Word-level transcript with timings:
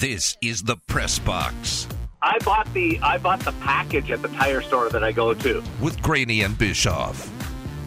This 0.00 0.36
is 0.42 0.62
the 0.62 0.76
Press 0.88 1.18
Box 1.18 1.88
I 2.20 2.38
bought 2.40 2.70
the 2.74 2.98
I 3.00 3.16
bought 3.16 3.40
the 3.40 3.52
package 3.52 4.10
at 4.10 4.20
the 4.20 4.28
tire 4.28 4.60
store 4.60 4.90
that 4.90 5.02
I 5.02 5.10
go 5.10 5.32
to, 5.32 5.62
with 5.80 6.02
Graney 6.02 6.42
and 6.42 6.58
Bischoff. 6.58 7.26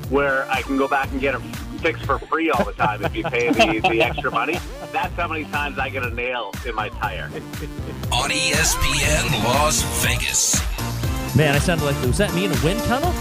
where 0.09 0.49
I 0.49 0.63
can 0.63 0.75
go 0.75 0.87
back 0.87 1.11
and 1.11 1.21
get 1.21 1.33
them 1.33 1.43
fixed 1.81 2.05
for 2.05 2.17
free 2.17 2.49
all 2.49 2.65
the 2.65 2.73
time 2.73 3.05
if 3.05 3.15
you 3.15 3.23
pay 3.25 3.49
the, 3.51 3.87
the 3.87 4.01
extra 4.01 4.31
money. 4.31 4.57
That's 4.91 5.13
how 5.13 5.27
many 5.27 5.43
times 5.45 5.77
I 5.77 5.89
get 5.89 6.03
a 6.03 6.09
nail 6.09 6.51
in 6.65 6.73
my 6.73 6.89
tire. 6.89 7.25
On 8.11 8.29
ESPN 8.31 9.43
Las 9.43 9.83
Vegas. 10.03 10.55
Man, 11.35 11.53
I 11.53 11.59
sounded 11.59 11.85
like 11.85 12.01
was 12.03 12.17
that 12.17 12.33
me 12.33 12.45
in 12.45 12.51
a 12.51 12.63
wind 12.63 12.79
tunnel? 12.85 13.11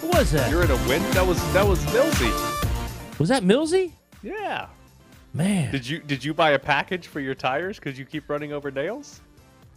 What 0.00 0.20
was 0.20 0.30
that? 0.30 0.50
You're 0.50 0.64
in 0.64 0.70
a 0.70 0.88
wind. 0.88 1.04
That 1.12 1.26
was 1.26 1.36
that 1.52 1.66
was 1.66 1.84
Millsy. 1.86 3.18
was 3.18 3.28
that 3.28 3.42
Millsy? 3.42 3.92
Yeah. 4.22 4.68
Man, 5.34 5.70
Did 5.70 5.86
you 5.86 5.98
did 6.00 6.24
you 6.24 6.32
buy 6.34 6.50
a 6.52 6.58
package 6.58 7.06
for 7.06 7.20
your 7.20 7.34
tires 7.34 7.78
because 7.78 7.98
you 7.98 8.04
keep 8.04 8.28
running 8.30 8.52
over 8.52 8.70
nails? 8.70 9.20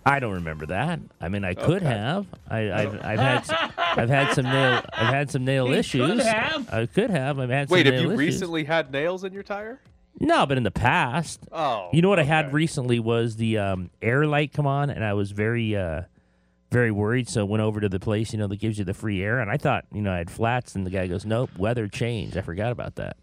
I 0.06 0.20
don't 0.20 0.34
remember 0.34 0.66
that. 0.68 1.00
I 1.20 1.28
mean, 1.30 1.44
I 1.44 1.54
could 1.54 1.84
Okay. 1.84 1.86
have. 1.86 2.26
I, 2.50 2.72
I've, 2.72 3.06
I've 3.06 3.20
had 3.20 3.38
s- 3.38 3.72
I've 3.78 4.10
had 4.10 4.34
some 4.34 4.46
nail 4.46 4.82
I've 4.94 5.14
had 5.14 5.30
some 5.30 5.46
nail 5.46 5.66
He 5.68 5.72
could 5.74 5.80
issues. 5.80 6.24
have. 6.26 6.74
I 6.74 6.86
could 6.88 7.12
have. 7.12 7.38
I've 7.40 7.50
had 7.52 7.70
some 7.70 7.76
Wait, 7.76 7.86
have 7.86 7.96
you 7.96 8.08
issues. 8.08 8.18
recently 8.18 8.64
had 8.64 8.92
nails 8.92 9.24
in 9.24 9.34
your 9.34 9.44
tire? 9.44 9.80
No, 10.20 10.46
but 10.48 10.58
in 10.58 10.64
the 10.64 10.72
past. 10.72 11.42
Oh, 11.52 11.90
You 11.94 12.02
know 12.02 12.10
what 12.10 12.20
I 12.20 12.24
had 12.24 12.52
recently 12.54 13.00
was 13.00 13.36
the 13.36 13.58
um, 13.60 13.90
air 14.02 14.26
light 14.26 14.54
come 14.54 14.66
on, 14.68 14.90
and 14.90 15.04
I 15.06 15.14
was 15.14 15.32
very, 15.32 15.76
uh, 15.76 16.02
very 16.72 16.92
worried. 16.92 17.30
So 17.30 17.42
I 17.42 17.44
went 17.44 17.62
over 17.62 17.80
to 17.80 17.88
the 17.90 18.00
place, 18.00 18.34
you 18.34 18.40
know, 18.40 18.48
that 18.48 18.60
gives 18.60 18.78
you 18.80 18.84
the 18.86 18.94
free 18.94 19.22
air, 19.24 19.40
and 19.40 19.50
I 19.52 19.58
thought, 19.58 19.86
you 19.94 20.02
know, 20.02 20.12
I 20.12 20.18
had 20.18 20.32
flats, 20.32 20.76
and 20.76 20.86
the 20.86 20.90
guy 20.90 21.08
goes, 21.08 21.26
"Nope, 21.26 21.52
weather 21.58 21.88
changed." 21.88 22.36
I 22.38 22.42
forgot 22.42 22.72
about 22.72 22.96
that. 22.96 23.18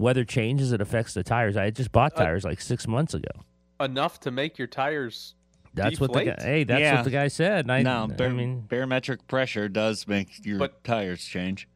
Weather 0.00 0.24
changes; 0.24 0.72
it 0.72 0.80
affects 0.80 1.14
the 1.14 1.22
tires. 1.22 1.56
I 1.56 1.70
just 1.70 1.92
bought 1.92 2.12
Uh, 2.16 2.24
tires 2.24 2.44
like 2.44 2.60
six 2.60 2.88
months 2.88 3.14
ago. 3.14 3.30
enough 3.78 4.20
to 4.20 4.30
make 4.30 4.58
your 4.58 4.66
tires. 4.68 5.34
That's 5.74 6.00
what 6.00 6.12
the 6.12 6.24
guy. 6.24 6.36
Hey, 6.38 6.64
that's 6.64 6.80
Yeah. 6.80 6.96
what 6.96 7.04
the 7.04 7.10
guy 7.10 7.28
said. 7.28 7.70
I, 7.70 7.82
no, 7.82 8.08
I 8.18 8.28
mean, 8.28 8.62
barometric 8.68 9.26
pressure 9.28 9.68
does 9.68 10.06
make 10.08 10.44
your 10.44 10.58
But- 10.58 10.82
tires 10.84 11.24
change. 11.24 11.68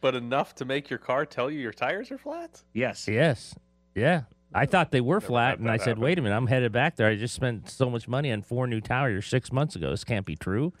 But 0.00 0.14
enough 0.14 0.54
to 0.56 0.64
make 0.64 0.90
your 0.90 0.98
car 0.98 1.24
tell 1.26 1.50
you 1.50 1.60
your 1.60 1.72
tires 1.72 2.10
are 2.10 2.18
flat? 2.18 2.62
Yes. 2.72 3.06
yes, 3.06 3.54
yeah. 3.94 4.22
I 4.52 4.66
thought 4.66 4.90
they 4.90 5.00
were 5.00 5.16
Never 5.16 5.26
flat, 5.26 5.58
and 5.60 5.70
I 5.70 5.76
said, 5.76 5.88
happen. 5.88 6.02
"Wait 6.02 6.18
a 6.18 6.22
minute, 6.22 6.34
I'm 6.36 6.48
headed 6.48 6.72
back 6.72 6.96
there. 6.96 7.06
I 7.06 7.14
just 7.16 7.34
spent 7.34 7.68
so 7.70 7.88
much 7.88 8.08
money 8.08 8.32
on 8.32 8.42
four 8.42 8.66
new 8.66 8.80
tires 8.80 9.26
six 9.26 9.52
months 9.52 9.76
ago. 9.76 9.90
This 9.90 10.02
can't 10.04 10.26
be 10.26 10.34
true." 10.34 10.72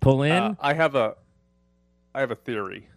Pull 0.00 0.22
in. 0.22 0.32
Uh, 0.32 0.54
I 0.60 0.74
have 0.74 0.94
a 0.94 1.16
I 2.14 2.20
have 2.20 2.30
a 2.30 2.36
theory. 2.36 2.88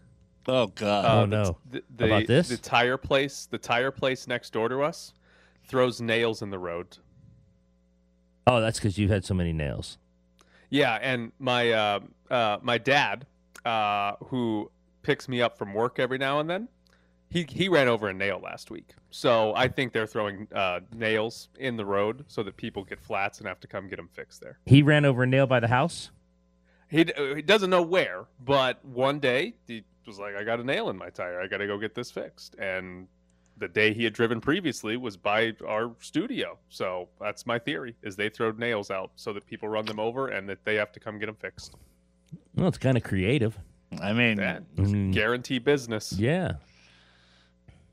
Oh 0.48 0.68
God. 0.68 1.06
Oh, 1.06 1.08
Uh, 1.08 1.22
the- 1.22 1.28
no. 1.28 1.58
The, 1.70 1.84
the, 1.98 2.06
About 2.06 2.28
this? 2.28 2.50
The 2.50 2.58
tire 2.58 2.98
place, 2.98 3.46
the 3.50 3.58
tire 3.58 3.92
place 3.92 4.28
next 4.28 4.52
door 4.54 4.70
to 4.70 4.82
us, 4.82 5.14
throws 5.68 6.02
nails 6.02 6.42
in 6.42 6.50
the 6.50 6.60
road. 6.60 6.98
oh, 8.48 8.60
that's 8.60 8.80
because 8.80 8.98
you've 8.98 9.12
had 9.12 9.24
so 9.26 9.34
many 9.34 9.54
nails. 9.54 9.98
Yeah, 10.70 10.98
and 11.02 11.32
my 11.40 11.72
uh, 11.72 12.00
uh, 12.30 12.58
my 12.62 12.78
dad, 12.78 13.26
uh, 13.66 14.14
who 14.26 14.72
picks 15.04 15.28
me 15.28 15.42
up 15.42 15.58
from 15.58 15.74
work 15.74 16.00
every 16.00 16.18
now 16.18 16.40
and 16.40 16.50
then, 16.50 16.68
he 17.30 17.46
he 17.48 17.68
ran 17.70 17.88
over 17.88 18.08
a 18.08 18.14
nail 18.14 18.40
last 18.42 18.72
week. 18.72 18.96
So 19.10 19.54
I 19.56 19.68
think 19.68 19.92
they're 19.92 20.08
throwing 20.08 20.48
uh, 20.56 20.80
nails 20.96 21.50
in 21.60 21.76
the 21.76 21.86
road 21.86 22.24
so 22.28 22.42
that 22.44 22.56
people 22.56 22.84
get 22.86 23.00
flats 23.02 23.40
and 23.40 23.48
have 23.48 23.60
to 23.60 23.68
come 23.68 23.90
get 23.90 23.98
them 23.98 24.08
fixed 24.14 24.40
there. 24.42 24.60
He 24.66 24.82
ran 24.82 25.04
over 25.06 25.24
a 25.24 25.28
nail 25.28 25.46
by 25.48 25.60
the 25.60 25.68
house. 25.68 26.12
He, 26.90 27.02
uh, 27.14 27.36
he 27.36 27.42
doesn't 27.42 27.70
know 27.70 27.82
where, 27.82 28.26
but 28.44 28.84
one 28.86 29.20
day 29.20 29.56
he 29.68 29.84
was 30.08 30.20
like, 30.20 30.36
"I 30.36 30.44
got 30.44 30.60
a 30.60 30.64
nail 30.64 30.90
in 30.90 30.98
my 30.98 31.10
tire. 31.10 31.42
I 31.42 31.48
got 31.48 31.58
to 31.58 31.68
go 31.68 31.78
get 31.78 31.94
this 31.96 32.10
fixed." 32.12 32.56
And 32.60 33.08
the 33.58 33.68
day 33.68 33.94
he 33.94 34.04
had 34.04 34.14
driven 34.14 34.42
previously 34.42 34.98
was 34.98 35.16
by 35.18 35.54
our 35.68 35.92
studio. 36.00 36.58
So 36.70 37.08
that's 37.20 37.46
my 37.46 37.60
theory: 37.60 37.96
is 38.02 38.16
they 38.16 38.30
throw 38.30 38.52
nails 38.52 38.90
out 38.92 39.12
so 39.16 39.34
that 39.34 39.46
people 39.46 39.70
run 39.70 39.86
them 39.86 40.00
over 40.00 40.30
and 40.30 40.48
that 40.50 40.64
they 40.66 40.76
have 40.76 40.92
to 40.94 41.00
come 41.00 41.20
get 41.20 41.28
them 41.28 41.36
fixed. 41.36 41.76
Well, 42.56 42.68
it's 42.68 42.78
kind 42.78 42.98
of 42.98 43.04
creative. 43.04 43.58
I 44.02 44.14
mean, 44.14 44.38
That 44.38 44.64
Mm. 44.76 45.12
guarantee 45.14 45.60
business. 45.60 46.14
Yeah. 46.14 46.54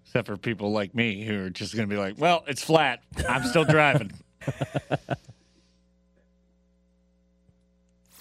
except 0.05 0.27
for 0.27 0.39
people 0.39 0.73
like 0.73 0.95
me 0.95 1.23
who 1.23 1.45
are 1.45 1.51
just 1.51 1.77
going 1.77 1.87
to 1.87 1.95
be 1.95 2.01
like, 2.01 2.15
"Well, 2.17 2.43
it's 2.47 2.63
flat. 2.65 3.03
I'm 3.29 3.45
still 3.45 3.65
driving." 3.65 4.11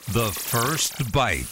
The 0.10 0.32
first 0.32 1.12
bite. 1.12 1.48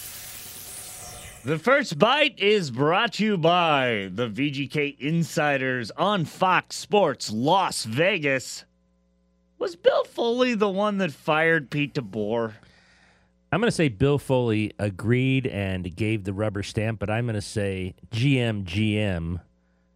The 1.46 1.60
first 1.60 2.00
bite 2.00 2.40
is 2.40 2.72
brought 2.72 3.14
to 3.14 3.24
you 3.24 3.38
by 3.38 4.10
the 4.12 4.28
VGK 4.28 5.00
Insiders 5.00 5.92
on 5.92 6.26
Fox 6.26 6.76
Sports 6.76 7.30
Las 7.32 7.86
Vegas. 7.86 8.66
Was 9.60 9.76
Bill 9.76 10.06
Foley 10.06 10.56
the 10.56 10.72
one 10.72 10.98
that 10.98 11.12
fired 11.12 11.70
Pete 11.70 11.94
DeBoer? 11.94 12.54
I'm 13.52 13.60
going 13.60 13.68
to 13.68 13.76
say 13.76 13.90
Bill 13.90 14.18
Foley 14.18 14.74
agreed 14.80 15.46
and 15.46 15.96
gave 15.96 16.24
the 16.24 16.34
rubber 16.34 16.64
stamp, 16.64 16.98
but 16.98 17.12
I'm 17.12 17.26
going 17.26 17.36
to 17.36 17.42
say 17.42 17.94
GM 18.10 18.64
GM 18.64 19.40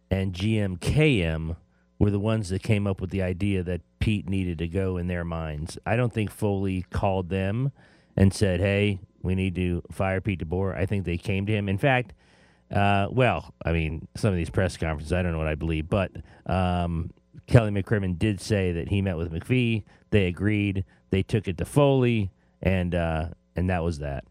and 0.08 0.32
GM 0.32 0.78
KM 0.78 1.56
were 1.98 2.12
the 2.12 2.20
ones 2.20 2.50
that 2.50 2.62
came 2.62 2.86
up 2.86 3.00
with 3.00 3.10
the 3.10 3.22
idea 3.22 3.64
that 3.64 3.80
Pete 3.98 4.28
needed 4.28 4.58
to 4.58 4.68
go 4.68 4.98
in 4.98 5.08
their 5.08 5.24
minds. 5.24 5.76
I 5.84 5.96
don't 5.96 6.12
think 6.12 6.30
Foley 6.30 6.86
called 6.90 7.28
them 7.28 7.72
and 8.16 8.32
said, 8.32 8.60
"Hey, 8.60 9.00
we 9.22 9.34
need 9.34 9.54
to 9.56 9.82
fire 9.90 10.20
Pete 10.20 10.46
DeBoer." 10.46 10.76
I 10.76 10.86
think 10.86 11.04
they 11.04 11.18
came 11.18 11.46
to 11.46 11.52
him. 11.52 11.68
In 11.68 11.78
fact, 11.78 12.12
uh, 12.70 13.08
well, 13.10 13.54
I 13.64 13.72
mean, 13.72 14.06
some 14.16 14.30
of 14.30 14.36
these 14.36 14.50
press 14.50 14.76
conferences, 14.76 15.12
I 15.12 15.22
don't 15.22 15.32
know 15.32 15.38
what 15.38 15.48
I 15.48 15.56
believe, 15.56 15.88
but 15.88 16.12
um, 16.46 17.10
Kelly 17.46 17.70
McCrimmon 17.70 18.18
did 18.18 18.40
say 18.40 18.72
that 18.72 18.88
he 18.88 19.02
met 19.02 19.16
with 19.16 19.32
McPhee. 19.32 19.82
They 20.10 20.26
agreed. 20.26 20.84
They 21.10 21.22
took 21.22 21.48
it 21.48 21.58
to 21.58 21.64
Foley, 21.64 22.30
and 22.62 22.94
uh, 22.94 23.28
and 23.56 23.68
that 23.70 23.82
was 23.82 23.98
that. 23.98 24.24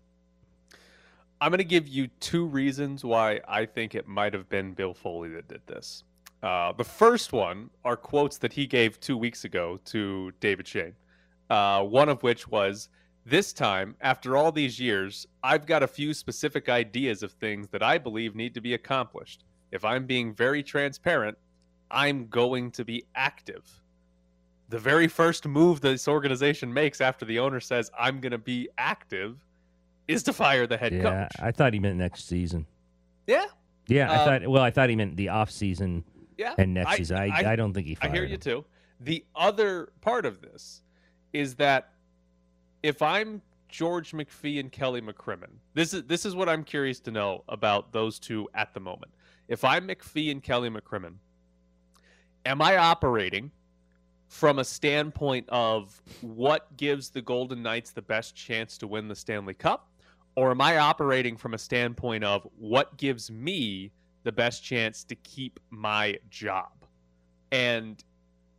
I'm 1.41 1.51
going 1.51 1.59
to 1.59 1.63
give 1.63 1.87
you 1.87 2.07
two 2.19 2.45
reasons 2.45 3.05
why 3.05 3.39
I 3.47 3.65
think 3.65 3.95
it 3.95 4.07
might 4.07 4.33
have 4.33 4.49
been 4.49 4.73
Bill 4.73 4.93
Foley 4.93 5.29
that 5.29 5.47
did 5.47 5.61
this. 5.67 6.03
Uh, 6.43 6.73
the 6.73 6.83
first 6.83 7.31
one 7.31 7.69
are 7.85 7.95
quotes 7.95 8.37
that 8.37 8.53
he 8.53 8.65
gave 8.65 8.99
two 8.99 9.17
weeks 9.17 9.45
ago 9.45 9.79
to 9.85 10.31
David 10.39 10.67
Schoen. 10.67 10.95
Uh, 11.49 11.83
one 11.83 12.09
of 12.09 12.23
which 12.23 12.47
was, 12.47 12.89
This 13.29 13.53
time, 13.53 13.95
after 14.01 14.35
all 14.35 14.51
these 14.51 14.79
years, 14.79 15.27
I've 15.43 15.67
got 15.67 15.83
a 15.83 15.87
few 15.87 16.15
specific 16.15 16.67
ideas 16.67 17.21
of 17.21 17.31
things 17.33 17.67
that 17.69 17.83
I 17.83 17.99
believe 17.99 18.35
need 18.35 18.55
to 18.55 18.61
be 18.61 18.73
accomplished. 18.73 19.43
If 19.71 19.85
I'm 19.85 20.07
being 20.07 20.33
very 20.33 20.63
transparent, 20.63 21.37
I'm 21.91 22.25
going 22.29 22.71
to 22.71 22.83
be 22.83 23.03
active. 23.13 23.69
The 24.69 24.79
very 24.79 25.07
first 25.07 25.45
move 25.47 25.79
this 25.79 26.07
organization 26.07 26.73
makes 26.73 27.01
after 27.01 27.23
the 27.23 27.37
owner 27.37 27.59
says, 27.59 27.91
I'm 27.97 28.19
going 28.19 28.31
to 28.31 28.39
be 28.39 28.67
active, 28.79 29.37
is 30.07 30.23
to 30.23 30.33
fire 30.33 30.65
the 30.65 30.77
head 30.77 30.91
yeah, 30.91 31.03
coach. 31.03 31.31
I 31.39 31.51
thought 31.51 31.73
he 31.73 31.79
meant 31.79 31.97
next 31.97 32.27
season. 32.27 32.65
Yeah, 33.27 33.45
Yeah, 33.87 34.11
I 34.11 34.15
Uh, 34.15 34.25
thought. 34.25 34.47
Well, 34.47 34.63
I 34.63 34.71
thought 34.71 34.89
he 34.89 34.95
meant 34.95 35.15
the 35.17 35.29
off 35.29 35.51
season 35.51 36.03
yeah. 36.35 36.55
and 36.57 36.73
next 36.73 36.89
I- 36.93 36.95
season. 36.97 37.17
I, 37.17 37.25
I, 37.27 37.51
I- 37.51 37.55
don't 37.55 37.73
think 37.75 37.85
he. 37.85 37.93
Fired. 37.93 38.11
I 38.11 38.15
hear 38.15 38.25
you 38.25 38.37
too. 38.37 38.65
The 39.01 39.23
other 39.35 39.91
part 40.01 40.25
of 40.25 40.41
this 40.41 40.81
is 41.31 41.53
that 41.55 41.91
if 42.83 43.01
I'm 43.01 43.41
George 43.67 44.11
McPhee 44.11 44.59
and 44.59 44.71
Kelly 44.71 45.01
McCrimmon, 45.01 45.49
this 45.73 45.93
is 45.93 46.03
this 46.03 46.25
is 46.25 46.35
what 46.35 46.49
I'm 46.49 46.63
curious 46.63 46.99
to 47.01 47.11
know 47.11 47.43
about 47.49 47.91
those 47.91 48.19
two 48.19 48.47
at 48.53 48.73
the 48.73 48.79
moment. 48.79 49.11
If 49.47 49.63
I'm 49.63 49.87
McPhee 49.87 50.31
and 50.31 50.41
Kelly 50.41 50.69
McCrimmon, 50.69 51.15
am 52.45 52.61
I 52.61 52.77
operating 52.77 53.51
from 54.27 54.59
a 54.59 54.63
standpoint 54.63 55.47
of 55.49 56.01
what 56.21 56.75
gives 56.77 57.09
the 57.09 57.21
Golden 57.21 57.63
Knights 57.63 57.91
the 57.91 58.01
best 58.01 58.35
chance 58.35 58.77
to 58.77 58.87
win 58.87 59.07
the 59.07 59.15
Stanley 59.15 59.55
Cup? 59.55 59.87
Or 60.35 60.51
am 60.51 60.61
I 60.61 60.77
operating 60.77 61.35
from 61.35 61.53
a 61.53 61.57
standpoint 61.57 62.23
of 62.23 62.47
what 62.57 62.95
gives 62.97 63.29
me 63.29 63.91
the 64.23 64.31
best 64.31 64.63
chance 64.63 65.03
to 65.05 65.15
keep 65.15 65.59
my 65.71 66.17
job? 66.29 66.69
And 67.51 68.01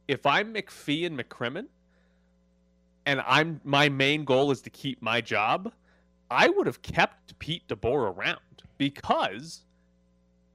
if 0.08 0.26
I'm 0.26 0.52
McPhee 0.52 1.06
and 1.06 1.16
McCrimmon, 1.16 1.66
and 3.10 3.20
I'm 3.26 3.60
my 3.64 3.88
main 3.88 4.24
goal 4.24 4.52
is 4.52 4.62
to 4.62 4.70
keep 4.70 5.02
my 5.02 5.20
job, 5.20 5.72
I 6.30 6.48
would 6.48 6.68
have 6.68 6.80
kept 6.80 7.36
Pete 7.40 7.66
DeBoer 7.66 8.16
around 8.16 8.38
because 8.78 9.64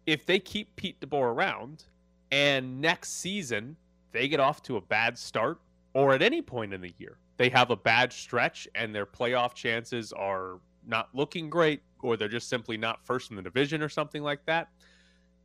if 0.06 0.26
they 0.26 0.40
keep 0.40 0.74
Pete 0.78 0.98
DeBoer 1.02 1.34
around 1.34 1.84
and 2.32 2.80
next 2.80 3.20
season 3.20 3.76
they 4.14 4.30
get 4.30 4.40
off 4.40 4.64
to 4.64 4.78
a 4.78 4.82
bad 4.82 5.18
start 5.18 5.60
or 5.94 6.14
at 6.14 6.22
any 6.22 6.42
point 6.42 6.74
in 6.74 6.80
the 6.80 6.94
year 6.98 7.18
they 7.36 7.50
have 7.50 7.72
a 7.72 7.76
bad 7.76 8.14
stretch 8.14 8.70
and 8.74 8.96
their 8.96 9.06
playoff 9.06 9.54
chances 9.54 10.14
are 10.14 10.60
not 10.88 11.10
looking 11.14 11.50
great 11.50 11.82
or 12.02 12.16
they're 12.16 12.30
just 12.30 12.48
simply 12.48 12.78
not 12.78 13.06
first 13.06 13.32
in 13.32 13.36
the 13.36 13.42
division 13.42 13.82
or 13.82 13.90
something 13.90 14.24
like 14.24 14.46
that 14.46 14.70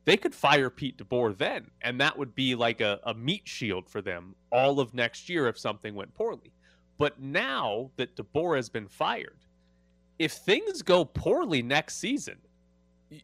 they 0.05 0.15
could 0.15 0.33
fire 0.33 0.71
Pete 0.71 0.97
DeBoer 0.97 1.37
then, 1.37 1.69
and 1.83 2.01
that 2.01 2.17
would 2.17 2.33
be 2.33 2.55
like 2.55 2.81
a, 2.81 2.99
a 3.03 3.13
meat 3.13 3.43
shield 3.45 3.87
for 3.87 4.01
them 4.01 4.33
all 4.51 4.79
of 4.79 4.95
next 4.95 5.29
year 5.29 5.47
if 5.47 5.59
something 5.59 5.93
went 5.93 6.11
poorly. 6.15 6.51
But 7.01 7.19
now 7.19 7.89
that 7.97 8.15
DeBoer 8.15 8.55
has 8.57 8.69
been 8.69 8.87
fired, 8.87 9.37
if 10.19 10.33
things 10.33 10.83
go 10.83 11.03
poorly 11.03 11.63
next 11.63 11.97
season, 11.97 12.35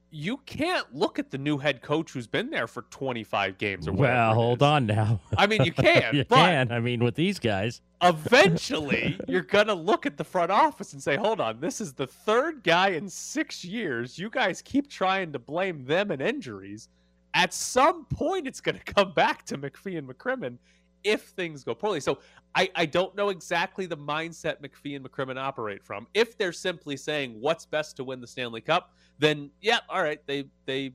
you 0.10 0.38
can't 0.48 0.94
look 0.96 1.20
at 1.20 1.30
the 1.30 1.38
new 1.38 1.60
head 1.60 1.84
coach 1.84 2.12
who's 2.12 2.26
been 2.26 2.50
there 2.50 2.66
for 2.66 2.82
25 2.90 3.60
games 3.60 3.88
or 3.88 3.92
Well, 3.94 4.00
whatever. 4.00 4.32
it 4.32 4.34
hold 4.34 4.64
on 4.64 4.86
now. 4.88 5.20
I 5.38 5.46
mean, 5.46 5.64
you 5.64 5.72
can, 5.72 6.14
you 6.16 6.26
but 6.28 6.36
can. 6.38 6.72
I 6.72 6.80
mean, 6.80 7.04
with 7.04 7.14
these 7.14 7.38
guys. 7.40 7.82
eventually 8.02 9.20
you're 9.28 9.44
gonna 9.44 9.76
look 9.76 10.08
at 10.08 10.18
the 10.18 10.24
front 10.24 10.52
office 10.52 10.94
and 10.94 11.02
say, 11.02 11.16
"Hold 11.16 11.40
on, 11.40 11.60
this 11.60 11.80
is 11.80 11.94
the 11.94 12.08
third 12.08 12.64
guy 12.64 12.90
in 12.90 13.08
six 13.08 13.64
years. 13.64 14.18
You 14.18 14.30
guys 14.32 14.62
keep 14.64 14.90
trying 14.90 15.32
to 15.34 15.40
blame 15.40 15.86
them 15.86 16.10
and 16.12 16.22
injuries. 16.22 16.90
At 17.36 17.54
some 17.54 18.06
point, 18.06 18.48
it's 18.48 18.60
gonna 18.60 18.80
come 18.86 19.14
back 19.14 19.46
to 19.46 19.58
McPhee 19.58 19.98
and 20.00 20.10
McCrimmon 20.10 20.58
if 21.04 21.24
things 21.30 21.64
go 21.64 21.74
poorly." 21.76 22.00
So 22.00 22.20
I, 22.56 22.70
I 22.76 22.86
don't 22.86 23.16
know 23.16 23.30
exactly 23.30 23.86
the 23.86 23.98
mindset 23.98 24.62
McPhee 24.62 24.96
and 24.96 25.06
McCrimmon 25.08 25.38
operate 25.40 25.84
from. 25.84 26.08
If 26.14 26.38
they're 26.38 26.52
simply 26.54 26.98
saying 26.98 27.36
what's 27.40 27.66
best 27.66 27.96
to 27.98 28.04
win 28.04 28.20
the 28.22 28.28
Stanley 28.28 28.62
Cup, 28.62 28.94
then 29.20 29.52
yeah, 29.62 29.80
all 29.90 30.02
right, 30.04 30.20
they 30.28 30.46
they 30.66 30.94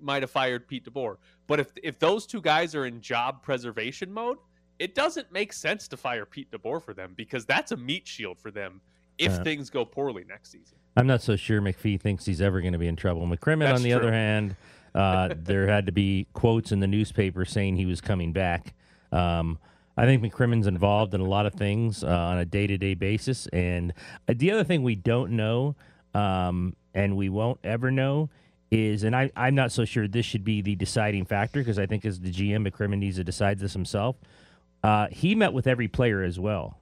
might 0.00 0.22
have 0.22 0.30
fired 0.30 0.66
Pete 0.66 0.84
DeBoer. 0.84 1.16
But 1.46 1.60
if 1.60 1.72
if 1.82 1.98
those 1.98 2.26
two 2.26 2.40
guys 2.40 2.74
are 2.74 2.86
in 2.86 3.00
job 3.00 3.42
preservation 3.42 4.12
mode, 4.12 4.38
it 4.78 4.94
doesn't 4.94 5.30
make 5.32 5.52
sense 5.52 5.86
to 5.88 5.96
fire 5.96 6.24
Pete 6.26 6.50
DeBoer 6.50 6.82
for 6.82 6.94
them 6.94 7.14
because 7.16 7.44
that's 7.44 7.72
a 7.72 7.76
meat 7.76 8.06
shield 8.06 8.38
for 8.40 8.50
them 8.50 8.80
if 9.18 9.30
Yeah. 9.32 9.42
things 9.42 9.70
go 9.70 9.84
poorly 9.84 10.24
next 10.28 10.50
season. 10.50 10.78
I'm 10.96 11.06
not 11.06 11.22
so 11.22 11.36
sure 11.36 11.60
McPhee 11.60 12.00
thinks 12.00 12.24
he's 12.26 12.40
ever 12.40 12.60
going 12.60 12.72
to 12.72 12.78
be 12.78 12.86
in 12.88 12.96
trouble. 12.96 13.26
McCrimmon, 13.26 13.60
That's 13.60 13.78
on 13.78 13.82
the 13.82 13.90
true. 13.90 13.98
other 13.98 14.12
hand, 14.12 14.56
uh, 14.94 15.34
there 15.36 15.66
had 15.66 15.86
to 15.86 15.92
be 15.92 16.26
quotes 16.32 16.72
in 16.72 16.80
the 16.80 16.86
newspaper 16.86 17.44
saying 17.44 17.76
he 17.76 17.86
was 17.86 18.00
coming 18.00 18.32
back. 18.32 18.74
Um, 19.12 19.58
I 19.96 20.06
think 20.06 20.22
McCrimmon's 20.22 20.66
involved 20.66 21.14
in 21.14 21.20
a 21.20 21.28
lot 21.28 21.46
of 21.46 21.54
things 21.54 22.02
uh, 22.02 22.08
on 22.08 22.38
a 22.38 22.44
day 22.44 22.66
to 22.66 22.78
day 22.78 22.94
basis. 22.94 23.46
And 23.52 23.92
uh, 24.28 24.34
the 24.36 24.50
other 24.50 24.64
thing 24.64 24.82
we 24.82 24.94
don't 24.94 25.32
know, 25.32 25.76
um, 26.14 26.74
and 26.94 27.16
we 27.16 27.28
won't 27.28 27.60
ever 27.62 27.90
know, 27.90 28.30
is, 28.70 29.04
and 29.04 29.14
I, 29.14 29.30
I'm 29.36 29.54
not 29.54 29.70
so 29.70 29.84
sure 29.84 30.08
this 30.08 30.24
should 30.24 30.44
be 30.44 30.62
the 30.62 30.74
deciding 30.74 31.26
factor 31.26 31.60
because 31.60 31.78
I 31.78 31.86
think 31.86 32.06
as 32.06 32.20
the 32.20 32.32
GM, 32.32 32.66
McCrimmon 32.66 32.98
needs 32.98 33.16
to 33.16 33.24
decide 33.24 33.58
this 33.58 33.74
himself. 33.74 34.16
Uh, 34.82 35.08
he 35.10 35.34
met 35.34 35.52
with 35.52 35.66
every 35.66 35.88
player 35.88 36.22
as 36.22 36.40
well 36.40 36.78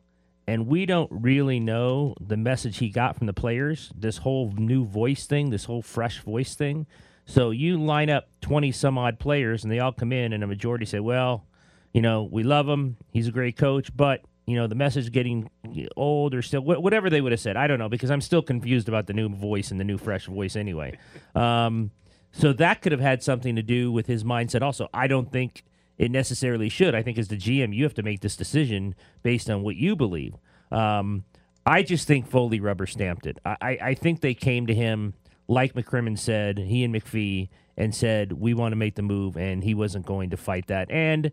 and 0.51 0.67
we 0.67 0.85
don't 0.85 1.09
really 1.13 1.61
know 1.61 2.13
the 2.21 2.37
message 2.37 2.79
he 2.79 2.89
got 2.89 3.17
from 3.17 3.29
the 3.29 3.33
players. 3.33 3.93
This 3.97 4.17
whole 4.17 4.51
new 4.57 4.85
voice 4.85 5.25
thing, 5.27 5.51
this 5.51 5.65
whole 5.65 5.81
fresh 5.81 6.19
voice 6.21 6.57
thing. 6.57 6.89
So 7.25 7.51
you 7.51 7.81
line 7.81 8.11
up 8.11 8.27
twenty 8.41 8.73
some 8.73 8.99
odd 8.99 9.21
players, 9.21 9.63
and 9.63 9.73
they 9.73 9.79
all 9.79 9.93
come 9.93 10.11
in, 10.13 10.33
and 10.33 10.43
a 10.43 10.49
majority 10.49 10.87
say, 10.87 10.99
"Well, 10.99 11.47
you 11.93 12.03
know, 12.03 12.29
we 12.31 12.43
love 12.43 12.69
him. 12.69 12.97
He's 13.13 13.29
a 13.29 13.33
great 13.33 13.57
coach, 13.57 13.95
but." 13.97 14.23
You 14.47 14.57
know 14.57 14.67
the 14.67 14.75
message 14.75 15.13
getting 15.13 15.49
old 15.97 16.35
or 16.35 16.43
still 16.43 16.63
wh- 16.63 16.83
whatever 16.83 17.09
they 17.09 17.21
would 17.21 17.31
have 17.31 17.41
said. 17.41 17.57
I 17.57 17.69
don't 17.69 17.79
know 17.79 17.89
because 17.89 18.11
I'm 18.11 18.23
still 18.23 18.43
confused 18.43 18.89
about 18.89 19.07
the 19.07 19.13
new 19.13 19.29
voice 19.29 19.71
and 19.71 19.79
the 19.79 19.85
new 19.85 19.97
fresh 19.97 20.27
voice 20.27 20.57
anyway. 20.57 20.99
Um, 21.37 21.93
so 22.33 22.53
that 22.55 22.83
could 22.83 22.93
have 22.93 23.01
had 23.01 23.23
something 23.23 23.57
to 23.57 23.63
do 23.63 23.91
with 23.93 24.07
his 24.07 24.25
mindset. 24.25 24.63
Also, 24.63 24.89
I 24.93 25.07
don't 25.07 25.31
think 25.31 25.65
it 25.99 26.11
necessarily 26.11 26.69
should. 26.69 26.95
I 26.95 27.03
think 27.03 27.19
as 27.19 27.29
the 27.29 27.37
GM, 27.37 27.75
you 27.75 27.85
have 27.85 27.95
to 27.95 28.03
make 28.03 28.21
this 28.21 28.37
decision 28.37 28.95
based 29.23 29.51
on 29.51 29.63
what 29.63 29.77
you 29.77 29.97
believe. 29.97 30.35
Um, 30.71 31.25
I 31.67 31.83
just 31.83 32.07
think 32.07 32.27
Foley 32.27 32.61
rubber 32.61 32.87
stamped 32.87 33.27
it. 33.27 33.39
I, 33.45 33.57
I, 33.61 33.79
I 33.83 33.95
think 33.95 34.21
they 34.21 34.35
came 34.35 34.67
to 34.67 34.75
him, 34.75 35.15
like 35.47 35.75
McCrimmon 35.75 36.19
said, 36.19 36.59
he 36.59 36.85
and 36.85 36.95
McPhee, 36.95 37.49
and 37.77 37.95
said, 37.95 38.33
We 38.33 38.55
want 38.55 38.73
to 38.73 38.77
make 38.77 38.95
the 38.95 39.03
move, 39.03 39.37
and 39.37 39.63
he 39.63 39.75
wasn't 39.75 40.07
going 40.07 40.31
to 40.31 40.37
fight 40.37 40.69
that. 40.69 40.91
And 40.91 41.33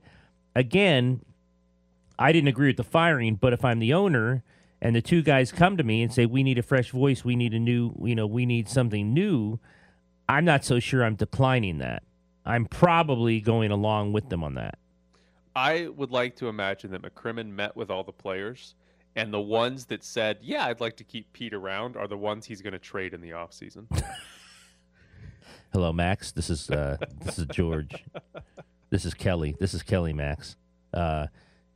again, 0.57 1.21
I 2.17 2.31
didn't 2.31 2.47
agree 2.47 2.67
with 2.67 2.77
the 2.77 2.83
firing, 2.83 3.35
but 3.35 3.53
if 3.53 3.63
I'm 3.63 3.79
the 3.79 3.93
owner 3.93 4.43
and 4.81 4.95
the 4.95 5.01
two 5.01 5.21
guys 5.21 5.51
come 5.51 5.77
to 5.77 5.83
me 5.83 6.01
and 6.01 6.11
say, 6.11 6.25
We 6.25 6.43
need 6.43 6.57
a 6.57 6.63
fresh 6.63 6.89
voice, 6.91 7.23
we 7.23 7.35
need 7.35 7.53
a 7.53 7.59
new, 7.59 7.93
you 8.03 8.15
know, 8.15 8.25
we 8.27 8.45
need 8.45 8.67
something 8.67 9.13
new, 9.13 9.59
I'm 10.27 10.43
not 10.43 10.65
so 10.65 10.79
sure 10.79 11.05
I'm 11.05 11.15
declining 11.15 11.77
that. 11.77 12.03
I'm 12.45 12.65
probably 12.65 13.39
going 13.39 13.71
along 13.71 14.13
with 14.13 14.29
them 14.29 14.43
on 14.43 14.55
that. 14.55 14.79
I 15.55 15.87
would 15.87 16.11
like 16.11 16.35
to 16.37 16.47
imagine 16.47 16.91
that 16.91 17.01
McCrimmon 17.01 17.49
met 17.49 17.75
with 17.75 17.89
all 17.89 18.03
the 18.03 18.11
players, 18.11 18.75
and 19.15 19.33
the 19.33 19.41
ones 19.41 19.85
that 19.87 20.03
said, 20.03 20.37
"Yeah, 20.41 20.65
I'd 20.65 20.79
like 20.79 20.97
to 20.97 21.03
keep 21.03 21.33
Pete 21.33 21.53
around," 21.53 21.97
are 21.97 22.07
the 22.07 22.17
ones 22.17 22.45
he's 22.45 22.61
going 22.61 22.73
to 22.73 22.79
trade 22.79 23.13
in 23.13 23.21
the 23.21 23.31
offseason. 23.31 23.85
Hello, 25.73 25.91
Max. 25.91 26.31
This 26.31 26.49
is 26.49 26.69
uh, 26.69 26.97
this 27.19 27.39
is 27.39 27.45
George. 27.47 28.05
This 28.89 29.05
is 29.05 29.13
Kelly. 29.13 29.55
This 29.59 29.73
is 29.73 29.83
Kelly, 29.83 30.13
Max. 30.13 30.55
Uh, 30.93 31.27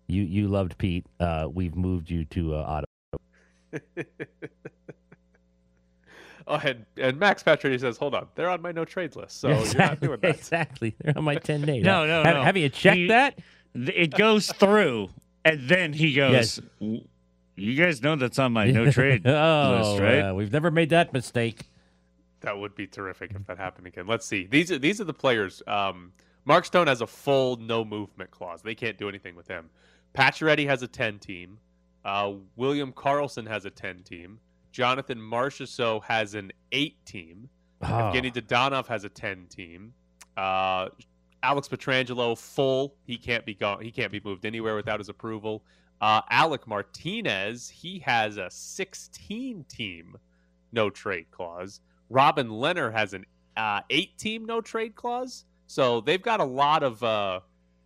you 0.07 0.23
you 0.23 0.47
loved 0.47 0.77
Pete. 0.77 1.05
Uh, 1.19 1.47
we've 1.51 1.75
moved 1.75 2.09
you 2.09 2.25
to 2.25 2.55
uh, 2.55 2.83
Ottawa. 3.73 3.83
oh, 6.47 6.55
and, 6.63 6.85
and 6.97 7.17
Max 7.19 7.43
Patrick 7.43 7.79
says, 7.79 7.97
"Hold 7.97 8.15
on, 8.15 8.27
they're 8.35 8.49
on 8.49 8.61
my 8.61 8.71
no 8.71 8.85
trades 8.85 9.15
list, 9.15 9.39
so 9.39 9.49
Yeah, 9.49 9.55
you're 9.55 9.63
not 9.63 9.69
exactly. 9.69 10.07
doing 10.07 10.19
that." 10.21 10.35
Exactly. 10.35 10.95
They're 11.01 11.17
on 11.17 11.23
my 11.23 11.35
ten 11.35 11.61
day. 11.61 11.79
No, 11.81 12.05
no, 12.05 12.23
have, 12.23 12.35
no. 12.35 12.43
Have 12.43 12.57
you 12.57 12.69
checked 12.69 12.97
He- 12.97 13.07
that? 13.07 13.39
Th- 13.73 13.89
It 13.95 14.11
goes 14.11 14.51
through, 14.51 15.09
and 15.45 15.67
then 15.69 15.93
he 15.93 16.13
goes, 16.13 16.61
Yes. 16.79 17.01
"You 17.55 17.75
guys 17.75 18.01
know 18.01 18.15
that's 18.15 18.39
on 18.39 18.53
my 18.53 18.69
no 18.71 18.89
trade 18.91 19.25
oh, 19.25 19.79
list, 19.91 20.01
right?" 20.01 20.19
uh, 20.19 20.33
we've 20.33 20.51
never 20.51 20.71
made 20.71 20.89
that 20.89 21.13
mistake. 21.13 21.65
That 22.41 22.57
would 22.57 22.75
be 22.75 22.87
terrific 22.87 23.31
if 23.35 23.45
that 23.47 23.57
happened 23.57 23.87
again. 23.87 24.07
Let's 24.07 24.25
see. 24.25 24.47
These 24.47 24.71
are 24.71 24.79
these 24.79 24.99
are 24.99 25.05
the 25.05 25.13
players. 25.13 25.61
Um, 25.67 26.11
Mark 26.45 26.65
Stone 26.65 26.87
has 26.87 27.01
a 27.01 27.07
full 27.07 27.57
no 27.57 27.85
movement 27.85 28.31
clause. 28.31 28.61
They 28.61 28.75
can't 28.75 28.97
do 28.97 29.07
anything 29.07 29.35
with 29.35 29.47
him. 29.47 29.69
Pacioretty 30.15 30.65
has 30.67 30.81
a 30.83 30.87
ten 30.87 31.19
team. 31.19 31.59
Uh, 32.03 32.33
William 32.55 32.91
Karlsson 32.91 33.47
has 33.47 33.65
a 33.65 33.69
ten 33.69 34.03
team. 34.03 34.39
Jonathan 34.71 35.19
Marchessault 35.19 36.03
has 36.03 36.33
an 36.33 36.51
eight 36.71 36.95
team. 37.05 37.49
Oh, 37.81 37.87
Evgeny 37.87 38.33
Dadonov 38.33 38.87
has 38.87 39.03
a 39.03 39.09
ten 39.09 39.45
team. 39.49 39.93
Uh, 40.37 40.89
Alex 41.43 41.67
Pietrangelo 41.67 42.37
full. 42.37 42.95
He 43.05 43.17
can't 43.17 43.45
be 43.45 43.53
gone. 43.53 43.81
He 43.81 43.91
can't 43.91 44.11
be 44.11 44.21
moved 44.23 44.45
anywhere 44.45 44.75
without 44.75 44.99
his 44.99 45.09
approval. 45.09 45.63
Uh, 45.99 46.21
Alec 46.31 46.67
Martinez 46.67 47.69
he 47.69 47.99
has 47.99 48.37
a 48.37 48.49
sixteen 48.49 49.63
team 49.65 50.17
no 50.71 50.89
trade 50.89 51.27
clause. 51.31 51.81
Robin 52.09 52.49
Lehner 52.49 52.91
has 52.91 53.13
an 53.13 53.25
uh, 53.57 53.81
eight 53.89 54.17
team 54.17 54.45
no 54.45 54.61
trade 54.61 54.95
clause. 54.95 55.45
So 55.71 56.01
they've 56.01 56.21
got 56.21 56.41
a 56.41 56.45
lot 56.45 56.83
of 56.83 57.01
uh, 57.01 57.39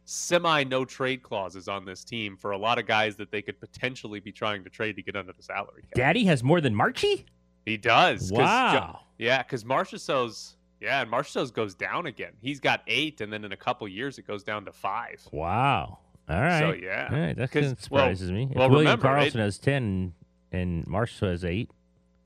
semi 0.05 0.63
no 0.63 0.85
trade 0.85 1.21
clauses 1.21 1.67
on 1.67 1.85
this 1.85 2.03
team 2.03 2.35
for 2.35 2.49
a 2.49 2.57
lot 2.57 2.79
of 2.79 2.87
guys 2.87 3.15
that 3.17 3.29
they 3.29 3.43
could 3.43 3.59
potentially 3.59 4.19
be 4.19 4.31
trying 4.31 4.63
to 4.63 4.71
trade 4.71 4.95
to 4.95 5.03
get 5.03 5.15
under 5.15 5.33
the 5.33 5.43
salary 5.43 5.83
cap. 5.83 5.93
Daddy 5.93 6.25
has 6.25 6.43
more 6.43 6.61
than 6.61 6.73
Marchie. 6.73 7.25
He 7.63 7.77
does. 7.77 8.31
Wow. 8.31 9.01
yeah, 9.19 9.43
because 9.43 9.63
Marchessault's 9.63 10.57
yeah, 10.81 11.03
and 11.03 11.11
Marchessault's 11.11 11.51
goes 11.51 11.75
down 11.75 12.07
again. 12.07 12.31
He's 12.41 12.59
got 12.59 12.81
eight, 12.87 13.21
and 13.21 13.31
then 13.31 13.45
in 13.45 13.51
a 13.51 13.57
couple 13.57 13.87
years 13.87 14.17
it 14.17 14.25
goes 14.25 14.41
down 14.41 14.65
to 14.65 14.71
five. 14.71 15.21
Wow. 15.31 15.99
All 16.27 16.41
right. 16.41 16.59
So 16.59 16.73
yeah, 16.73 17.09
All 17.11 17.19
right. 17.19 17.37
That 17.37 17.51
kind 17.51 17.67
of 17.67 17.79
surprises 17.79 18.31
me. 18.31 18.47
If 18.49 18.57
well, 18.57 18.67
William 18.67 18.87
remember, 18.87 19.09
Carlson 19.09 19.39
it- 19.39 19.43
has 19.43 19.59
ten 19.59 20.11
and 20.51 20.87
Marshall 20.87 21.29
has 21.29 21.45
eight. 21.45 21.69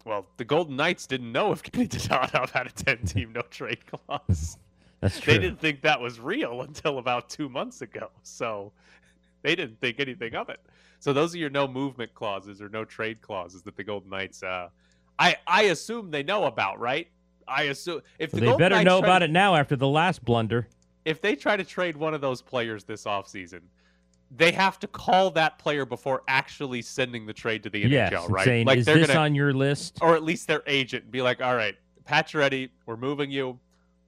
well, 0.06 0.26
the 0.38 0.46
Golden 0.46 0.78
Knights 0.78 1.06
didn't 1.06 1.34
know 1.34 1.52
if 1.52 1.64
Kenny 1.64 1.90
Dadonov 1.90 2.52
had 2.52 2.68
a 2.68 2.72
ten-team 2.72 3.34
no 3.34 3.42
trade 3.50 3.80
clause. 3.88 4.58
That's 5.02 5.20
true. 5.20 5.34
they 5.34 5.40
didn't 5.40 5.60
think 5.60 5.82
that 5.82 6.00
was 6.00 6.20
real 6.20 6.62
until 6.68 6.98
about 6.98 7.30
two 7.30 7.50
months 7.50 7.82
ago. 7.82 8.10
So 8.24 8.72
they 9.42 9.56
didn't 9.56 9.80
think 9.80 10.00
anything 10.00 10.36
of 10.36 10.50
it. 10.50 10.60
So 11.00 11.14
those 11.14 11.34
are 11.34 11.38
your 11.38 11.50
no 11.50 11.68
movement 11.68 12.14
clauses 12.14 12.62
or 12.62 12.68
no 12.70 12.84
trade 12.84 13.22
clauses 13.22 13.62
that 13.64 13.78
the 13.78 13.84
Golden 13.84 14.10
Knights. 14.10 14.44
Uh, 14.44 14.70
I 15.18 15.38
I 15.48 15.64
assume 15.64 16.12
they 16.12 16.24
know 16.24 16.46
about, 16.46 16.80
right? 16.80 17.08
I 17.48 17.64
assume 17.64 18.02
if 18.20 18.32
the 18.32 18.42
they 18.42 18.46
Golden 18.48 18.60
better 18.60 18.76
Knights 18.76 18.86
know 18.86 19.00
about 19.00 19.20
to- 19.20 19.26
it 19.26 19.32
now 19.32 19.56
after 19.56 19.76
the 19.76 19.88
last 19.88 20.24
blunder. 20.26 20.68
if 21.06 21.22
they 21.22 21.36
try 21.36 21.56
to 21.58 21.64
trade 21.64 21.96
one 21.96 22.14
of 22.14 22.20
those 22.22 22.42
players 22.42 22.84
this 22.84 23.06
offseason, 23.06 23.62
they 24.36 24.52
have 24.52 24.78
to 24.80 24.88
call 24.88 25.32
that 25.32 25.58
player 25.58 25.86
before 25.86 26.22
actually 26.28 26.82
sending 26.82 27.26
the 27.26 27.34
trade 27.34 27.64
to 27.64 27.70
the 27.70 27.86
NHL, 27.86 27.90
yes, 27.90 28.30
right? 28.30 28.46
saying, 28.46 28.68
like 28.68 28.80
is 28.80 28.86
they're 28.86 28.98
this 29.00 29.08
gonna, 29.08 29.20
on 29.22 29.34
your 29.36 29.54
list? 29.54 29.98
or 30.02 30.16
at 30.16 30.24
least 30.24 30.48
their 30.48 30.62
agent, 30.68 31.04
and 31.04 31.12
be 31.12 31.22
like, 31.22 31.42
"All 31.42 31.56
right, 31.56 31.76
Pacioretty, 32.08 32.70
we're 32.86 32.98
moving 32.98 33.32
you. 33.32 33.58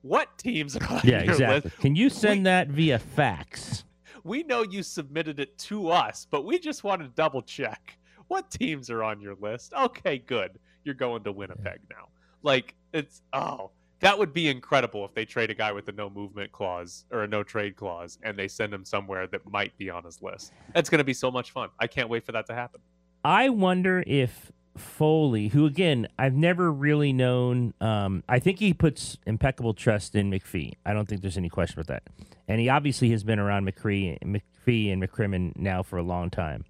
What 0.01 0.37
teams 0.37 0.75
are 0.77 0.83
on 0.91 1.01
Yeah, 1.03 1.23
your 1.23 1.33
exactly. 1.33 1.69
list? 1.69 1.79
Can 1.81 1.95
you 1.95 2.09
send 2.09 2.45
that 2.45 2.69
via 2.69 2.99
fax? 2.99 3.83
We 4.23 4.43
know 4.43 4.63
you 4.63 4.83
submitted 4.83 5.39
it 5.39 5.57
to 5.59 5.89
us, 5.89 6.27
but 6.29 6.45
we 6.45 6.59
just 6.59 6.83
want 6.83 7.01
to 7.01 7.07
double 7.09 7.41
check. 7.41 7.97
What 8.27 8.49
teams 8.49 8.89
are 8.89 9.03
on 9.03 9.19
your 9.19 9.35
list? 9.35 9.73
Okay, 9.73 10.17
good. 10.19 10.59
You're 10.83 10.95
going 10.95 11.23
to 11.23 11.31
Winnipeg 11.31 11.79
now. 11.89 12.07
Like 12.43 12.75
it's 12.93 13.21
oh, 13.33 13.71
that 13.99 14.17
would 14.17 14.33
be 14.33 14.47
incredible 14.49 15.05
if 15.05 15.13
they 15.13 15.25
trade 15.25 15.51
a 15.51 15.53
guy 15.53 15.71
with 15.71 15.87
a 15.87 15.91
no 15.91 16.09
movement 16.09 16.51
clause 16.51 17.05
or 17.11 17.23
a 17.23 17.27
no 17.27 17.43
trade 17.43 17.75
clause 17.75 18.17
and 18.23 18.37
they 18.37 18.47
send 18.47 18.73
him 18.73 18.83
somewhere 18.83 19.27
that 19.27 19.45
might 19.49 19.77
be 19.77 19.89
on 19.89 20.03
his 20.03 20.21
list. 20.21 20.53
That's 20.73 20.89
going 20.89 20.99
to 20.99 21.03
be 21.03 21.13
so 21.13 21.29
much 21.29 21.51
fun. 21.51 21.69
I 21.79 21.85
can't 21.87 22.09
wait 22.09 22.25
for 22.25 22.31
that 22.31 22.47
to 22.47 22.53
happen. 22.55 22.81
I 23.23 23.49
wonder 23.49 24.03
if 24.07 24.51
Foley, 24.77 25.49
who 25.49 25.65
again 25.65 26.07
I've 26.17 26.33
never 26.33 26.71
really 26.71 27.11
known, 27.13 27.73
um, 27.81 28.23
I 28.29 28.39
think 28.39 28.59
he 28.59 28.73
puts 28.73 29.17
impeccable 29.25 29.73
trust 29.73 30.15
in 30.15 30.31
McPhee. 30.31 30.73
I 30.85 30.93
don't 30.93 31.07
think 31.07 31.21
there's 31.21 31.37
any 31.37 31.49
question 31.49 31.79
about 31.79 31.87
that. 31.87 32.03
And 32.47 32.59
he 32.61 32.69
obviously 32.69 33.09
has 33.11 33.23
been 33.23 33.39
around 33.39 33.65
McCree, 33.67 34.17
McPhee 34.23 34.91
and 34.91 35.01
McCrimmon 35.03 35.55
now 35.57 35.83
for 35.83 35.97
a 35.97 36.03
long 36.03 36.29
time. 36.29 36.65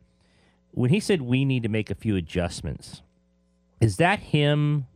When 0.72 0.90
he 0.90 1.00
said 1.00 1.22
we 1.22 1.44
need 1.46 1.64
to 1.64 1.70
make 1.70 1.90
a 1.90 1.96
few 1.96 2.16
adjustments, 2.16 3.02
is 3.80 3.98
that 3.98 4.20
him 4.20 4.88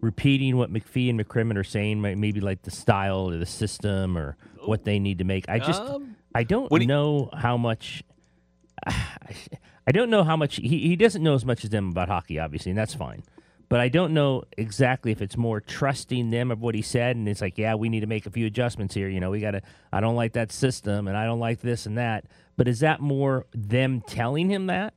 repeating 0.00 0.56
what 0.56 0.72
McPhee 0.72 1.08
and 1.10 1.18
McCrimmon 1.18 1.56
are 1.56 1.64
saying, 1.64 2.00
maybe 2.00 2.40
like 2.40 2.62
the 2.62 2.70
style 2.72 3.30
or 3.30 3.36
the 3.38 3.46
system 3.46 4.18
or 4.18 4.36
what 4.64 4.84
they 4.84 4.98
need 4.98 5.18
to 5.18 5.24
make. 5.24 5.48
I 5.48 5.58
just 5.60 5.80
Um, 5.80 6.16
I 6.34 6.42
don't 6.44 6.70
when 6.70 6.80
he- 6.82 6.86
know 6.86 7.30
how 7.32 7.56
much. 7.56 8.02
I 9.86 9.92
don't 9.92 10.10
know 10.10 10.24
how 10.24 10.36
much 10.36 10.56
he, 10.56 10.78
he 10.78 10.96
doesn't 10.96 11.22
know 11.22 11.34
as 11.34 11.44
much 11.44 11.64
as 11.64 11.70
them 11.70 11.90
about 11.90 12.08
hockey, 12.08 12.38
obviously, 12.38 12.70
and 12.70 12.78
that's 12.78 12.94
fine. 12.94 13.22
But 13.68 13.80
I 13.80 13.88
don't 13.88 14.12
know 14.12 14.44
exactly 14.58 15.12
if 15.12 15.22
it's 15.22 15.36
more 15.36 15.58
trusting 15.58 16.30
them 16.30 16.50
of 16.50 16.60
what 16.60 16.74
he 16.74 16.82
said, 16.82 17.16
and 17.16 17.26
it's 17.26 17.40
like, 17.40 17.56
yeah, 17.56 17.74
we 17.74 17.88
need 17.88 18.00
to 18.00 18.06
make 18.06 18.26
a 18.26 18.30
few 18.30 18.46
adjustments 18.46 18.94
here. 18.94 19.08
You 19.08 19.18
know, 19.18 19.30
we 19.30 19.40
got 19.40 19.52
to. 19.52 19.62
I 19.90 20.00
don't 20.00 20.14
like 20.14 20.34
that 20.34 20.52
system, 20.52 21.08
and 21.08 21.16
I 21.16 21.24
don't 21.24 21.40
like 21.40 21.60
this 21.60 21.86
and 21.86 21.96
that. 21.96 22.26
But 22.58 22.68
is 22.68 22.80
that 22.80 23.00
more 23.00 23.46
them 23.54 24.02
telling 24.02 24.50
him 24.50 24.66
that? 24.66 24.92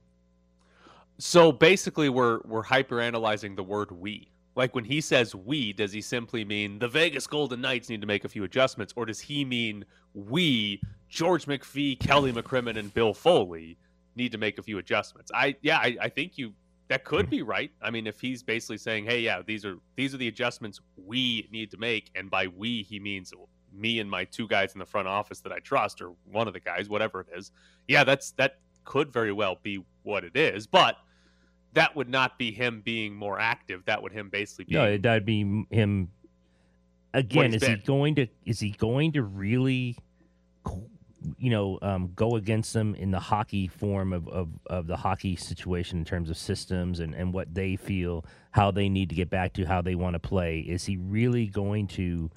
So 1.18 1.54
basically, 1.54 2.10
we're 2.10 2.42
we're 2.44 2.64
hyper 2.64 3.00
analyzing 3.00 3.56
the 3.56 3.64
word 3.64 3.92
"we." 3.92 4.28
Like 4.56 4.76
when 4.76 4.84
he 4.84 5.00
says 5.00 5.34
"we," 5.34 5.72
does 5.72 5.94
he 5.94 6.02
simply 6.02 6.44
mean 6.44 6.78
the 6.80 6.90
Vegas 6.90 7.28
Golden 7.28 7.62
Knights 7.62 7.88
need 7.88 8.02
to 8.02 8.08
make 8.08 8.26
a 8.26 8.30
few 8.30 8.44
adjustments, 8.44 8.94
or 8.98 9.06
does 9.06 9.22
he 9.22 9.46
mean 9.46 9.86
we, 10.14 10.82
George 11.08 11.46
McPhee, 11.46 11.98
Kelly 11.98 12.34
McCrimmon, 12.34 12.78
and 12.78 12.94
Bill 12.94 13.14
Foley, 13.14 13.78
need 14.16 14.32
to 14.32 14.38
make 14.38 14.58
a 14.58 14.64
few 14.64 14.78
adjustments? 14.78 15.32
I 15.34 15.56
yeah, 15.62 15.78
I, 15.78 15.98
I 16.02 16.10
think 16.10 16.38
you 16.38 16.54
that 16.88 17.04
could 17.04 17.26
hmm. 17.26 17.32
be 17.32 17.42
right. 17.42 17.72
I 17.82 17.90
mean, 17.90 18.08
if 18.08 18.20
he's 18.20 18.44
basically 18.44 18.78
saying, 18.78 19.06
"Hey, 19.06 19.20
yeah, 19.22 19.42
these 19.46 19.66
are 19.66 19.78
these 19.96 20.14
are 20.14 20.18
the 20.18 20.28
adjustments 20.28 20.82
we 20.96 21.48
need 21.52 21.72
to 21.72 21.78
make," 21.78 22.12
and 22.16 22.30
by 22.30 22.48
"we" 22.48 22.84
he 22.84 23.00
means 23.00 23.34
me 23.74 24.00
and 24.00 24.10
my 24.10 24.24
two 24.24 24.48
guys 24.48 24.74
in 24.74 24.80
the 24.80 24.86
front 24.86 25.08
office 25.08 25.40
that 25.42 25.52
I 25.52 25.60
trust, 25.60 26.02
or 26.02 26.14
one 26.32 26.48
of 26.48 26.54
the 26.54 26.60
guys, 26.60 26.90
whatever 26.90 27.22
it 27.22 27.28
is. 27.36 27.52
Yeah, 27.88 28.04
that's 28.04 28.32
that 28.32 28.60
could 28.84 29.12
very 29.12 29.32
well 29.32 29.60
be 29.64 29.84
what 30.04 30.24
it 30.24 30.36
is, 30.36 30.68
but 30.68 30.98
that 31.74 31.96
would 31.96 32.10
not 32.10 32.38
be 32.38 32.52
him 32.52 32.82
being 32.84 33.16
more 33.16 33.40
active. 33.40 33.84
That 33.86 34.02
would 34.02 34.12
him 34.12 34.30
basically 34.30 34.66
being 34.66 34.84
No, 34.84 34.98
that'd 34.98 35.26
be 35.26 35.66
him. 35.70 36.10
Again, 37.14 37.54
is 37.54 37.66
he 37.66 37.76
going 37.78 38.16
to? 38.16 38.28
Is 38.46 38.60
he 38.60 38.72
going 38.72 39.14
to 39.14 39.24
really? 39.24 39.98
You 41.38 41.50
know, 41.50 41.80
um, 41.82 42.12
go 42.16 42.36
against 42.36 42.74
them 42.74 42.96
in 42.96 43.12
the 43.12 43.20
hockey 43.20 43.68
form 43.68 44.14
of, 44.14 44.28
of, 44.28 44.50
of 44.68 44.88
the 44.88 44.98
hockey 44.98 45.36
situation 45.36 46.00
in 46.00 46.06
terms 46.06 46.30
of 46.30 46.38
systems 46.38 47.00
and, 47.00 47.14
and 47.14 47.34
what 47.34 47.54
they 47.54 47.76
feel, 47.76 48.26
how 48.52 48.72
they 48.72 48.90
need 48.90 49.10
to 49.10 49.16
get 49.16 49.30
back 49.30 49.54
to 49.54 49.66
how 49.66 49.82
they 49.82 49.96
want 49.96 50.14
to 50.14 50.20
play. 50.20 50.60
Is 50.60 50.86
he 50.86 50.98
really 50.98 51.48
going 51.48 51.88
to 51.88 52.30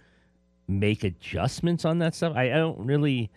make 0.66 1.04
adjustments 1.04 1.84
on 1.84 1.98
that 1.98 2.14
stuff? 2.14 2.34
I, 2.36 2.52
I 2.52 2.56
don't 2.56 2.78
really, 2.78 3.30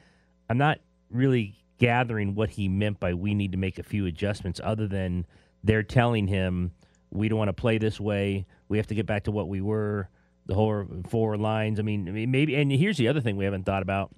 I'm 0.50 0.58
not 0.58 0.79
really 1.10 1.55
gathering 1.77 2.36
what 2.36 2.51
he 2.51 2.67
meant 2.67 3.00
by 3.00 3.13
we 3.13 3.34
need 3.34 3.51
to 3.51 3.58
make 3.58 3.79
a 3.79 3.84
few 3.84 4.05
adjustments 4.05 4.62
other 4.63 4.88
than 4.88 5.25
they're 5.63 5.84
telling 5.84 6.27
him 6.27 6.72
we 7.10 7.27
don't 7.27 7.39
want 7.39 7.50
to 7.50 7.53
play 7.53 7.77
this 7.77 8.00
way. 8.00 8.46
We 8.70 8.77
have 8.77 8.88
to 8.88 8.96
get 8.96 9.05
back 9.05 9.24
to 9.25 9.31
what 9.31 9.48
we 9.48 9.62
were, 9.62 10.10
the 10.46 10.53
whole 10.55 10.86
four 11.10 11.38
lines. 11.38 11.79
I 11.79 11.84
mean, 11.84 12.08
I 12.08 12.12
mean, 12.12 12.31
maybe, 12.31 12.55
and 12.55 12.72
here's 12.72 12.98
the 12.98 13.08
other 13.08 13.22
thing 13.22 13.36
we 13.36 13.46
haven't 13.46 13.65
thought 13.65 13.81
about. 13.81 14.12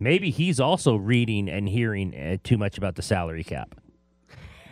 Maybe 0.00 0.30
he's 0.30 0.58
also 0.58 0.96
reading 0.96 1.48
and 1.48 1.68
hearing 1.68 2.14
uh, 2.14 2.38
too 2.42 2.56
much 2.56 2.78
about 2.78 2.96
the 2.96 3.02
salary 3.02 3.44
cap. 3.44 3.74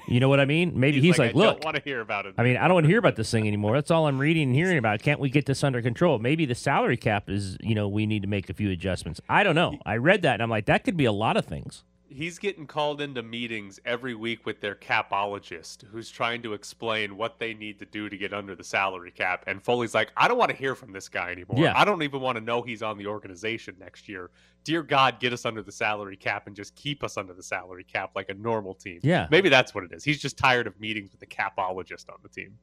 You 0.08 0.20
know 0.20 0.30
what 0.30 0.40
I 0.40 0.46
mean? 0.46 0.72
Maybe 0.80 1.02
he's, 1.02 1.18
like, 1.18 1.34
I 1.34 1.38
look, 1.38 1.56
don't 1.56 1.64
want 1.66 1.76
to 1.76 1.82
hear 1.82 2.00
about 2.00 2.24
it. 2.24 2.34
I 2.38 2.42
mean, 2.42 2.56
I 2.56 2.66
don't 2.66 2.72
want 2.72 2.84
to 2.84 2.88
hear 2.88 2.98
about 2.98 3.16
this 3.16 3.30
thing 3.30 3.46
anymore. 3.46 3.74
That's 3.74 3.90
all 3.90 4.06
I'm 4.06 4.18
reading 4.18 4.44
and 4.44 4.54
hearing 4.54 4.78
about. 4.78 5.02
Can't 5.02 5.20
we 5.20 5.28
get 5.28 5.44
this 5.44 5.62
under 5.62 5.82
control? 5.82 6.18
Maybe 6.18 6.46
the 6.46 6.54
salary 6.54 6.96
cap 6.96 7.28
is, 7.28 7.58
you 7.60 7.74
know, 7.74 7.86
we 7.88 8.06
need 8.06 8.22
to 8.22 8.28
make 8.28 8.48
a 8.48 8.54
few 8.54 8.70
adjustments. 8.70 9.20
I 9.28 9.42
don't 9.42 9.54
know. 9.54 9.78
I 9.84 9.98
read 9.98 10.22
that 10.22 10.34
and 10.34 10.42
I'm 10.42 10.48
like, 10.48 10.64
that 10.64 10.82
could 10.82 10.96
be 10.96 11.04
a 11.04 11.12
lot 11.12 11.36
of 11.36 11.44
things. 11.44 11.84
He's 12.08 12.38
getting 12.38 12.66
called 12.66 13.00
into 13.00 13.22
meetings 13.22 13.78
every 13.84 14.14
week 14.14 14.46
with 14.46 14.60
their 14.60 14.74
capologist 14.74 15.84
who's 15.84 16.10
trying 16.10 16.42
to 16.42 16.54
explain 16.54 17.16
what 17.16 17.38
they 17.38 17.54
need 17.54 17.78
to 17.78 17.84
do 17.84 18.08
to 18.08 18.16
get 18.16 18.32
under 18.32 18.54
the 18.54 18.64
salary 18.64 19.10
cap. 19.10 19.44
And 19.46 19.62
Foley's 19.62 19.94
like, 19.94 20.10
I 20.16 20.28
don't 20.28 20.38
want 20.38 20.50
to 20.50 20.56
hear 20.56 20.74
from 20.74 20.92
this 20.92 21.08
guy 21.08 21.30
anymore. 21.30 21.58
Yeah. 21.58 21.72
I 21.76 21.84
don't 21.84 22.02
even 22.02 22.20
want 22.20 22.36
to 22.36 22.44
know 22.44 22.62
he's 22.62 22.82
on 22.82 22.98
the 22.98 23.06
organization 23.06 23.76
next 23.78 24.08
year. 24.08 24.30
Dear 24.64 24.82
God, 24.82 25.20
get 25.20 25.32
us 25.32 25.44
under 25.44 25.62
the 25.62 25.72
salary 25.72 26.16
cap 26.16 26.46
and 26.46 26.56
just 26.56 26.74
keep 26.74 27.04
us 27.04 27.16
under 27.16 27.34
the 27.34 27.42
salary 27.42 27.84
cap 27.84 28.10
like 28.14 28.30
a 28.30 28.34
normal 28.34 28.74
team. 28.74 29.00
Yeah. 29.02 29.28
Maybe 29.30 29.48
that's 29.48 29.74
what 29.74 29.84
it 29.84 29.92
is. 29.92 30.04
He's 30.04 30.18
just 30.18 30.36
tired 30.36 30.66
of 30.66 30.78
meetings 30.80 31.10
with 31.10 31.20
the 31.20 31.26
capologist 31.26 32.08
on 32.08 32.18
the 32.22 32.28
team. 32.28 32.58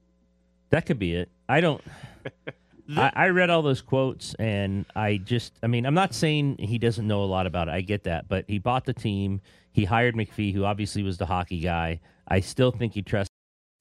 That 0.69 0.85
could 0.85 0.99
be 0.99 1.15
it. 1.15 1.29
I 1.47 1.61
don't. 1.61 1.83
I, 2.95 3.11
I 3.15 3.27
read 3.29 3.49
all 3.49 3.61
those 3.61 3.81
quotes 3.81 4.33
and 4.35 4.85
I 4.95 5.17
just, 5.17 5.53
I 5.63 5.67
mean, 5.67 5.85
I'm 5.85 5.93
not 5.93 6.13
saying 6.13 6.57
he 6.59 6.77
doesn't 6.77 7.07
know 7.07 7.23
a 7.23 7.25
lot 7.25 7.47
about 7.47 7.67
it. 7.67 7.71
I 7.73 7.81
get 7.81 8.03
that. 8.03 8.27
But 8.27 8.45
he 8.47 8.59
bought 8.59 8.85
the 8.85 8.93
team. 8.93 9.41
He 9.71 9.85
hired 9.85 10.15
McPhee, 10.15 10.53
who 10.53 10.63
obviously 10.65 11.01
was 11.03 11.17
the 11.17 11.25
hockey 11.25 11.59
guy. 11.59 11.99
I 12.27 12.39
still 12.41 12.71
think 12.71 12.93
he 12.93 13.01
trusts 13.01 13.31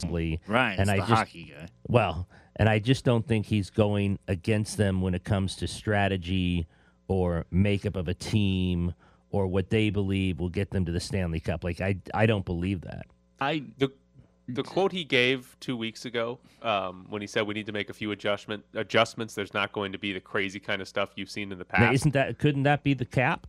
Lee. 0.08 0.40
Ryan's 0.46 0.80
And 0.80 0.90
I 0.90 0.96
the 0.96 1.02
just- 1.02 1.12
hockey 1.12 1.52
guy. 1.56 1.68
Well, 1.88 2.28
and 2.56 2.68
I 2.68 2.78
just 2.78 3.04
don't 3.04 3.26
think 3.26 3.46
he's 3.46 3.70
going 3.70 4.18
against 4.28 4.76
them 4.76 5.00
when 5.00 5.14
it 5.14 5.24
comes 5.24 5.56
to 5.56 5.66
strategy 5.66 6.66
or 7.08 7.46
makeup 7.50 7.96
of 7.96 8.08
a 8.08 8.14
team 8.14 8.94
or 9.30 9.46
what 9.46 9.70
they 9.70 9.90
believe 9.90 10.38
will 10.40 10.48
get 10.48 10.70
them 10.70 10.84
to 10.84 10.92
the 10.92 11.00
Stanley 11.00 11.40
Cup. 11.40 11.64
Like 11.64 11.80
I, 11.80 11.96
I 12.14 12.26
don't 12.26 12.44
believe 12.44 12.82
that. 12.82 13.06
I 13.40 13.64
The 13.78 13.90
the 14.48 14.62
quote 14.62 14.92
he 14.92 15.04
gave 15.04 15.56
two 15.60 15.76
weeks 15.76 16.04
ago, 16.04 16.38
um, 16.62 17.06
when 17.08 17.22
he 17.22 17.26
said 17.26 17.46
we 17.46 17.54
need 17.54 17.66
to 17.66 17.72
make 17.72 17.88
a 17.90 17.94
few 17.94 18.10
adjustment 18.12 18.64
adjustments, 18.74 19.34
there's 19.34 19.54
not 19.54 19.72
going 19.72 19.92
to 19.92 19.98
be 19.98 20.12
the 20.12 20.20
crazy 20.20 20.60
kind 20.60 20.82
of 20.82 20.88
stuff 20.88 21.10
you've 21.16 21.30
seen 21.30 21.50
in 21.52 21.58
the 21.58 21.66
Now, 21.72 21.78
past. 21.78 21.94
isn't 21.94 22.12
that 22.12 22.38
couldn't 22.38 22.64
that 22.64 22.82
be 22.82 22.94
the 22.94 23.04
cap? 23.06 23.46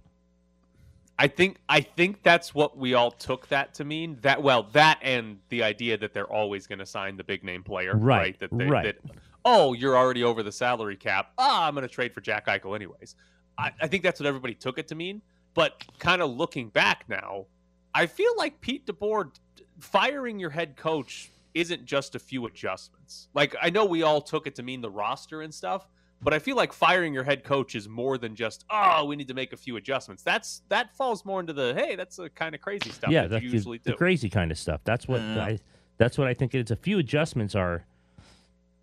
I 1.18 1.28
think 1.28 1.58
I 1.70 1.80
think 1.82 2.24
that's 2.24 2.54
what 2.54 2.78
we 2.78 2.94
all 2.94 3.12
took 3.12 3.48
that 3.48 3.74
to 3.76 3.86
mean. 3.86 4.18
That 4.22 4.42
well, 4.44 4.64
that 4.74 5.00
and 5.02 5.38
the 5.50 5.64
idea 5.64 5.98
that 5.98 6.14
they're 6.14 6.28
always 6.32 6.68
going 6.68 6.80
to 6.80 6.86
sign 6.86 7.16
the 7.18 7.24
big 7.24 7.44
name 7.44 7.64
player, 7.64 7.96
Right, 7.96 8.38
That 8.40 8.50
they, 8.52 8.66
right. 8.66 8.84
that 8.84 9.18
oh, 9.46 9.74
you're 9.74 9.96
already 9.96 10.24
over 10.24 10.44
the 10.44 10.52
salary 10.52 10.98
cap. 10.98 11.32
Ah, 11.38 11.68
I'm 11.68 11.74
going 11.76 11.88
to 11.88 11.94
trade 11.94 12.14
for 12.14 12.20
Jack 12.22 12.48
Eichel 12.48 12.76
anyways. 12.76 13.16
I, 13.58 13.72
I 13.82 13.88
think 13.88 14.04
that's 14.04 14.20
what 14.20 14.28
everybody 14.28 14.54
took 14.56 14.78
it 14.78 14.88
to 14.90 14.96
mean. 14.96 15.22
But 15.54 15.82
kind 16.00 16.22
of 16.22 16.32
looking 16.32 16.68
back 16.68 17.06
now, 17.08 17.46
I 17.94 18.08
feel 18.08 18.32
like 18.38 18.60
Pete 18.60 18.86
DeBoer 18.86 19.32
firing 19.80 20.40
your 20.40 20.50
head 20.50 20.76
coach 20.76 21.32
isn't 21.54 21.86
just 21.86 22.16
a 22.16 22.20
few 22.20 22.46
adjustments. 22.46 23.28
Like 23.34 23.56
I 23.62 23.70
know 23.70 23.86
we 23.86 24.04
all 24.04 24.22
took 24.22 24.48
it 24.48 24.56
to 24.56 24.64
mean 24.64 24.82
the 24.82 24.90
roster 24.90 25.42
and 25.42 25.54
stuff, 25.54 25.88
but 26.22 26.34
I 26.34 26.40
feel 26.40 26.56
like 26.56 26.74
firing 26.74 27.14
your 27.14 27.24
head 27.24 27.44
coach 27.44 27.76
is 27.76 27.88
more 27.88 28.18
than 28.18 28.36
just 28.36 28.66
oh 28.70 29.06
we 29.06 29.16
need 29.16 29.28
to 29.30 29.34
make 29.34 29.54
a 29.54 29.58
few 29.58 29.78
adjustments. 29.78 30.24
That's 30.24 30.62
that 30.70 30.96
falls 30.96 31.24
more 31.26 31.40
into 31.40 31.54
the 31.54 31.74
hey 31.78 31.96
that's 31.96 32.18
the 32.18 32.30
kind 32.30 32.56
of 32.56 32.62
crazy 32.62 32.90
stuff 32.90 33.10
yeah, 33.10 33.24
that 33.24 33.30
that's 33.30 33.44
you 33.44 33.50
the- 33.52 33.56
usually 33.58 33.78
the, 33.84 33.92
do. 33.92 33.98
crazy 33.98 34.30
kind 34.30 34.52
of 34.52 34.58
stuff. 34.58 34.82
That's 34.84 35.08
what 35.08 35.22
Yeah. 35.22 35.44
I. 35.44 35.60
That's 35.98 36.18
what 36.18 36.28
I 36.28 36.34
think 36.34 36.54
it's. 36.54 36.72
A 36.72 36.76
few 36.76 37.00
adjustments 37.00 37.56
are, 37.56 37.86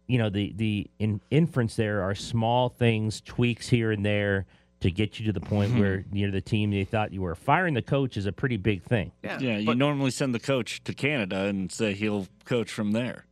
you 0.06 0.16
know, 0.16 0.30
the 0.30 0.54
the 0.56 0.86
in, 0.98 1.20
inference 1.30 1.76
there 1.76 2.00
are 2.02 2.14
small 2.14 2.70
things, 2.70 3.20
tweaks 3.20 3.68
here 3.68 3.90
and 3.92 4.02
there 4.04 4.46
to 4.82 4.90
get 4.90 5.18
you 5.18 5.26
to 5.26 5.32
the 5.32 5.40
point 5.40 5.72
hmm. 5.72 5.80
where 5.80 6.04
you're 6.12 6.30
the 6.30 6.40
team 6.40 6.70
they 6.70 6.84
thought 6.84 7.12
you 7.12 7.22
were. 7.22 7.34
Firing 7.34 7.74
the 7.74 7.82
coach 7.82 8.16
is 8.16 8.26
a 8.26 8.32
pretty 8.32 8.56
big 8.56 8.82
thing. 8.82 9.12
yeah, 9.22 9.38
yeah, 9.38 9.58
you 9.58 9.74
normally 9.74 10.10
send 10.10 10.34
the 10.34 10.40
coach 10.40 10.82
to 10.84 10.94
Canada 10.94 11.44
and 11.44 11.72
say 11.72 11.92
he'll 11.92 12.28
coach 12.44 12.70
from 12.70 12.92
there. 12.92 13.24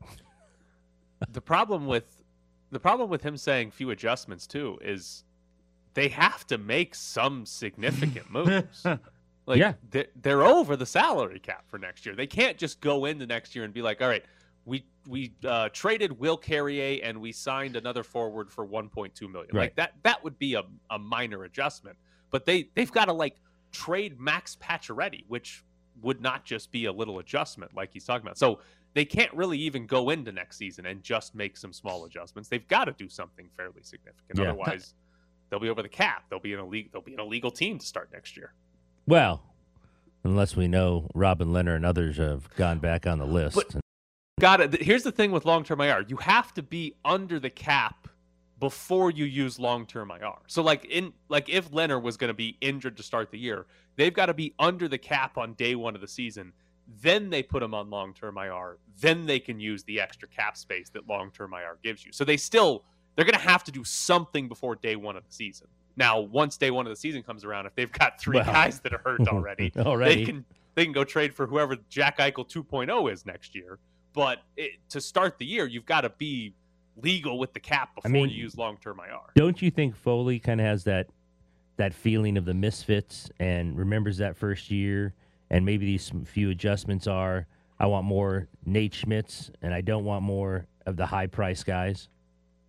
the 1.33 1.40
problem 1.40 1.87
with 1.87 2.23
the 2.71 2.80
problem 2.80 3.11
with 3.11 3.23
him 3.23 3.37
saying 3.37 3.73
few 3.73 3.90
adjustments 3.90 4.47
too 4.47 4.78
is 4.80 5.25
they 5.95 6.09
have 6.09 6.47
to 6.47 6.57
make 6.57 6.95
some 6.95 7.45
significant 7.45 8.30
moves. 8.33 8.87
Like 9.47 9.59
Yeah. 9.59 9.75
they're, 9.90 10.07
they're 10.14 10.42
over 10.45 10.76
the 10.76 10.87
salary 10.87 11.40
cap 11.40 11.64
for 11.69 11.78
next 11.78 12.07
year. 12.07 12.14
They 12.14 12.28
can't 12.28 12.57
just 12.57 12.80
go 12.80 13.04
into 13.04 13.26
next 13.26 13.57
year 13.57 13.64
and 13.64 13.75
be 13.75 13.83
like, 13.83 14.00
all 14.00 14.09
right, 14.09 14.25
we 14.64 14.85
we 15.07 15.33
uh, 15.45 15.69
traded 15.73 16.19
Will 16.19 16.37
Carrier 16.37 17.00
and 17.02 17.21
we 17.21 17.33
signed 17.33 17.76
another 17.76 18.02
forward 18.02 18.50
for 18.50 18.66
1.2 18.66 19.21
million. 19.23 19.50
Right. 19.52 19.62
Like 19.62 19.76
that 19.76 19.92
that 20.02 20.23
would 20.23 20.38
be 20.38 20.54
a, 20.54 20.62
a 20.90 20.99
minor 20.99 21.45
adjustment. 21.45 21.97
But 22.30 22.47
they 22.47 22.69
they've 22.75 22.92
got 22.92 23.07
to 23.07 23.12
like 23.12 23.37
trade 23.73 24.21
Max 24.21 24.57
Pacioretty, 24.57 25.25
which 25.28 25.64
would 26.02 26.21
not 26.21 26.45
just 26.45 26.71
be 26.71 26.87
a 26.87 26.92
little 26.92 27.19
adjustment 27.19 27.75
like 27.75 27.90
he's 27.92 28.04
talking 28.04 28.26
about. 28.26 28.38
So 28.38 28.61
they 28.95 29.04
can't 29.04 29.33
really 29.35 29.59
even 29.59 29.87
go 29.87 30.11
into 30.11 30.33
next 30.33 30.57
season 30.57 30.87
and 30.87 31.02
just 31.02 31.35
make 31.35 31.57
some 31.57 31.73
small 31.73 32.04
adjustments. 32.04 32.49
They've 32.49 32.66
got 32.66 32.85
to 32.87 32.92
do 32.92 33.09
something 33.09 33.49
fairly 33.57 33.83
significant. 33.83 34.38
Yeah. 34.38 34.50
Otherwise, 34.50 34.95
they'll 35.49 35.61
be 35.61 35.69
over 35.69 35.83
the 35.83 35.88
cap. 35.88 36.25
They'll 36.28 36.40
be 36.40 36.52
in 36.52 36.59
a 36.59 36.66
league. 36.66 36.90
They'll 36.92 37.02
be 37.02 37.14
an 37.14 37.21
illegal 37.21 37.50
team 37.50 37.78
to 37.78 37.87
start 37.87 38.11
next 38.12 38.37
year. 38.37 38.52
Well, 39.07 39.42
unless 40.25 40.57
we 40.57 40.69
know 40.69 41.09
Robin 41.14 41.49
Lehner 41.49 41.76
and 41.76 41.87
others 41.87 42.16
have 42.16 42.49
gone 42.57 42.78
back 42.78 43.07
on 43.07 43.19
the 43.19 43.26
list. 43.26 43.57
But- 43.57 43.79
Got 44.40 44.61
it. 44.61 44.82
Here's 44.82 45.02
the 45.02 45.12
thing 45.12 45.30
with 45.30 45.44
long-term 45.44 45.80
IR: 45.80 46.04
you 46.09 46.16
have 46.16 46.52
to 46.54 46.62
be 46.62 46.94
under 47.04 47.38
the 47.38 47.50
cap 47.50 48.09
before 48.59 49.11
you 49.11 49.25
use 49.25 49.59
long-term 49.59 50.11
IR. 50.11 50.35
So, 50.47 50.62
like 50.62 50.85
in 50.87 51.12
like 51.28 51.49
if 51.49 51.70
Lehner 51.70 52.00
was 52.00 52.16
going 52.16 52.28
to 52.28 52.35
be 52.35 52.56
injured 52.61 52.97
to 52.97 53.02
start 53.02 53.30
the 53.30 53.38
year, 53.38 53.66
they've 53.97 54.12
got 54.14 54.26
to 54.26 54.35
be 54.35 54.54
under 54.59 54.88
the 54.88 54.99
cap 54.99 55.38
on 55.38 55.54
day 55.54 55.75
one 55.75 55.94
of 55.94 56.00
the 56.00 56.09
season. 56.09 56.52
Then 57.02 57.30
they 57.30 57.42
put 57.42 57.62
him 57.62 57.73
on 57.73 57.88
long-term 57.88 58.37
IR. 58.37 58.78
Then 59.00 59.25
they 59.25 59.38
can 59.38 59.61
use 59.61 59.85
the 59.85 60.00
extra 60.00 60.26
cap 60.28 60.56
space 60.56 60.88
that 60.90 61.09
long-term 61.09 61.54
IR 61.54 61.78
gives 61.85 62.04
you. 62.04 62.12
So 62.12 62.25
they 62.25 62.37
still 62.37 62.85
they're 63.16 63.25
going 63.25 63.35
to 63.35 63.40
have 63.49 63.64
to 63.64 63.73
do 63.73 63.85
something 63.85 64.49
before 64.49 64.76
day 64.76 64.97
one 64.97 65.16
of 65.16 65.25
the 65.26 65.32
season. 65.32 65.66
Now, 65.97 66.20
once 66.20 66.56
day 66.56 66.70
one 66.70 66.87
of 66.87 66.90
the 66.90 66.97
season 66.97 67.23
comes 67.23 67.44
around, 67.44 67.66
if 67.66 67.75
they've 67.75 67.92
got 67.92 68.20
three 68.20 68.37
Well. 68.37 68.47
guys 68.47 68.80
that 68.80 68.94
are 68.94 69.02
hurt 69.04 69.28
already, 69.28 69.73
already. 69.76 70.14
they 70.14 70.25
can 70.25 70.44
they 70.75 70.85
can 70.85 70.92
go 70.92 71.04
trade 71.04 71.35
for 71.35 71.47
whoever 71.47 71.76
Jack 71.88 72.18
Eichel 72.18 72.49
2.0 72.49 73.12
is 73.12 73.26
next 73.26 73.54
year. 73.54 73.78
But 74.12 74.42
it, 74.56 74.72
to 74.90 75.00
start 75.00 75.38
the 75.38 75.46
year, 75.46 75.66
you've 75.66 75.86
got 75.86 76.02
to 76.02 76.10
be 76.10 76.54
legal 77.00 77.38
with 77.38 77.52
the 77.52 77.60
cap 77.60 77.94
before 77.94 78.10
mean- 78.10 78.28
you 78.28 78.42
use 78.42 78.56
long 78.56 78.76
term 78.78 79.00
IR. 79.00 79.20
Don't 79.34 79.60
you 79.62 79.70
think 79.70 79.96
Foley 79.96 80.38
kind 80.38 80.60
of 80.60 80.66
has 80.66 80.84
that 80.84 81.08
that 81.76 81.94
feeling 81.94 82.36
of 82.36 82.44
the 82.44 82.52
misfits 82.52 83.30
and 83.38 83.78
remembers 83.78 84.18
that 84.18 84.36
first 84.36 84.70
year 84.70 85.14
and 85.48 85.64
maybe 85.64 85.86
these 85.86 86.12
few 86.26 86.50
adjustments 86.50 87.06
are 87.06 87.46
I 87.78 87.86
want 87.86 88.04
more 88.04 88.48
Nate 88.66 88.92
Schmidts 88.92 89.50
and 89.62 89.72
I 89.72 89.80
don't 89.80 90.04
want 90.04 90.22
more 90.22 90.66
of 90.84 90.96
the 90.96 91.06
high 91.06 91.26
price 91.26 91.64
guys. 91.64 92.08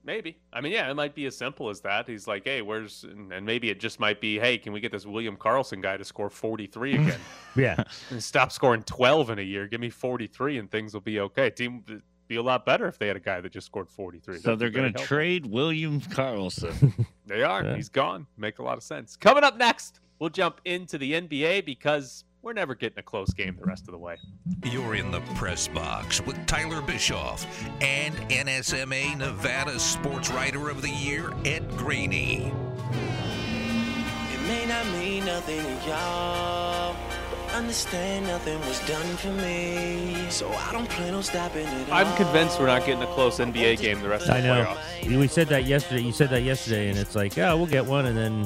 Maybe. 0.04 0.38
I 0.52 0.62
mean, 0.62 0.72
yeah, 0.72 0.90
it 0.90 0.96
might 0.96 1.14
be 1.14 1.26
as 1.28 1.38
simple 1.38 1.70
as 1.70 1.82
that. 1.82 2.08
He's 2.08 2.28
like, 2.28 2.44
hey, 2.46 2.62
where's, 2.62 3.04
and 3.04 3.32
and 3.32 3.46
maybe 3.46 3.70
it 3.70 3.80
just 3.80 4.00
might 4.00 4.20
be, 4.20 4.40
hey, 4.40 4.58
can 4.58 4.74
we 4.74 4.80
get 4.80 4.92
this 4.92 5.06
William 5.06 5.38
Karlsson 5.38 5.82
guy 5.82 5.98
to 5.98 6.04
score 6.04 6.30
43 6.30 6.94
again? 6.96 7.20
Yeah. 7.56 7.84
and 8.10 8.24
stop 8.24 8.52
scoring 8.52 8.84
12 8.84 9.30
in 9.30 9.40
a 9.40 9.44
year. 9.44 9.68
Give 9.68 9.82
me 9.82 9.90
43 9.90 10.58
and 10.58 10.72
things 10.72 10.94
will 10.94 11.02
be 11.02 11.20
okay. 11.20 11.50
Team 11.50 11.84
be 12.32 12.38
a 12.38 12.42
lot 12.42 12.66
better 12.66 12.88
if 12.88 12.98
they 12.98 13.08
had 13.08 13.18
a 13.18 13.20
guy 13.20 13.42
that 13.42 13.52
just 13.52 13.68
scored 13.68 13.90
43. 13.90 14.38
So 14.38 14.42
That'd 14.42 14.60
they're 14.60 14.70
going 14.70 14.94
to 14.94 15.04
trade 15.04 15.46
William 15.46 16.00
Karlsson. 16.02 17.06
They 17.28 17.44
are. 17.44 17.64
Yeah. 17.64 17.76
He's 17.78 17.88
gone. 17.88 18.28
Make 18.36 18.60
a 18.60 18.64
lot 18.64 18.78
of 18.78 18.84
sense. 18.84 19.16
Coming 19.16 19.46
up 19.46 19.56
next, 19.56 20.02
we'll 20.20 20.30
jump 20.30 20.60
into 20.66 20.98
the 20.98 21.14
NBA 21.14 21.64
because 21.64 22.26
we're 22.42 22.54
never 22.54 22.74
getting 22.76 22.98
a 23.00 23.04
close 23.04 23.34
game 23.34 23.56
the 23.60 23.66
rest 23.66 23.88
of 23.88 23.92
the 23.92 23.98
way. 23.98 24.18
You're 24.66 24.96
in 24.96 25.12
the 25.12 25.22
press 25.36 25.68
box 25.68 26.22
with 26.26 26.44
Tyler 26.48 26.82
Bischoff 26.82 27.46
and 27.82 28.16
NSMA 28.30 29.18
Nevada 29.18 29.78
Sports 29.80 30.32
Writer 30.32 30.70
of 30.70 30.82
the 30.82 30.90
Year, 30.90 31.34
Ed 31.46 31.70
Graney. 31.78 32.52
It 34.34 34.42
may 34.48 34.66
not 34.66 34.86
mean 34.88 35.26
nothing 35.26 35.62
to 35.64 35.88
y'all, 35.88 36.96
understand 37.54 38.26
nothing 38.26 38.60
was 38.62 38.80
done 38.88 39.06
for 39.18 39.32
me. 39.34 40.26
So 40.30 40.50
I 40.52 40.72
don't 40.72 40.90
plan 40.90 41.14
on 41.14 41.22
stopping 41.24 41.68
it. 41.68 41.88
I'm 41.92 42.14
convinced 42.16 42.60
we're 42.60 42.68
not 42.68 42.86
getting 42.86 43.04
a 43.04 43.14
close 43.14 43.38
NBA 43.38 43.80
game 43.82 44.02
the 44.02 44.10
rest 44.10 44.28
of 44.28 44.36
the 44.36 44.38
I 44.38 44.42
know. 44.42 44.66
playoffs. 45.04 45.18
We 45.20 45.28
said 45.28 45.48
that 45.50 45.66
yesterday. 45.66 46.02
You 46.02 46.12
said 46.12 46.30
that 46.32 46.42
yesterday 46.42 46.90
and 46.90 46.98
it's 46.98 47.16
like, 47.16 47.38
"Oh, 47.38 47.56
we'll 47.58 47.68
get 47.68 47.86
one." 47.86 48.06
And 48.08 48.18
then 48.18 48.46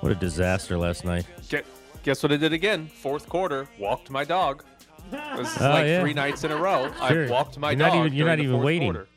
what 0.00 0.12
a 0.12 0.14
disaster 0.14 0.78
last 0.78 1.04
night. 1.04 1.26
Gu- 1.50 1.62
Guess 2.06 2.22
what 2.22 2.30
I 2.30 2.36
did 2.36 2.52
again? 2.52 2.86
Fourth 2.86 3.28
quarter, 3.28 3.66
walked 3.80 4.10
my 4.10 4.22
dog. 4.22 4.62
This 5.10 5.50
is 5.50 5.56
Oh, 5.60 5.70
like 5.70 5.86
yeah. 5.88 6.00
three 6.00 6.14
nights 6.14 6.44
in 6.44 6.52
a 6.52 6.56
row. 6.56 6.92
Sure. 7.08 7.26
I 7.26 7.28
walked 7.28 7.58
my 7.58 7.72
You're 7.72 7.78
not 7.78 7.88
dog. 7.94 8.06
even- 8.06 8.12
you're 8.16 8.28
not 8.28 8.38
even 8.38 8.62
waiting. 8.62 8.92
quarter. 8.92 9.08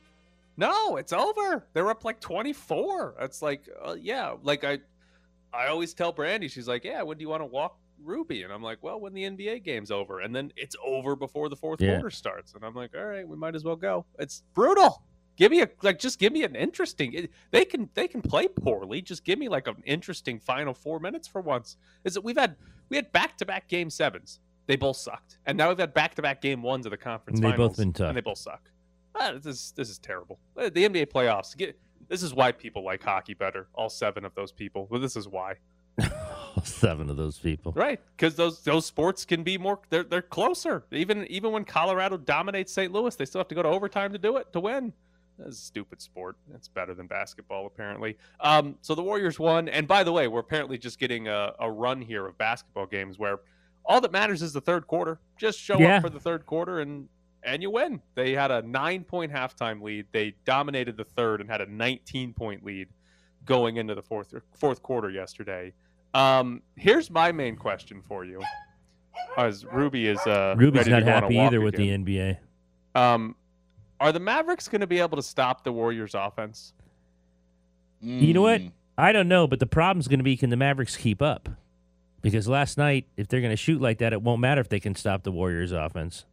No, 0.58 0.98
it's 0.98 1.14
over. 1.14 1.68
They're 1.74 1.92
up 1.92 2.04
like 2.04 2.20
24. 2.20 3.18
It's 3.22 3.44
like, 3.44 3.70
uh, 3.86 3.94
yeah, 3.94 4.34
like 4.42 4.64
I, 4.64 4.80
I 5.54 5.68
always 5.68 5.94
tell 5.94 6.12
Brandy, 6.12 6.48
she's 6.48 6.68
like, 6.68 6.84
yeah, 6.84 7.04
when 7.04 7.20
do 7.20 7.22
you 7.22 7.30
want 7.30 7.42
to 7.44 7.46
walk 7.46 7.78
Ruby? 8.04 8.42
And 8.42 8.52
I'm 8.52 8.64
like, 8.64 8.80
well, 8.82 9.00
when 9.00 9.14
the 9.14 9.22
NBA 9.24 9.64
game's 9.64 9.92
over, 9.92 10.22
and 10.22 10.36
then 10.36 10.52
it's 10.58 10.76
over 10.84 11.16
before 11.16 11.48
the 11.48 11.56
fourth 11.56 11.82
Yeah. 11.82 11.94
quarter 11.94 12.10
starts. 12.10 12.56
And 12.56 12.64
I'm 12.66 12.74
like, 12.74 12.96
all 12.98 13.06
right, 13.06 13.28
we 13.28 13.38
might 13.38 13.54
as 13.54 13.64
well 13.64 13.76
go. 13.76 14.04
It's 14.18 14.42
brutal. 14.56 15.04
Give 15.38 15.52
me 15.52 15.62
a 15.62 15.70
like, 15.84 16.00
just 16.00 16.18
give 16.18 16.34
me 16.34 16.44
an 16.44 16.56
interesting. 16.56 17.14
It, 17.14 17.32
they 17.52 17.64
can 17.66 17.88
they 17.94 18.08
can 18.10 18.22
play 18.24 18.48
poorly. 18.48 19.02
Just 19.04 19.24
give 19.24 19.38
me 19.38 19.48
like 19.48 19.68
an 19.68 19.82
interesting 19.86 20.40
final 20.40 20.74
four 20.74 21.00
minutes 21.00 21.28
for 21.30 21.40
once. 21.40 21.78
Is 22.04 22.16
that 22.16 22.22
we've 22.26 22.36
had 22.38 22.58
we 22.90 22.98
had 22.98 23.12
back 23.12 23.38
to 23.38 23.46
back 23.46 23.68
game 23.68 23.90
sevens. 23.90 24.40
They 24.68 24.76
both 24.76 24.98
sucked, 24.98 25.38
and 25.48 25.58
now 25.58 25.70
we've 25.70 25.80
had 25.80 25.94
back 25.94 26.14
to 26.16 26.22
back 26.22 26.42
game 26.42 26.62
ones 26.62 26.86
of 26.86 26.92
the 26.92 26.98
conference 26.98 27.40
And 27.40 27.46
they 27.46 27.50
both 27.58 27.76
finals, 27.76 27.78
been 27.78 27.94
tough. 27.94 28.08
and 28.10 28.18
they 28.18 28.22
both 28.22 28.38
suck. 28.38 28.70
Ah, 29.16 29.32
this 29.34 29.46
is 29.48 29.74
this 29.76 29.90
is 29.90 29.98
terrible. 29.98 30.38
Uh, 30.56 30.70
The 30.70 30.88
NBA 30.88 31.08
playoffs. 31.08 31.58
Get, 31.58 31.78
this 32.08 32.22
is 32.24 32.34
why 32.34 32.52
people 32.52 32.84
like 32.84 33.04
hockey 33.04 33.34
better. 33.34 33.68
All 33.74 33.90
seven 33.90 34.26
of 34.26 34.36
those 34.36 34.52
people. 34.52 34.88
Well, 34.90 35.00
this 35.02 35.16
is 35.16 35.28
why, 35.28 35.56
Seven 36.64 37.10
of 37.10 37.18
those 37.18 37.38
people. 37.38 37.72
right? 37.74 38.00
Because 38.16 38.36
those 38.36 38.62
those 38.64 38.86
sports 38.86 39.26
can 39.26 39.44
be 39.44 39.58
more. 39.58 39.80
They're 39.90 40.04
they're 40.04 40.22
closer. 40.22 40.84
Even 40.92 41.26
even 41.28 41.52
when 41.52 41.66
Colorado 41.66 42.18
dominates 42.18 42.72
St. 42.74 42.92
Louis, 42.92 43.16
they 43.16 43.26
still 43.26 43.40
have 43.40 43.48
to 43.50 43.56
go 43.56 43.64
to 43.64 43.70
overtime 43.70 44.12
to 44.14 44.18
do 44.20 44.38
it 44.38 44.52
to 44.54 44.60
win. 44.60 44.94
That's 45.40 45.58
a 45.58 45.62
stupid 45.62 46.02
sport. 46.02 46.36
It's 46.54 46.68
better 46.68 46.94
than 46.94 47.08
basketball, 47.08 47.66
apparently. 47.66 48.18
Um, 48.42 48.76
so 48.82 48.94
the 48.94 49.02
Warriors 49.04 49.40
won. 49.40 49.70
And 49.70 49.88
by 49.88 50.04
the 50.04 50.12
way, 50.12 50.28
we're 50.28 50.42
apparently 50.42 50.78
just 50.78 51.00
getting 51.00 51.28
a, 51.28 51.54
a 51.60 51.72
run 51.72 52.02
here 52.02 52.28
of 52.28 52.38
basketball 52.38 52.86
games 52.86 53.18
where 53.18 53.40
all 53.86 54.02
that 54.02 54.12
matters 54.12 54.42
is 54.42 54.54
the 54.54 54.62
third 54.62 54.86
quarter. 54.86 55.20
Just 55.38 55.60
show 55.60 55.78
Yeah. 55.80 55.96
up 55.98 56.02
for 56.04 56.10
the 56.10 56.20
third 56.20 56.46
quarter 56.46 56.80
and 56.82 57.08
and 57.42 57.62
you 57.62 57.70
win. 57.72 58.02
They 58.16 58.34
had 58.34 58.52
a 58.52 58.62
nine 58.64 59.06
point 59.06 59.32
halftime 59.32 59.82
lead. 59.82 60.08
They 60.12 60.36
dominated 60.44 60.98
the 60.98 61.06
third 61.06 61.40
and 61.40 61.50
had 61.50 61.62
a 61.62 61.66
19 61.72 62.34
point 62.34 62.66
lead 62.66 62.90
going 63.46 63.78
into 63.78 63.96
the 63.96 64.02
fourth 64.04 64.34
fourth 64.58 64.84
quarter 64.84 65.10
yesterday. 65.10 65.72
Um, 66.14 66.62
here's 66.76 67.10
my 67.10 67.32
main 67.32 67.56
question 67.56 68.02
for 68.02 68.26
you. 68.26 68.42
As 69.38 69.64
Ruby 69.66 70.08
is 70.08 70.20
uh, 70.28 70.56
Ruby's 70.58 70.88
not 70.88 71.00
to 71.00 71.06
go 71.06 71.12
on 71.12 71.18
a 71.18 71.22
happy 71.22 71.40
either 71.40 71.62
with 71.62 71.76
again. 71.76 72.04
the 72.04 72.18
NBA. 72.18 72.38
Um, 72.96 73.36
are 74.00 74.12
the 74.12 74.20
Mavericks 74.20 74.68
going 74.68 74.82
to 74.82 74.88
be 74.88 75.00
able 75.00 75.18
to 75.18 75.24
stop 75.24 75.64
the 75.64 75.72
Warriors' 75.72 76.16
offense? 76.16 76.74
You 78.02 78.34
know 78.34 78.42
what? 78.42 78.62
I 78.98 79.12
don't 79.12 79.28
know, 79.28 79.48
but 79.48 79.60
the 79.60 79.66
problem's 79.66 80.08
going 80.08 80.20
to 80.20 80.24
be 80.24 80.38
can 80.38 80.50
the 80.50 80.58
Mavericks 80.58 80.96
keep 80.96 81.22
up? 81.22 81.50
Because 82.22 82.48
last 82.48 82.78
night, 82.78 83.08
if 83.18 83.28
they're 83.28 83.42
going 83.42 83.52
to 83.52 83.58
shoot 83.58 83.82
like 83.82 84.00
that, 84.00 84.14
it 84.14 84.22
won't 84.22 84.42
matter 84.42 84.62
if 84.62 84.70
they 84.70 84.80
can 84.80 84.96
stop 84.96 85.24
the 85.24 85.32
Warriors' 85.32 85.72
offense. 85.72 86.26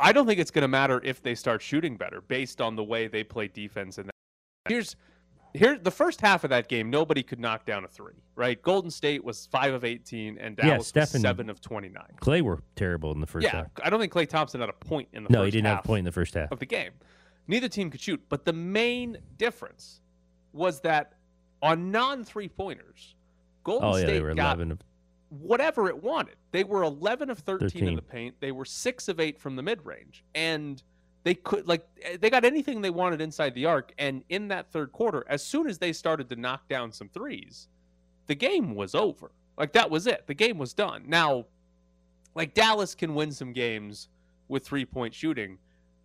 I 0.00 0.12
don't 0.12 0.26
think 0.26 0.38
it's 0.38 0.50
going 0.50 0.62
to 0.62 0.68
matter 0.68 1.00
if 1.04 1.22
they 1.22 1.34
start 1.34 1.60
shooting 1.60 1.96
better 1.96 2.20
based 2.20 2.60
on 2.60 2.76
the 2.76 2.84
way 2.84 3.08
they 3.08 3.24
play 3.24 3.48
defense. 3.48 3.98
And 3.98 4.10
here's 4.68 4.96
here 5.54 5.78
the 5.78 5.90
first 5.90 6.20
half 6.20 6.44
of 6.44 6.50
that 6.50 6.68
game, 6.68 6.90
nobody 6.90 7.22
could 7.22 7.40
knock 7.40 7.64
down 7.64 7.84
a 7.84 7.88
three. 7.88 8.14
Right? 8.36 8.60
Golden 8.62 8.90
State 8.90 9.24
was 9.24 9.46
five 9.46 9.74
of 9.74 9.84
eighteen, 9.84 10.38
and 10.38 10.56
Yeah, 10.58 10.70
Dallas 10.70 10.88
Stephen- 10.88 11.02
was 11.14 11.20
seven 11.22 11.50
of 11.50 11.60
twenty 11.60 11.88
nine. 11.88 12.14
Klay 12.20 12.40
were 12.42 12.60
terrible 12.76 13.12
in 13.12 13.20
the 13.20 13.26
first 13.26 13.44
Yeah, 13.44 13.56
half. 13.56 13.66
I 13.82 13.90
don't 13.90 14.00
think 14.00 14.12
Klay 14.12 14.28
Thompson 14.28 14.60
had 14.60 14.68
a 14.68 14.72
point 14.72 15.08
in 15.12 15.24
the 15.24 15.30
No, 15.30 15.40
first 15.40 15.44
he 15.46 15.50
didn't 15.52 15.66
half 15.66 15.76
have 15.78 15.84
a 15.84 15.88
point 15.88 15.98
in 16.00 16.04
the 16.04 16.12
first 16.12 16.34
half. 16.34 16.50
of 16.52 16.58
the 16.58 16.66
game. 16.66 16.92
Neither 17.46 17.68
team 17.68 17.90
could 17.90 18.00
shoot, 18.00 18.22
but 18.28 18.44
the 18.44 18.52
main 18.52 19.18
difference 19.38 20.00
was 20.52 20.80
that 20.80 21.14
on 21.62 21.90
non 21.90 22.24
three 22.24 22.48
pointers, 22.48 23.14
Golden 23.64 23.88
Oh 23.88 23.96
yeah, 23.96 24.02
State 24.04 24.12
they 24.14 24.20
were 24.20 24.34
got 24.34 24.56
eleven. 24.56 24.72
Of, 24.72 24.80
whatever 25.30 25.88
it 25.88 26.02
wanted. 26.02 26.36
They 26.52 26.64
were 26.64 26.82
11 26.84 27.28
of 27.28 27.38
13, 27.40 27.86
in 27.88 27.94
the 27.96 28.00
paint. 28.02 28.34
They 28.40 28.50
were 28.52 28.64
6 28.64 29.08
of 29.08 29.20
8 29.20 29.38
from 29.38 29.56
the 29.56 29.62
mid-range. 29.62 30.24
And 30.34 30.82
they 31.28 31.34
could 31.34 31.68
like 31.68 31.86
eh, 32.00 32.16
they 32.18 32.30
got 32.30 32.46
anything 32.46 32.80
they 32.80 32.88
wanted 32.88 33.20
inside 33.20 33.52
the 33.54 33.66
arc 33.66 33.92
and 33.98 34.24
in 34.30 34.48
that 34.48 34.72
third 34.72 34.92
quarter, 34.92 35.26
as 35.28 35.44
soon 35.44 35.68
as 35.68 35.76
they 35.76 35.92
started 35.92 36.26
to 36.30 36.36
knock 36.36 36.66
down 36.70 36.90
some 36.90 37.10
threes, 37.10 37.68
the 38.28 38.34
game 38.34 38.74
was 38.74 38.94
over. 38.94 39.30
Like 39.58 39.74
that 39.74 39.90
was 39.90 40.06
it. 40.06 40.26
The 40.26 40.32
game 40.32 40.56
was 40.56 40.72
done. 40.72 41.04
Now 41.06 41.44
like 42.34 42.54
Dallas 42.54 42.94
can 42.94 43.14
win 43.14 43.30
some 43.30 43.52
games 43.52 44.08
with 44.48 44.64
three-point 44.64 45.14
shooting, 45.14 45.58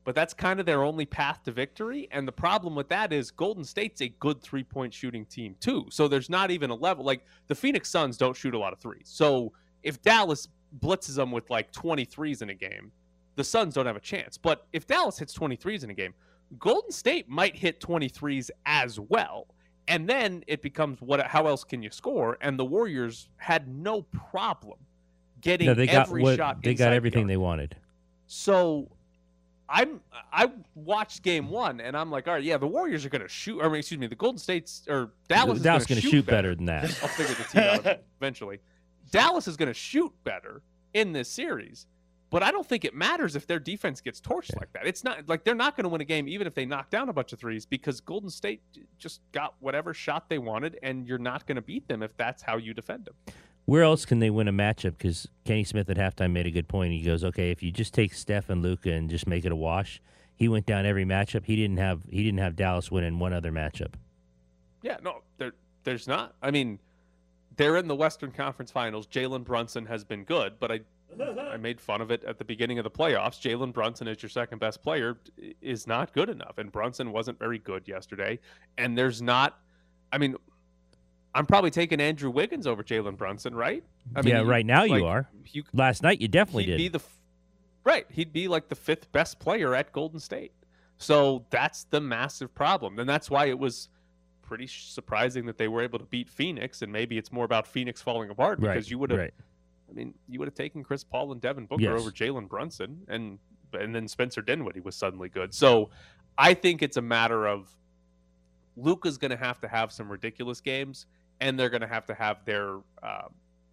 but 0.03 0.13
that's 0.13 0.33
kind 0.33 0.59
of 0.59 0.65
their 0.65 0.83
only 0.83 1.05
path 1.05 1.41
to 1.45 1.53
victory. 1.53 2.09
And 2.11 2.27
the 2.27 2.33
problem 2.33 2.75
with 2.75 2.89
that 2.89 3.13
is 3.13 3.31
Golden 3.31 3.63
State's 3.63 4.01
a 4.01 4.09
good 4.19 4.41
three 4.41 4.65
point 4.65 4.93
shooting 4.93 5.25
team, 5.25 5.55
too. 5.61 5.85
So 5.89 6.09
there's 6.09 6.29
not 6.29 6.51
even 6.51 6.69
a 6.69 6.75
level. 6.75 7.05
Like 7.05 7.25
the 7.47 7.55
Phoenix 7.55 7.89
Suns 7.89 8.17
don't 8.17 8.35
shoot 8.35 8.55
a 8.55 8.59
lot 8.59 8.73
of 8.73 8.79
threes. 8.79 9.05
So 9.05 9.53
if 9.83 10.01
Dallas 10.01 10.49
blitzes 10.81 11.15
them 11.15 11.31
with 11.31 11.49
like 11.49 11.71
23s 11.71 12.41
in 12.41 12.49
a 12.49 12.55
game, 12.55 12.91
the 13.35 13.43
Suns 13.43 13.73
don't 13.73 13.85
have 13.85 13.95
a 13.95 14.01
chance. 14.01 14.37
But 14.37 14.67
if 14.73 14.85
Dallas 14.85 15.17
hits 15.17 15.37
23s 15.37 15.83
in 15.83 15.89
a 15.89 15.93
game, 15.93 16.13
Golden 16.59 16.91
State 16.91 17.29
might 17.29 17.55
hit 17.55 17.79
23s 17.79 18.49
as 18.65 18.99
well. 18.99 19.47
And 19.87 20.07
then 20.07 20.43
it 20.47 20.61
becomes 20.61 21.01
what 21.01 21.21
how 21.27 21.47
else 21.47 21.63
can 21.63 21.83
you 21.83 21.89
score? 21.89 22.37
And 22.41 22.57
the 22.57 22.63
Warriors 22.63 23.29
had 23.37 23.67
no 23.67 24.03
problem 24.03 24.77
getting 25.41 25.67
no, 25.67 25.73
they 25.73 25.87
got 25.87 26.07
every 26.07 26.23
what 26.23 26.37
shot 26.37 26.63
they 26.63 26.73
got 26.73 26.93
everything 26.93 27.23
arc. 27.23 27.27
they 27.27 27.37
wanted. 27.37 27.75
So 28.27 28.89
I'm 29.67 29.99
I 30.31 30.51
watched 30.75 31.21
game 31.21 31.49
one 31.49 31.81
and 31.81 31.97
I'm 31.97 32.09
like, 32.11 32.29
all 32.29 32.35
right, 32.35 32.43
yeah, 32.43 32.57
the 32.57 32.67
Warriors 32.67 33.03
are 33.05 33.09
gonna 33.09 33.27
shoot 33.27 33.59
or 33.59 33.75
excuse 33.75 33.99
me, 33.99 34.07
the 34.07 34.15
Golden 34.15 34.37
State's 34.37 34.83
or 34.87 35.11
Dallas 35.27 35.57
is 35.57 35.63
Dallas 35.63 35.85
gonna, 35.85 35.99
gonna 35.99 36.01
shoot, 36.01 36.11
shoot 36.11 36.25
better 36.27 36.55
than 36.55 36.65
that. 36.65 36.83
I'll 37.01 37.09
figure 37.09 37.35
the 37.35 37.43
team 37.43 37.63
out 37.63 37.99
eventually. 38.21 38.59
Dallas 39.11 39.49
is 39.49 39.57
gonna 39.57 39.73
shoot 39.73 40.13
better 40.23 40.61
in 40.93 41.11
this 41.11 41.27
series. 41.27 41.87
But 42.33 42.41
I 42.41 42.49
don't 42.49 42.67
think 42.67 42.83
it 42.83 42.95
matters 42.95 43.35
if 43.35 43.45
their 43.45 43.59
defense 43.59 44.01
gets 44.01 44.19
torched 44.19 44.57
like 44.59 44.73
that. 44.73 44.87
It's 44.87 45.03
not 45.03 45.29
like 45.29 45.43
they're 45.43 45.53
not 45.53 45.77
going 45.77 45.83
to 45.83 45.89
win 45.89 46.01
a 46.01 46.05
game 46.05 46.27
even 46.27 46.47
if 46.47 46.55
they 46.55 46.65
knock 46.65 46.89
down 46.89 47.07
a 47.07 47.13
bunch 47.13 47.31
of 47.31 47.37
threes 47.37 47.63
because 47.63 48.01
Golden 48.01 48.31
State 48.31 48.59
just 48.97 49.21
got 49.33 49.53
whatever 49.59 49.93
shot 49.93 50.29
they 50.29 50.39
wanted, 50.39 50.79
and 50.81 51.07
you're 51.07 51.19
not 51.19 51.45
going 51.45 51.57
to 51.57 51.61
beat 51.61 51.87
them 51.87 52.01
if 52.01 52.17
that's 52.17 52.41
how 52.41 52.57
you 52.57 52.73
defend 52.73 53.05
them. 53.05 53.13
Where 53.65 53.83
else 53.83 54.03
can 54.03 54.17
they 54.17 54.31
win 54.31 54.47
a 54.47 54.51
matchup? 54.51 54.97
Because 54.97 55.27
Kenny 55.45 55.63
Smith 55.63 55.87
at 55.91 55.97
halftime 55.97 56.31
made 56.31 56.47
a 56.47 56.51
good 56.51 56.67
point. 56.67 56.91
He 56.91 57.03
goes, 57.03 57.23
"Okay, 57.23 57.51
if 57.51 57.61
you 57.61 57.71
just 57.71 57.93
take 57.93 58.15
Steph 58.15 58.49
and 58.49 58.63
Luka 58.63 58.91
and 58.91 59.11
just 59.11 59.27
make 59.27 59.45
it 59.45 59.51
a 59.51 59.55
wash." 59.55 60.01
He 60.35 60.47
went 60.47 60.65
down 60.65 60.87
every 60.87 61.05
matchup. 61.05 61.45
He 61.45 61.55
didn't 61.55 61.77
have 61.77 62.01
he 62.09 62.23
didn't 62.23 62.39
have 62.39 62.55
Dallas 62.55 62.89
win 62.89 63.03
in 63.03 63.19
one 63.19 63.33
other 63.33 63.51
matchup. 63.51 63.93
Yeah, 64.81 64.97
no, 65.03 65.21
there, 65.37 65.53
there's 65.83 66.07
not. 66.07 66.33
I 66.41 66.49
mean, 66.49 66.79
they're 67.57 67.77
in 67.77 67.87
the 67.87 67.95
Western 67.95 68.31
Conference 68.31 68.71
Finals. 68.71 69.05
Jalen 69.05 69.43
Brunson 69.43 69.85
has 69.85 70.03
been 70.03 70.23
good, 70.23 70.53
but 70.59 70.71
I, 70.71 70.79
I 71.21 71.57
made 71.57 71.79
fun 71.79 72.01
of 72.01 72.11
it 72.11 72.23
at 72.23 72.37
the 72.37 72.45
beginning 72.45 72.79
of 72.79 72.83
the 72.83 72.91
playoffs. 72.91 73.39
Jalen 73.39 73.73
Brunson 73.73 74.07
is 74.07 74.21
your 74.21 74.29
second 74.29 74.59
best 74.59 74.81
player 74.81 75.17
is 75.61 75.87
not 75.87 76.13
good 76.13 76.29
enough, 76.29 76.57
and 76.57 76.71
Brunson 76.71 77.11
wasn't 77.11 77.39
very 77.39 77.59
good 77.59 77.87
yesterday. 77.87 78.39
And 78.77 78.97
there's 78.97 79.21
not. 79.21 79.59
I 80.11 80.17
mean, 80.17 80.35
I'm 81.35 81.45
probably 81.45 81.71
taking 81.71 81.99
Andrew 81.99 82.29
Wiggins 82.29 82.67
over 82.67 82.83
Jalen 82.83 83.17
Brunson, 83.17 83.55
right? 83.55 83.83
I 84.15 84.21
yeah, 84.21 84.41
you- 84.41 84.47
right 84.47 84.65
now 84.65 84.83
you 84.83 85.05
are. 85.05 85.27
You, 85.51 85.63
Last 85.73 86.03
night 86.03 86.21
you 86.21 86.27
definitely 86.27 86.63
he'd 86.65 86.71
did. 86.71 86.77
be 86.77 86.87
the 86.89 87.01
right. 87.83 88.05
He'd 88.09 88.33
be 88.33 88.47
like 88.47 88.69
the 88.69 88.75
fifth 88.75 89.11
best 89.11 89.39
player 89.39 89.73
at 89.75 89.91
Golden 89.91 90.19
State. 90.19 90.51
So 90.97 91.45
that's 91.49 91.85
the 91.85 91.99
massive 91.99 92.53
problem. 92.53 92.99
And 92.99 93.09
that's 93.09 93.29
why 93.29 93.47
it 93.47 93.57
was 93.57 93.89
pretty 94.41 94.67
surprising 94.67 95.45
that 95.47 95.57
they 95.57 95.67
were 95.67 95.81
able 95.81 95.99
to 95.99 96.05
beat 96.05 96.29
Phoenix. 96.29 96.81
And 96.81 96.91
maybe 96.91 97.17
it's 97.17 97.31
more 97.31 97.45
about 97.45 97.67
Phoenix 97.67 98.01
falling 98.01 98.29
apart 98.29 98.59
because 98.59 98.75
right. 98.75 98.89
you 98.89 98.99
would 98.99 99.09
have, 99.09 99.19
Right. 99.19 99.33
I 99.89 99.93
mean, 99.93 100.13
you 100.27 100.39
would 100.39 100.47
have 100.47 100.55
taken 100.55 100.83
Chris 100.83 101.03
Paul 101.03 101.31
and 101.31 101.41
Devin 101.41 101.65
Booker 101.65 101.83
Yes. 101.83 101.99
over 102.01 102.11
Jalen 102.11 102.47
Brunson 102.47 103.01
and 103.07 103.39
and 103.73 103.93
then 103.95 104.07
Spencer 104.07 104.41
Dinwiddie 104.41 104.81
was 104.81 104.95
suddenly 104.95 105.29
good. 105.29 105.53
So 105.53 105.89
I 106.37 106.53
think 106.53 106.81
it's 106.83 106.97
a 106.97 107.01
matter 107.01 107.47
of 107.47 107.75
Luka's 108.75 109.17
going 109.17 109.31
to 109.31 109.37
have 109.37 109.59
to 109.61 109.67
have 109.67 109.91
some 109.91 110.11
ridiculous 110.11 110.61
games, 110.61 111.05
and 111.41 111.59
they're 111.59 111.69
going 111.69 111.81
to 111.81 111.87
have 111.87 112.05
to 112.07 112.13
have 112.13 112.43
their 112.45 112.77
uh, 113.01 113.27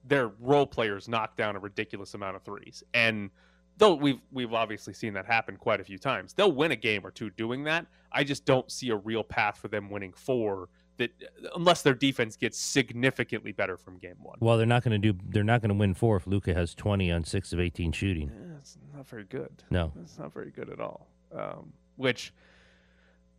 their 0.07 0.29
role 0.40 0.66
players 0.66 1.09
knock 1.09 1.37
down 1.37 1.57
a 1.57 1.59
ridiculous 1.59 2.14
amount 2.14 2.37
of 2.37 2.42
threes. 2.42 2.83
And 2.94 3.31
though 3.79 3.94
we've 3.94 4.20
we've 4.33 4.53
obviously 4.53 4.92
seen 4.94 5.12
that 5.14 5.27
happen 5.27 5.57
quite 5.57 5.81
a 5.81 5.85
few 5.85 5.99
times, 5.99 6.33
they'll 6.33 6.53
win 6.53 6.70
a 6.73 6.77
game 6.77 7.05
or 7.05 7.11
two 7.11 7.31
doing 7.31 7.64
that. 7.64 7.87
I 8.12 8.25
just 8.25 8.44
don't 8.44 8.70
see 8.70 8.90
a 8.90 8.96
real 8.96 9.23
path 9.25 9.59
for 9.59 9.68
them 9.68 9.90
winning 9.90 10.12
four. 10.12 10.68
That 11.00 11.10
unless 11.56 11.80
their 11.80 11.94
defense 11.94 12.36
gets 12.36 12.58
significantly 12.58 13.52
better 13.52 13.78
from 13.78 13.96
game 13.96 14.16
one. 14.20 14.36
Well, 14.40 14.58
they're 14.58 14.66
not 14.66 14.84
going 14.84 15.00
to 15.00 15.12
do. 15.12 15.18
They're 15.30 15.42
not 15.42 15.62
going 15.62 15.70
to 15.70 15.74
win 15.74 15.94
four 15.94 16.16
if 16.16 16.26
Luka 16.26 16.52
has 16.52 16.74
twenty 16.74 17.10
on 17.10 17.24
six 17.24 17.54
of 17.54 17.58
eighteen 17.60 17.90
shooting. 17.90 18.30
Yeah, 18.30 18.56
it's 18.58 18.76
not 18.94 19.06
very 19.08 19.24
good. 19.24 19.50
No, 19.70 19.92
It's 20.02 20.18
not 20.18 20.32
very 20.34 20.50
good 20.50 20.68
at 20.68 20.78
all. 20.78 21.06
Um, 21.34 21.72
which 21.96 22.34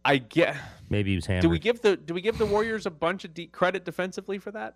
I 0.04 0.17
get. 0.17 0.56
maybe 0.89 1.12
he 1.12 1.15
was 1.17 1.28
hammered. 1.28 1.43
Do 1.43 1.50
we 1.50 1.60
give 1.60 1.82
the 1.82 1.95
do 1.97 2.15
we 2.15 2.21
give 2.21 2.39
the 2.39 2.47
Warriors 2.47 2.88
a 2.88 2.91
bunch 2.91 3.26
of 3.26 3.34
de- 3.36 3.45
credit 3.47 3.86
defensively 3.86 4.39
for 4.39 4.50
that? 4.52 4.76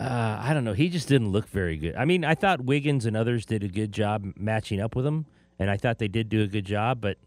Uh, 0.00 0.40
I 0.42 0.54
don't 0.54 0.64
know. 0.64 0.72
He 0.72 0.88
just 0.88 1.08
didn't 1.08 1.30
look 1.30 1.46
very 1.48 1.76
good. 1.76 1.94
I 1.94 2.06
mean, 2.06 2.24
I 2.24 2.34
thought 2.34 2.62
Wiggins 2.62 3.04
and 3.06 3.16
others 3.16 3.44
did 3.46 3.62
a 3.62 3.68
good 3.68 3.92
job 3.92 4.24
matching 4.36 4.80
up 4.80 4.96
with 4.96 5.06
him, 5.06 5.26
and 5.58 5.70
I 5.70 5.76
thought 5.76 5.98
they 5.98 6.08
did 6.08 6.28
do 6.28 6.42
a 6.42 6.46
good 6.46 6.64
job, 6.64 7.00
but 7.00 7.18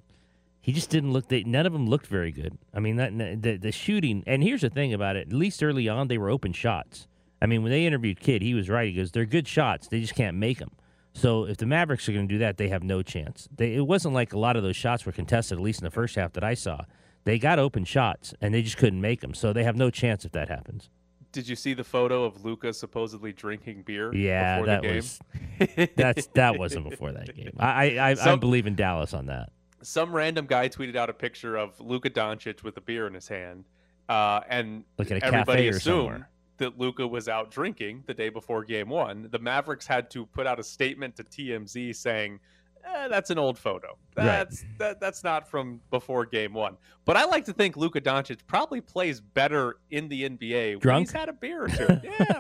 he 0.70 0.74
just 0.74 0.92
didn't 0.92 1.14
look. 1.14 1.30
They, 1.30 1.42
none 1.44 1.66
of 1.66 1.74
them 1.74 1.88
looked 1.88 2.06
very 2.06 2.32
good. 2.32 2.56
I 2.76 2.80
mean, 2.80 2.98
that 2.98 3.18
the 3.42 3.58
the 3.58 3.72
shooting. 3.72 4.24
And 4.28 4.44
here's 4.44 4.62
the 4.62 4.70
thing 4.70 4.94
about 4.94 5.16
it: 5.16 5.30
at 5.30 5.34
least 5.34 5.64
early 5.64 5.90
on, 5.90 6.10
they 6.10 6.20
were 6.20 6.30
open 6.30 6.54
shots. 6.54 7.08
I 7.42 7.48
mean, 7.48 7.64
when 7.64 7.72
they 7.72 7.88
interviewed 7.88 8.20
Kidd, 8.20 8.44
he 8.44 8.54
was 8.54 8.70
right. 8.70 8.88
He 8.88 8.94
goes, 8.94 9.10
"They're 9.12 9.26
good 9.26 9.48
shots. 9.48 9.88
They 9.88 10.00
just 10.00 10.14
can't 10.14 10.38
make 10.38 10.60
them." 10.60 10.70
So 11.14 11.46
if 11.46 11.58
the 11.58 11.66
Mavericks 11.66 12.08
are 12.08 12.14
going 12.14 12.28
to 12.28 12.32
do 12.36 12.38
that, 12.38 12.58
they 12.58 12.70
have 12.70 12.84
no 12.84 13.02
chance. 13.02 13.50
They, 13.56 13.74
it 13.74 13.88
wasn't 13.88 14.14
like 14.14 14.32
a 14.34 14.38
lot 14.38 14.56
of 14.56 14.62
those 14.62 14.76
shots 14.76 15.08
were 15.08 15.12
contested, 15.12 15.58
at 15.58 15.64
least 15.64 15.80
in 15.82 15.86
the 15.86 15.90
first 15.92 16.16
half 16.16 16.34
that 16.34 16.44
I 16.44 16.54
saw. 16.54 16.82
They 17.24 17.40
got 17.40 17.58
open 17.58 17.84
shots 17.84 18.36
and 18.40 18.54
they 18.54 18.62
just 18.62 18.78
couldn't 18.78 19.02
make 19.02 19.22
them. 19.22 19.34
So 19.34 19.52
they 19.52 19.64
have 19.64 19.76
no 19.76 19.90
chance 19.90 20.24
if 20.24 20.34
that 20.34 20.50
happens. 20.50 20.92
Did 21.32 21.48
you 21.50 21.56
see 21.56 21.74
the 21.74 21.84
photo 21.84 22.26
of 22.26 22.46
Luka 22.46 22.74
supposedly 22.74 23.34
drinking 23.34 23.84
beer 23.88 24.14
Yeah, 24.14 24.58
before 24.60 24.66
that 24.68 24.82
the 24.84 24.88
game? 24.88 24.96
was 24.98 25.90
that's 25.96 26.28
that 26.36 26.60
wasn't 26.60 26.88
before 26.90 27.12
that 27.12 27.36
game. 27.36 27.54
I 27.58 27.98
I, 27.98 28.12
I, 28.12 28.34
I 28.34 28.36
believe 28.36 28.68
in 28.68 28.76
Dallas 28.76 29.14
on 29.16 29.26
that. 29.26 29.50
Some 29.82 30.14
random 30.14 30.46
guy 30.46 30.70
tweeted 30.70 30.96
out 30.96 31.10
a 31.10 31.14
picture 31.14 31.56
of 31.58 31.80
Luka 31.80 32.10
Doncic 32.10 32.64
with 32.64 32.78
a 32.78 32.82
beer 32.82 33.08
in 33.08 33.14
his 33.14 33.28
hand, 33.28 33.66
uh, 34.08 34.42
and 34.50 34.84
Like 34.98 35.12
everybody 35.12 35.68
assumed 35.70 36.26
that 36.58 36.78
Luka 36.78 37.08
was 37.08 37.30
out 37.30 37.52
drinking 37.52 38.04
the 38.06 38.14
day 38.14 38.30
before 38.30 38.64
Game 38.66 38.90
One. 38.90 39.28
The 39.32 39.40
Mavericks 39.40 39.88
had 39.88 40.10
to 40.12 40.26
put 40.26 40.46
out 40.46 40.60
a 40.60 40.64
statement 40.64 41.16
to 41.18 41.24
TMZ 41.24 41.96
saying. 41.96 42.40
Eh, 42.86 43.10
that's 43.10 43.30
an 43.30 43.38
old 43.38 43.60
photo. 43.60 43.90
Right. 44.16 44.26
That's 44.26 44.64
that, 44.78 45.02
that's 45.02 45.22
not 45.22 45.50
from 45.50 45.82
before 45.92 46.26
game 46.26 46.54
one. 46.54 46.78
But 47.04 47.18
I 47.18 47.26
like 47.26 47.44
to 47.46 47.54
think 47.54 47.76
Luka 47.76 48.00
Doncic 48.00 48.40
probably 48.48 48.80
plays 48.80 49.20
better 49.20 49.80
in 49.92 50.08
the 50.08 50.30
NBA 50.30 50.70
when 50.76 50.80
Drunk? 50.80 51.08
he's 51.08 51.12
had 51.12 51.28
a 51.28 51.34
beer 51.34 51.66
or 51.66 51.68
two. 51.68 52.00
Yeah, 52.04 52.40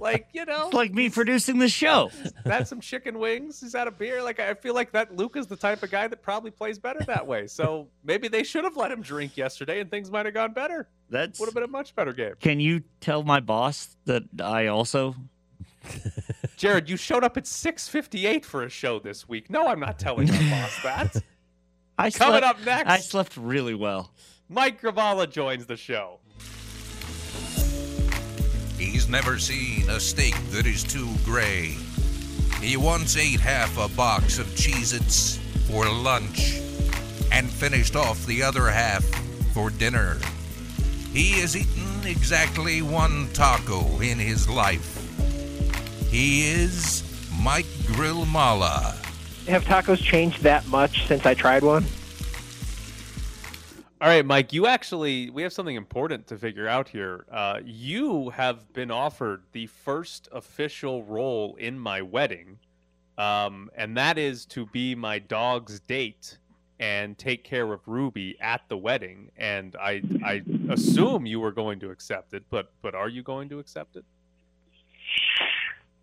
like 0.00 0.28
you 0.32 0.44
know, 0.44 0.66
It's 0.66 0.74
like 0.74 0.92
me 0.92 1.10
producing 1.10 1.58
the 1.58 1.68
show. 1.68 2.10
That's 2.44 2.70
some 2.70 2.80
chicken 2.80 3.18
wings. 3.18 3.60
He's 3.60 3.72
had 3.72 3.86
a 3.88 3.90
beer. 3.90 4.22
Like 4.22 4.40
I 4.40 4.54
feel 4.54 4.74
like 4.74 4.92
that 4.92 5.16
Luka's 5.16 5.46
the 5.46 5.56
type 5.56 5.82
of 5.82 5.90
guy 5.90 6.08
that 6.08 6.22
probably 6.22 6.50
plays 6.50 6.78
better 6.78 7.00
that 7.06 7.26
way. 7.26 7.46
So 7.46 7.88
maybe 8.04 8.28
they 8.28 8.42
should 8.42 8.64
have 8.64 8.76
let 8.76 8.92
him 8.92 9.02
drink 9.02 9.36
yesterday, 9.36 9.80
and 9.80 9.90
things 9.90 10.10
might 10.10 10.26
have 10.26 10.34
gone 10.34 10.52
better. 10.52 10.88
That 11.10 11.36
Would 11.38 11.46
have 11.46 11.54
been 11.54 11.64
a 11.64 11.68
much 11.68 11.94
better 11.94 12.12
game. 12.12 12.34
Can 12.40 12.60
you 12.60 12.82
tell 13.00 13.22
my 13.22 13.40
boss 13.40 13.96
that 14.04 14.22
I 14.40 14.66
also 14.66 15.16
Jared, 16.56 16.88
you 16.88 16.96
showed 16.96 17.24
up 17.24 17.36
at 17.36 17.46
six 17.46 17.88
fifty 17.88 18.26
eight 18.26 18.44
for 18.44 18.62
a 18.62 18.68
show 18.68 18.98
this 18.98 19.28
week. 19.28 19.50
No, 19.50 19.66
I'm 19.66 19.80
not 19.80 19.98
telling 19.98 20.30
our 20.30 20.50
boss 20.50 20.82
that. 20.82 21.16
I 21.98 22.10
Coming 22.10 22.40
slept, 22.40 22.46
up 22.46 22.64
next, 22.64 22.88
I 22.90 22.98
slept 22.98 23.36
really 23.36 23.74
well. 23.74 24.10
Mike 24.48 24.80
Grimala 24.80 25.30
joins 25.30 25.66
the 25.66 25.76
show. 25.76 26.19
He's 28.80 29.10
never 29.10 29.38
seen 29.38 29.90
a 29.90 30.00
steak 30.00 30.34
that 30.52 30.66
is 30.66 30.82
too 30.82 31.06
gray. 31.22 31.76
He 32.62 32.78
once 32.78 33.14
ate 33.18 33.38
half 33.38 33.76
a 33.76 33.94
box 33.94 34.38
of 34.38 34.46
Cheez 34.46 34.94
Its 34.94 35.36
for 35.68 35.86
lunch 35.86 36.58
and 37.30 37.50
finished 37.50 37.94
off 37.94 38.24
the 38.24 38.42
other 38.42 38.68
half 38.68 39.04
for 39.52 39.68
dinner. 39.68 40.16
He 41.12 41.40
has 41.40 41.54
eaten 41.54 42.06
exactly 42.06 42.80
one 42.80 43.28
taco 43.34 44.00
in 44.00 44.18
his 44.18 44.48
life. 44.48 44.96
He 46.10 46.48
is 46.48 47.04
Mike 47.38 47.66
Grillmala. 47.84 48.96
Have 49.46 49.64
tacos 49.64 50.02
changed 50.02 50.42
that 50.42 50.66
much 50.68 51.06
since 51.06 51.26
I 51.26 51.34
tried 51.34 51.64
one? 51.64 51.84
All 54.02 54.08
right, 54.08 54.24
Mike, 54.24 54.54
you 54.54 54.66
actually, 54.66 55.28
we 55.28 55.42
have 55.42 55.52
something 55.52 55.76
important 55.76 56.26
to 56.28 56.38
figure 56.38 56.66
out 56.66 56.88
here. 56.88 57.26
Uh, 57.30 57.60
you 57.62 58.30
have 58.30 58.72
been 58.72 58.90
offered 58.90 59.42
the 59.52 59.66
first 59.66 60.26
official 60.32 61.04
role 61.04 61.54
in 61.56 61.78
my 61.78 62.00
wedding, 62.00 62.58
um, 63.18 63.68
and 63.74 63.94
that 63.98 64.16
is 64.16 64.46
to 64.46 64.64
be 64.64 64.94
my 64.94 65.18
dog's 65.18 65.80
date 65.80 66.38
and 66.78 67.18
take 67.18 67.44
care 67.44 67.70
of 67.74 67.86
Ruby 67.86 68.38
at 68.40 68.62
the 68.70 68.76
wedding. 68.78 69.32
And 69.36 69.76
I, 69.76 70.00
I 70.24 70.44
assume 70.70 71.26
you 71.26 71.38
were 71.38 71.52
going 71.52 71.78
to 71.80 71.90
accept 71.90 72.32
it, 72.32 72.44
but, 72.48 72.72
but 72.80 72.94
are 72.94 73.10
you 73.10 73.22
going 73.22 73.50
to 73.50 73.58
accept 73.58 73.96
it? 73.96 74.04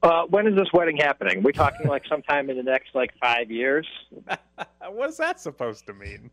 Uh, 0.04 0.26
when 0.26 0.46
is 0.46 0.56
this 0.56 0.72
wedding 0.72 0.98
happening? 0.98 1.42
We're 1.42 1.52
talking 1.52 1.88
like 1.88 2.04
sometime 2.08 2.52
in 2.52 2.58
the 2.58 2.64
next 2.64 2.94
like 2.94 3.10
five 3.20 3.50
years. 3.50 3.88
what 4.88 5.10
is 5.10 5.18
that 5.18 5.40
supposed 5.40 5.88
to 5.88 5.94
mean? 5.96 6.30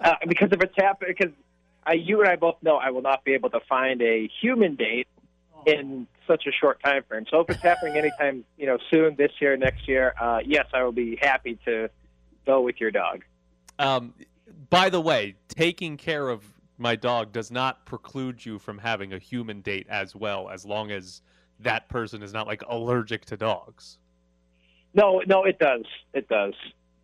Uh, 0.00 0.14
because 0.26 0.50
if 0.52 0.62
it's 0.62 0.74
happening, 0.76 1.14
because 1.16 1.34
I, 1.84 1.94
you 1.94 2.20
and 2.20 2.28
I 2.28 2.36
both 2.36 2.56
know 2.62 2.76
I 2.76 2.90
will 2.90 3.02
not 3.02 3.24
be 3.24 3.34
able 3.34 3.50
to 3.50 3.60
find 3.68 4.00
a 4.02 4.28
human 4.40 4.76
date 4.76 5.08
in 5.66 6.06
such 6.26 6.46
a 6.46 6.52
short 6.52 6.82
time 6.82 7.02
frame. 7.08 7.26
So 7.30 7.40
if 7.40 7.50
it's 7.50 7.62
happening 7.62 7.96
anytime, 7.96 8.44
you 8.56 8.66
know, 8.66 8.78
soon, 8.90 9.16
this 9.16 9.32
year, 9.40 9.56
next 9.56 9.86
year, 9.86 10.14
uh, 10.20 10.40
yes, 10.44 10.66
I 10.72 10.82
will 10.82 10.92
be 10.92 11.16
happy 11.20 11.58
to 11.66 11.90
go 12.46 12.62
with 12.62 12.80
your 12.80 12.90
dog. 12.90 13.24
Um, 13.78 14.14
by 14.70 14.88
the 14.90 15.00
way, 15.00 15.36
taking 15.48 15.96
care 15.96 16.28
of 16.28 16.44
my 16.78 16.96
dog 16.96 17.32
does 17.32 17.50
not 17.50 17.84
preclude 17.84 18.44
you 18.44 18.58
from 18.58 18.78
having 18.78 19.12
a 19.12 19.18
human 19.18 19.60
date 19.60 19.86
as 19.90 20.16
well, 20.16 20.48
as 20.48 20.64
long 20.64 20.90
as 20.90 21.20
that 21.60 21.88
person 21.88 22.22
is 22.22 22.32
not 22.32 22.46
like 22.46 22.62
allergic 22.68 23.26
to 23.26 23.36
dogs. 23.36 23.98
No, 24.94 25.22
no, 25.26 25.44
it 25.44 25.58
does. 25.58 25.84
It 26.14 26.28
does. 26.28 26.54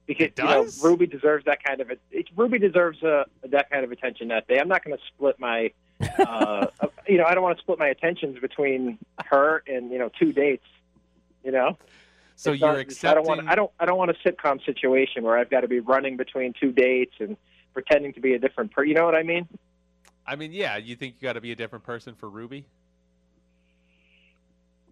Because 0.07 0.31
you 0.38 0.45
know. 0.45 0.66
Ruby 0.83 1.07
deserves 1.07 1.45
that 1.47 1.62
kind 1.64 1.81
of 1.81 1.90
it, 1.90 2.29
Ruby 2.37 2.59
deserves 2.59 3.03
uh, 3.03 3.25
that 3.49 3.71
kind 3.71 3.85
of 3.85 3.90
attention 3.90 4.29
that 4.29 4.47
day. 4.47 4.59
I'm 4.61 4.69
not 4.69 4.85
going 4.85 4.97
to 4.97 5.03
split 5.09 5.38
my, 5.40 5.73
uh, 6.19 6.66
you 7.09 7.19
know, 7.19 7.25
I 7.25 7.35
don't 7.35 7.42
want 7.42 7.59
to 7.59 7.62
split 7.62 7.79
my 7.79 7.88
attentions 7.88 8.38
between 8.38 8.99
her 9.25 9.62
and 9.66 9.90
you 9.90 9.99
know 9.99 10.11
two 10.19 10.33
dates. 10.33 10.66
You 11.42 11.53
know, 11.53 11.77
So 12.37 12.53
It's 12.53 12.61
you're 12.61 12.73
not- 12.73 12.79
accepting. 12.81 13.11
I 13.11 13.14
don't 13.14 13.27
want. 13.27 13.49
I 13.49 13.55
don't. 13.57 13.71
I 13.81 13.85
don't 13.87 13.99
want 13.99 14.11
a 14.11 14.29
sitcom 14.29 14.64
situation 14.64 15.23
where 15.25 15.37
I've 15.37 15.51
got 15.51 15.61
to 15.61 15.69
be 15.69 15.81
running 15.81 16.16
between 16.16 16.55
two 16.61 16.71
dates 16.73 17.14
and 17.19 17.37
pretending 17.75 18.12
to 18.14 18.21
be 18.21 18.35
a 18.35 18.38
different 18.38 18.73
person. 18.73 18.88
You 18.88 18.95
know 18.95 19.05
what 19.05 19.14
I 19.16 19.23
mean? 19.23 19.49
I 20.27 20.37
mean, 20.37 20.53
yeah, 20.53 20.77
you 20.77 20.97
think 20.97 21.16
you 21.21 21.27
got 21.27 21.35
to 21.35 21.40
be 21.40 21.53
a 21.53 21.57
different 21.57 21.85
person 21.85 22.14
for 22.14 22.29
Ruby? 22.29 22.66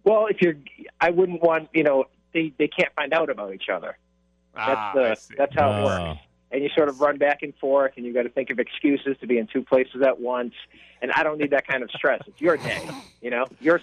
Well, 0.03 0.27
if 0.27 0.41
you're, 0.41 0.55
I 1.01 1.09
wouldn't 1.09 1.41
want. 1.41 1.69
You 1.73 1.83
know, 1.83 2.05
they 2.33 2.53
they 2.57 2.67
can't 2.67 2.93
find 2.95 3.13
out 3.13 3.29
about 3.29 3.53
each 3.53 3.69
other. 3.73 3.97
That's 4.55 4.77
ah, 4.77 4.91
the. 4.93 5.17
That's 5.37 5.55
how 5.55 5.79
it 5.79 5.83
works. 5.83 6.21
And 6.51 6.63
you 6.63 6.69
sort 6.75 6.87
of 6.87 7.01
run 7.01 7.17
back 7.17 7.41
and 7.41 7.53
forth, 7.55 7.93
and 7.97 8.05
you 8.05 8.13
got 8.13 8.23
to 8.23 8.29
think 8.29 8.49
of 8.49 8.59
excuses 8.59 9.17
to 9.19 9.27
be 9.27 9.37
in 9.37 9.47
two 9.47 9.63
places 9.63 10.01
at 10.05 10.19
once. 10.19 10.53
And 11.01 11.11
I 11.11 11.23
don't 11.23 11.37
need 11.37 11.51
that 11.51 11.67
kind 11.67 11.83
of 11.83 11.91
stress. 11.91 12.21
It's 12.27 12.39
your 12.39 12.55
day, 12.55 12.87
you 13.21 13.29
know. 13.29 13.45
You're 13.59 13.81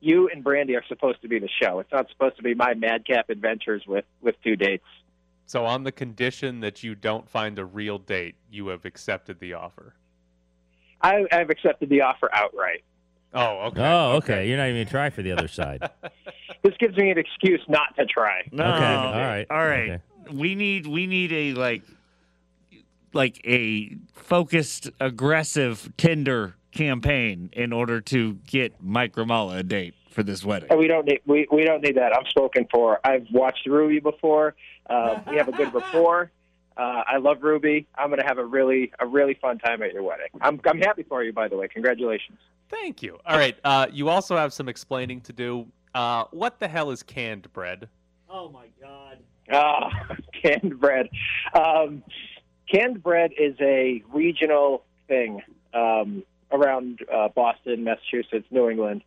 you 0.00 0.28
and 0.28 0.42
Brandy 0.42 0.74
are 0.76 0.84
supposed 0.88 1.20
to 1.22 1.28
be 1.28 1.38
the 1.38 1.50
show. 1.62 1.80
It's 1.80 1.92
not 1.92 2.08
supposed 2.08 2.36
to 2.36 2.42
be 2.42 2.54
my 2.54 2.74
madcap 2.74 3.28
adventures 3.30 3.82
with 3.86 4.04
with 4.22 4.36
two 4.42 4.56
dates. 4.56 4.86
So 5.46 5.66
on 5.66 5.84
the 5.84 5.92
condition 5.92 6.60
that 6.60 6.82
you 6.82 6.94
don't 6.94 7.28
find 7.28 7.58
a 7.58 7.64
real 7.64 7.98
date, 7.98 8.36
you 8.50 8.68
have 8.68 8.86
accepted 8.86 9.40
the 9.40 9.52
offer. 9.52 9.94
I, 11.02 11.26
I've 11.30 11.50
accepted 11.50 11.90
the 11.90 12.00
offer 12.00 12.30
outright. 12.32 12.82
Oh, 13.34 13.66
okay. 13.66 13.82
Oh, 13.82 14.12
okay. 14.16 14.48
You're 14.48 14.56
not 14.56 14.68
even 14.68 14.76
gonna 14.76 14.90
try 14.90 15.10
for 15.10 15.22
the 15.22 15.32
other 15.32 15.48
side. 15.48 15.90
This 16.62 16.72
gives 16.78 16.96
me 16.96 17.10
an 17.10 17.18
excuse 17.18 17.60
not 17.68 17.94
to 17.98 18.06
try. 18.06 18.48
No. 18.50 18.64
Okay, 18.64 18.84
all 18.84 19.12
right, 19.12 19.46
All 19.50 19.66
right. 19.66 19.90
okay. 19.90 20.02
We 20.32 20.54
need 20.54 20.86
we 20.86 21.06
need 21.06 21.32
a 21.32 21.54
like 21.54 21.82
like 23.12 23.40
a 23.46 23.96
focused 24.12 24.90
aggressive 25.00 25.92
Tinder 25.96 26.54
campaign 26.72 27.50
in 27.52 27.72
order 27.72 28.00
to 28.00 28.34
get 28.46 28.74
Mike 28.82 29.14
Grimala 29.14 29.58
a 29.58 29.62
date 29.62 29.94
for 30.10 30.22
this 30.22 30.44
wedding. 30.44 30.76
We 30.76 30.86
don't 30.86 31.06
need 31.06 31.20
we, 31.26 31.46
we 31.50 31.64
don't 31.64 31.82
need 31.82 31.96
that. 31.96 32.14
I'm 32.14 32.26
spoken 32.26 32.66
for. 32.70 33.00
I've 33.04 33.26
watched 33.32 33.66
Ruby 33.66 34.00
before. 34.00 34.54
Uh, 34.88 35.20
we 35.28 35.36
have 35.36 35.48
a 35.48 35.52
good 35.52 35.72
rapport. 35.72 36.30
Uh, 36.76 37.02
I 37.06 37.18
love 37.18 37.42
Ruby. 37.42 37.86
I'm 37.94 38.08
going 38.08 38.20
to 38.20 38.26
have 38.26 38.38
a 38.38 38.44
really 38.44 38.92
a 38.98 39.06
really 39.06 39.34
fun 39.34 39.58
time 39.58 39.82
at 39.82 39.92
your 39.92 40.02
wedding. 40.02 40.28
I'm 40.40 40.60
I'm 40.64 40.80
happy 40.80 41.04
for 41.04 41.22
you, 41.22 41.32
by 41.32 41.48
the 41.48 41.56
way. 41.56 41.68
Congratulations. 41.68 42.38
Thank 42.68 43.02
you. 43.02 43.18
All 43.26 43.36
right. 43.36 43.56
Uh, 43.62 43.86
you 43.92 44.08
also 44.08 44.36
have 44.36 44.52
some 44.52 44.68
explaining 44.68 45.20
to 45.22 45.32
do. 45.32 45.66
Uh, 45.94 46.24
what 46.32 46.58
the 46.58 46.66
hell 46.66 46.90
is 46.90 47.02
canned 47.02 47.52
bread? 47.52 47.88
Oh 48.28 48.48
my 48.48 48.66
God. 48.80 49.18
Ah, 49.52 49.90
canned 50.42 50.80
bread. 50.80 51.08
Um, 51.54 52.02
canned 52.70 53.02
bread 53.02 53.32
is 53.38 53.54
a 53.60 54.02
regional 54.12 54.84
thing 55.08 55.42
um, 55.72 56.22
around 56.50 57.00
uh, 57.12 57.28
Boston, 57.28 57.84
Massachusetts, 57.84 58.46
New 58.50 58.68
England, 58.68 59.02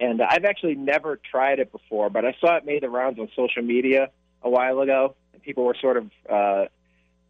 and 0.00 0.20
I've 0.22 0.44
actually 0.44 0.74
never 0.74 1.16
tried 1.16 1.58
it 1.58 1.72
before. 1.72 2.10
But 2.10 2.24
I 2.24 2.36
saw 2.40 2.56
it 2.56 2.66
made 2.66 2.82
the 2.82 2.90
rounds 2.90 3.18
on 3.18 3.28
social 3.36 3.62
media 3.62 4.10
a 4.42 4.50
while 4.50 4.80
ago, 4.80 5.14
and 5.32 5.42
people 5.42 5.64
were 5.64 5.76
sort 5.80 5.96
of 5.96 6.10
uh, 6.28 6.64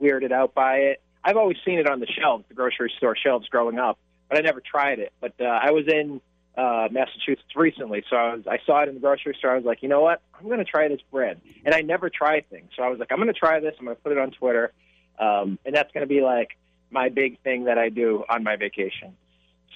weirded 0.01 0.33
out 0.33 0.55
by 0.55 0.77
it. 0.77 1.03
I've 1.25 1.37
always 1.37 1.57
seen 1.64 1.79
it 1.79 1.88
on 1.88 2.01
the 2.01 2.07
shelves, 2.07 2.45
the 2.49 2.55
grocery 2.55 2.92
store 2.97 3.16
shelves, 3.16 3.49
growing 3.49 3.79
up, 3.79 3.99
but 4.29 4.38
I 4.38 4.42
never 4.42 4.61
tried 4.61 5.01
it. 5.01 5.12
But 5.21 5.35
uh, 5.40 5.45
I 5.45 5.73
was 5.73 5.87
in 5.88 6.21
uh, 6.57 6.88
Massachusetts 6.90 7.55
recently, 7.55 8.03
so 8.09 8.16
I, 8.16 8.35
was, 8.35 8.47
I 8.47 8.59
saw 8.64 8.83
it 8.83 8.88
in 8.88 8.95
the 8.95 9.01
grocery 9.01 9.35
store. 9.38 9.53
I 9.53 9.57
was 9.57 9.64
like, 9.64 9.83
you 9.83 9.88
know 9.88 10.01
what? 10.01 10.23
I'm 10.38 10.47
going 10.47 10.59
to 10.59 10.64
try 10.64 10.88
this 10.88 11.01
bread, 11.12 11.40
and 11.64 11.75
I 11.75 11.83
never 11.83 12.09
try 12.11 12.40
things, 12.40 12.71
so 12.77 12.83
I 12.83 12.88
was 12.88 12.99
like, 12.99 13.12
I'm 13.12 13.19
going 13.19 13.29
to 13.29 13.38
try 13.38 13.61
this. 13.61 13.75
I'm 13.79 13.85
going 13.85 13.97
to 13.97 14.03
put 14.03 14.12
it 14.12 14.19
on 14.19 14.31
Twitter, 14.31 14.73
um, 15.19 15.59
and 15.66 15.75
that's 15.75 15.92
going 15.92 16.03
to 16.03 16.09
be 16.09 16.23
like 16.23 16.57
my 16.90 17.09
big 17.09 17.40
thing 17.42 17.64
that 17.64 17.79
I 17.79 17.88
do 17.90 18.25
on 18.29 18.42
my 18.42 18.57
vacation. 18.57 19.16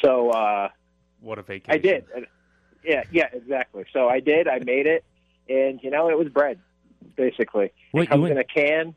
So 0.03 0.31
uh, 0.31 0.69
What 1.21 1.39
a 1.39 1.43
vacation. 1.43 1.73
I 1.73 1.79
did. 1.79 2.05
Yeah, 2.83 3.05
yeah, 3.11 3.29
exactly. 3.33 3.85
So 3.93 4.09
I 4.09 4.21
did. 4.21 4.49
I 4.49 4.61
made 4.61 4.87
it, 4.87 5.05
and 5.49 5.81
you 5.83 5.91
know, 5.91 6.09
it 6.09 6.17
was 6.17 6.29
bread, 6.29 6.59
basically. 7.17 7.73
Wait, 7.93 8.05
it 8.05 8.09
comes 8.09 8.23
went- 8.23 8.33
in 8.33 8.39
a 8.39 8.45
can. 8.45 8.95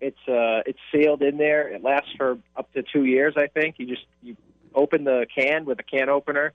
It's 0.00 0.18
uh, 0.26 0.66
it's 0.66 0.80
sealed 0.90 1.22
in 1.22 1.36
there. 1.36 1.68
It 1.68 1.84
lasts 1.84 2.10
for 2.16 2.36
up 2.56 2.72
to 2.72 2.82
two 2.82 3.04
years, 3.04 3.34
I 3.36 3.46
think. 3.46 3.76
You 3.78 3.86
just 3.86 4.04
you 4.20 4.36
open 4.74 5.04
the 5.04 5.26
can 5.32 5.64
with 5.64 5.78
a 5.78 5.84
can 5.84 6.08
opener. 6.08 6.52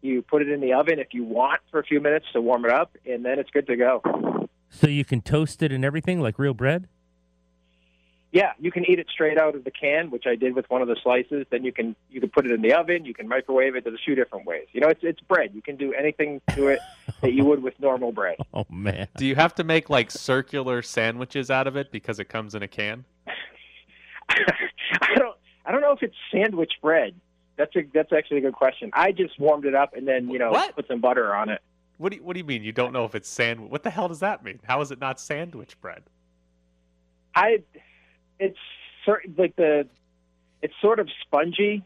You 0.00 0.22
put 0.22 0.42
it 0.42 0.48
in 0.48 0.60
the 0.60 0.74
oven 0.74 0.98
if 0.98 1.08
you 1.12 1.24
want 1.24 1.60
for 1.70 1.80
a 1.80 1.84
few 1.84 2.00
minutes 2.00 2.26
to 2.32 2.40
warm 2.40 2.64
it 2.64 2.70
up, 2.70 2.96
and 3.04 3.24
then 3.24 3.38
it's 3.38 3.50
good 3.50 3.66
to 3.66 3.76
go. 3.76 4.48
So 4.70 4.86
you 4.86 5.04
can 5.04 5.20
toast 5.20 5.62
it 5.62 5.72
and 5.72 5.84
everything 5.84 6.20
like 6.20 6.38
real 6.38 6.54
bread? 6.54 6.88
Yeah, 8.30 8.52
you 8.58 8.70
can 8.70 8.84
eat 8.84 8.98
it 8.98 9.06
straight 9.10 9.38
out 9.38 9.54
of 9.54 9.64
the 9.64 9.70
can, 9.70 10.10
which 10.10 10.24
I 10.26 10.34
did 10.34 10.54
with 10.54 10.68
one 10.68 10.82
of 10.82 10.88
the 10.88 10.96
slices. 11.02 11.46
Then 11.50 11.64
you 11.64 11.72
can 11.72 11.96
you 12.10 12.20
can 12.20 12.28
put 12.28 12.44
it 12.44 12.52
in 12.52 12.60
the 12.60 12.74
oven. 12.74 13.06
You 13.06 13.14
can 13.14 13.26
microwave 13.26 13.74
it. 13.74 13.84
There's 13.84 13.98
a 13.98 14.04
few 14.04 14.14
different 14.14 14.44
ways. 14.44 14.66
You 14.72 14.82
know, 14.82 14.88
it's 14.88 15.00
it's 15.02 15.20
bread. 15.20 15.52
You 15.54 15.62
can 15.62 15.76
do 15.76 15.94
anything 15.94 16.42
to 16.54 16.68
it 16.68 16.80
that 17.22 17.32
you 17.32 17.46
would 17.46 17.62
with 17.62 17.80
normal 17.80 18.12
bread. 18.12 18.36
Oh 18.52 18.66
man. 18.68 19.08
Do 19.16 19.24
you 19.24 19.34
have 19.34 19.54
to 19.54 19.64
make 19.64 19.88
like 19.88 20.10
circular 20.10 20.82
sandwiches 20.82 21.50
out 21.50 21.66
of 21.66 21.76
it 21.76 21.90
because 21.90 22.18
it 22.18 22.26
comes 22.26 22.54
in 22.54 22.62
a 22.62 22.68
can? 22.68 23.06
I 24.28 25.14
don't 25.16 25.36
I 25.64 25.72
don't 25.72 25.80
know 25.80 25.92
if 25.92 26.02
it's 26.02 26.16
sandwich 26.30 26.72
bread. 26.82 27.14
That's 27.58 27.74
a 27.76 27.80
that's 27.92 28.12
actually 28.12 28.38
a 28.38 28.40
good 28.42 28.54
question. 28.54 28.90
I 28.94 29.10
just 29.12 29.38
warmed 29.38 29.66
it 29.66 29.74
up 29.74 29.94
and 29.94 30.06
then 30.08 30.30
you 30.30 30.38
know 30.38 30.50
What? 30.52 30.76
put 30.76 30.86
some 30.86 31.00
butter 31.00 31.34
on 31.34 31.50
it. 31.50 31.60
What 31.98 32.12
do 32.12 32.16
you, 32.18 32.22
what 32.22 32.34
do 32.34 32.38
you 32.38 32.44
mean? 32.44 32.62
You 32.62 32.70
don't 32.70 32.92
know 32.92 33.04
if 33.04 33.16
it's 33.16 33.28
sand? 33.28 33.68
What 33.68 33.82
the 33.82 33.90
hell 33.90 34.06
does 34.06 34.20
that 34.20 34.44
mean? 34.44 34.60
How 34.62 34.80
is 34.80 34.92
it 34.92 35.00
not 35.00 35.18
sandwich 35.20 35.78
bread? 35.80 36.04
I 37.34 37.62
it's 38.38 38.58
cer- 39.04 39.22
like 39.36 39.56
the 39.56 39.88
it's 40.62 40.74
sort 40.80 41.00
of 41.00 41.08
spongy. 41.22 41.84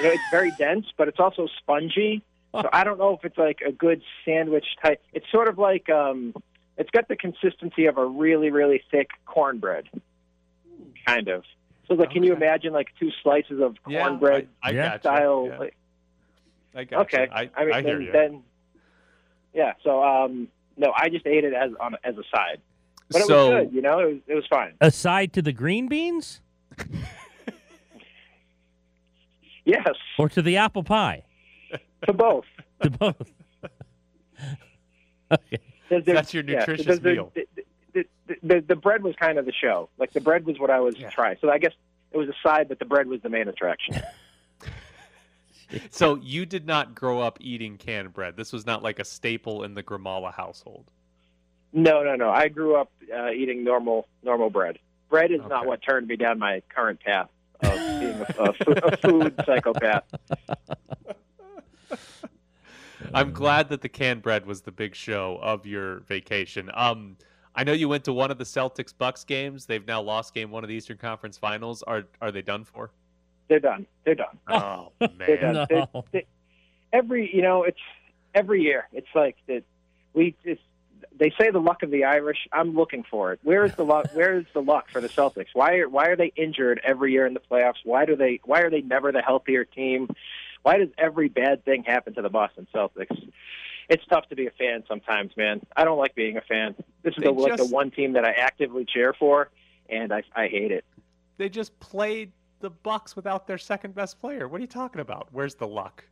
You 0.00 0.04
know, 0.04 0.10
it's 0.10 0.22
very 0.32 0.50
dense, 0.58 0.86
but 0.96 1.06
it's 1.08 1.20
also 1.20 1.46
spongy. 1.58 2.22
So 2.52 2.68
I 2.72 2.82
don't 2.82 2.98
know 2.98 3.12
if 3.14 3.24
it's 3.24 3.38
like 3.38 3.60
a 3.64 3.70
good 3.70 4.02
sandwich 4.24 4.66
type. 4.82 5.00
It's 5.12 5.26
sort 5.30 5.48
of 5.48 5.58
like 5.58 5.88
um, 5.90 6.34
it's 6.76 6.90
got 6.90 7.06
the 7.06 7.14
consistency 7.16 7.86
of 7.86 7.98
a 7.98 8.04
really 8.04 8.50
really 8.50 8.82
thick 8.90 9.10
cornbread, 9.26 9.88
kind 11.06 11.28
of. 11.28 11.44
So 11.88 11.94
like, 11.94 12.10
can 12.10 12.22
you 12.22 12.34
imagine 12.34 12.72
like 12.74 12.88
two 13.00 13.10
slices 13.22 13.60
of 13.62 13.76
cornbread 13.82 14.48
I, 14.62 14.68
I 14.68 14.72
Yeah. 14.72 14.88
gotcha. 14.90 15.00
style? 15.00 15.46
Yeah, 15.50 15.58
like- 15.58 15.76
I 16.74 16.84
gotcha. 16.84 17.00
okay, 17.02 17.28
I, 17.32 17.50
I 17.56 17.64
mean, 17.64 17.74
I 17.74 17.82
hear 17.82 17.96
then, 17.98 18.02
you. 18.06 18.12
then 18.12 18.42
yeah. 19.54 19.72
So 19.82 20.04
um, 20.04 20.48
no, 20.76 20.92
I 20.94 21.08
just 21.08 21.26
ate 21.26 21.44
it 21.44 21.54
as 21.54 21.70
on 21.80 21.96
as 22.04 22.14
a 22.18 22.22
side, 22.34 22.60
but 23.10 23.22
it 23.22 23.26
so 23.26 23.50
was 23.50 23.64
good. 23.64 23.74
You 23.74 23.80
know, 23.82 23.98
it 24.00 24.04
was 24.12 24.16
it 24.28 24.34
was 24.34 24.44
fine. 24.48 24.74
Aside 24.80 25.32
to 25.32 25.42
the 25.42 25.52
green 25.52 25.88
beans 25.88 26.40
Yes, 29.64 29.88
or 30.18 30.28
to 30.30 30.40
the 30.42 30.56
apple 30.56 30.82
pie? 30.82 31.24
to 32.06 32.12
both. 32.12 32.44
To 32.82 32.90
both. 32.90 33.16
okay. 35.32 35.58
There's- 35.58 35.58
there's- 35.88 36.04
That's 36.06 36.32
your 36.32 36.44
nutritious 36.44 36.86
there's- 36.86 37.00
there's- 37.00 37.16
meal. 37.16 37.32
The, 37.34 37.64
the, 38.28 38.36
the, 38.42 38.54
the, 38.54 38.60
the 38.68 38.76
bread 38.76 39.02
was 39.02 39.14
kind 39.16 39.38
of 39.38 39.46
the 39.46 39.52
show. 39.52 39.88
Like 39.98 40.12
the 40.12 40.20
bread 40.20 40.44
was 40.46 40.58
what 40.58 40.70
I 40.70 40.80
was 40.80 40.96
Yeah. 40.98 41.10
trying. 41.10 41.36
So 41.40 41.50
I 41.50 41.58
guess 41.58 41.72
it 42.12 42.16
was 42.16 42.28
a 42.28 42.34
side, 42.46 42.68
but 42.68 42.78
the 42.78 42.84
bread 42.84 43.06
was 43.08 43.20
the 43.22 43.28
main 43.28 43.48
attraction. 43.48 44.00
so 45.90 46.16
you 46.16 46.46
did 46.46 46.66
not 46.66 46.94
grow 46.94 47.20
up 47.20 47.38
eating 47.40 47.76
canned 47.76 48.12
bread. 48.12 48.36
This 48.36 48.52
was 48.52 48.64
not 48.66 48.82
like 48.82 48.98
a 48.98 49.04
staple 49.04 49.64
in 49.64 49.74
the 49.74 49.82
Grimala 49.82 50.32
household. 50.32 50.90
no, 51.72 52.02
no, 52.02 52.14
no. 52.16 52.30
I 52.30 52.48
grew 52.48 52.76
up 52.76 52.90
uh, 53.14 53.30
eating 53.30 53.64
normal 53.64 54.06
normal 54.22 54.50
bread. 54.50 54.78
Bread 55.10 55.30
is 55.32 55.40
not 55.48 55.66
what 55.66 55.80
turned 55.82 56.06
me 56.08 56.16
down 56.16 56.38
my 56.38 56.62
current 56.68 57.00
path 57.00 57.28
of 57.62 57.72
being 58.00 58.14
a, 58.20 58.34
a, 58.38 58.52
fu- 58.52 58.72
a 58.72 58.96
food 59.02 59.34
psychopath. 59.46 60.04
I'm 63.14 63.32
glad 63.32 63.68
that 63.70 63.80
the 63.80 63.88
canned 63.88 64.22
bread 64.22 64.44
was 64.44 64.62
the 64.62 64.72
big 64.72 64.94
show 64.94 65.38
of 65.40 65.64
your 65.66 66.00
vacation. 66.00 66.70
Um, 66.74 67.16
I 67.58 67.64
know 67.64 67.72
you 67.72 67.88
went 67.88 68.04
to 68.04 68.12
one 68.12 68.30
of 68.30 68.38
the 68.38 68.44
Celtics 68.44 68.94
Bucks 68.96 69.24
games. 69.24 69.66
They've 69.66 69.84
now 69.84 70.00
lost 70.00 70.32
game 70.32 70.52
one 70.52 70.62
of 70.62 70.68
the 70.68 70.76
Eastern 70.76 70.96
Conference 70.96 71.36
Finals. 71.36 71.82
Are 71.82 72.04
are 72.22 72.30
they 72.30 72.40
done 72.40 72.62
for? 72.62 72.92
They're 73.48 73.58
done. 73.58 73.84
They're 74.04 74.14
done. 74.14 74.38
Oh 74.48 74.92
They're 75.00 75.08
man, 75.40 75.54
done. 75.54 75.66
No. 75.68 76.04
They- 76.12 76.20
they- 76.20 76.26
every 76.92 77.34
you 77.34 77.42
know, 77.42 77.64
it's 77.64 77.80
every 78.32 78.62
year. 78.62 78.86
It's 78.92 79.08
like 79.12 79.34
that. 79.48 79.64
We 80.14 80.36
just 80.44 80.60
they 81.18 81.30
say 81.36 81.50
the 81.50 81.58
luck 81.58 81.82
of 81.82 81.90
the 81.90 82.04
Irish. 82.04 82.46
I'm 82.52 82.76
looking 82.76 83.02
for 83.10 83.32
it. 83.32 83.40
Where 83.42 83.64
is 83.64 83.74
the 83.74 83.84
luck? 83.84 84.10
Where 84.14 84.38
is 84.38 84.46
the 84.54 84.62
luck 84.62 84.88
for 84.88 85.00
the 85.00 85.08
Celtics? 85.08 85.48
Why 85.52 85.78
are 85.78 85.88
why 85.88 86.06
are 86.10 86.16
they 86.16 86.32
injured 86.36 86.80
every 86.84 87.10
year 87.10 87.26
in 87.26 87.34
the 87.34 87.40
playoffs? 87.40 87.80
Why 87.82 88.04
do 88.04 88.14
they? 88.14 88.38
Why 88.44 88.60
are 88.60 88.70
they 88.70 88.82
never 88.82 89.10
the 89.10 89.20
healthier 89.22 89.64
team? 89.64 90.08
Why 90.62 90.78
does 90.78 90.90
every 90.96 91.28
bad 91.28 91.64
thing 91.64 91.82
happen 91.82 92.14
to 92.14 92.22
the 92.22 92.28
Boston 92.30 92.68
Celtics? 92.72 93.16
It's 93.88 94.04
tough 94.06 94.28
to 94.28 94.36
be 94.36 94.46
a 94.46 94.50
fan 94.50 94.84
sometimes, 94.86 95.32
man. 95.36 95.60
I 95.76 95.84
don't 95.84 95.98
like 95.98 96.14
being 96.14 96.36
a 96.36 96.42
fan. 96.42 96.74
This 97.02 97.14
is 97.16 97.24
the, 97.24 97.30
like 97.30 97.56
the 97.56 97.64
one 97.66 97.90
team 97.90 98.12
that 98.14 98.24
I 98.24 98.32
actively 98.32 98.84
cheer 98.84 99.14
for, 99.18 99.50
and 99.88 100.12
I 100.12 100.22
I 100.34 100.48
hate 100.48 100.72
it. 100.72 100.84
they 101.38 101.48
just 101.48 101.78
played 101.80 102.32
the 102.60 102.70
Bucks 102.70 103.16
without 103.16 103.46
their 103.46 103.58
second 103.58 103.94
best 103.94 104.20
player. 104.20 104.46
What 104.48 104.58
are 104.58 104.60
you 104.62 104.66
talking 104.66 105.00
about? 105.00 105.28
Where's 105.32 105.54
the 105.54 105.66
luck? 105.66 106.04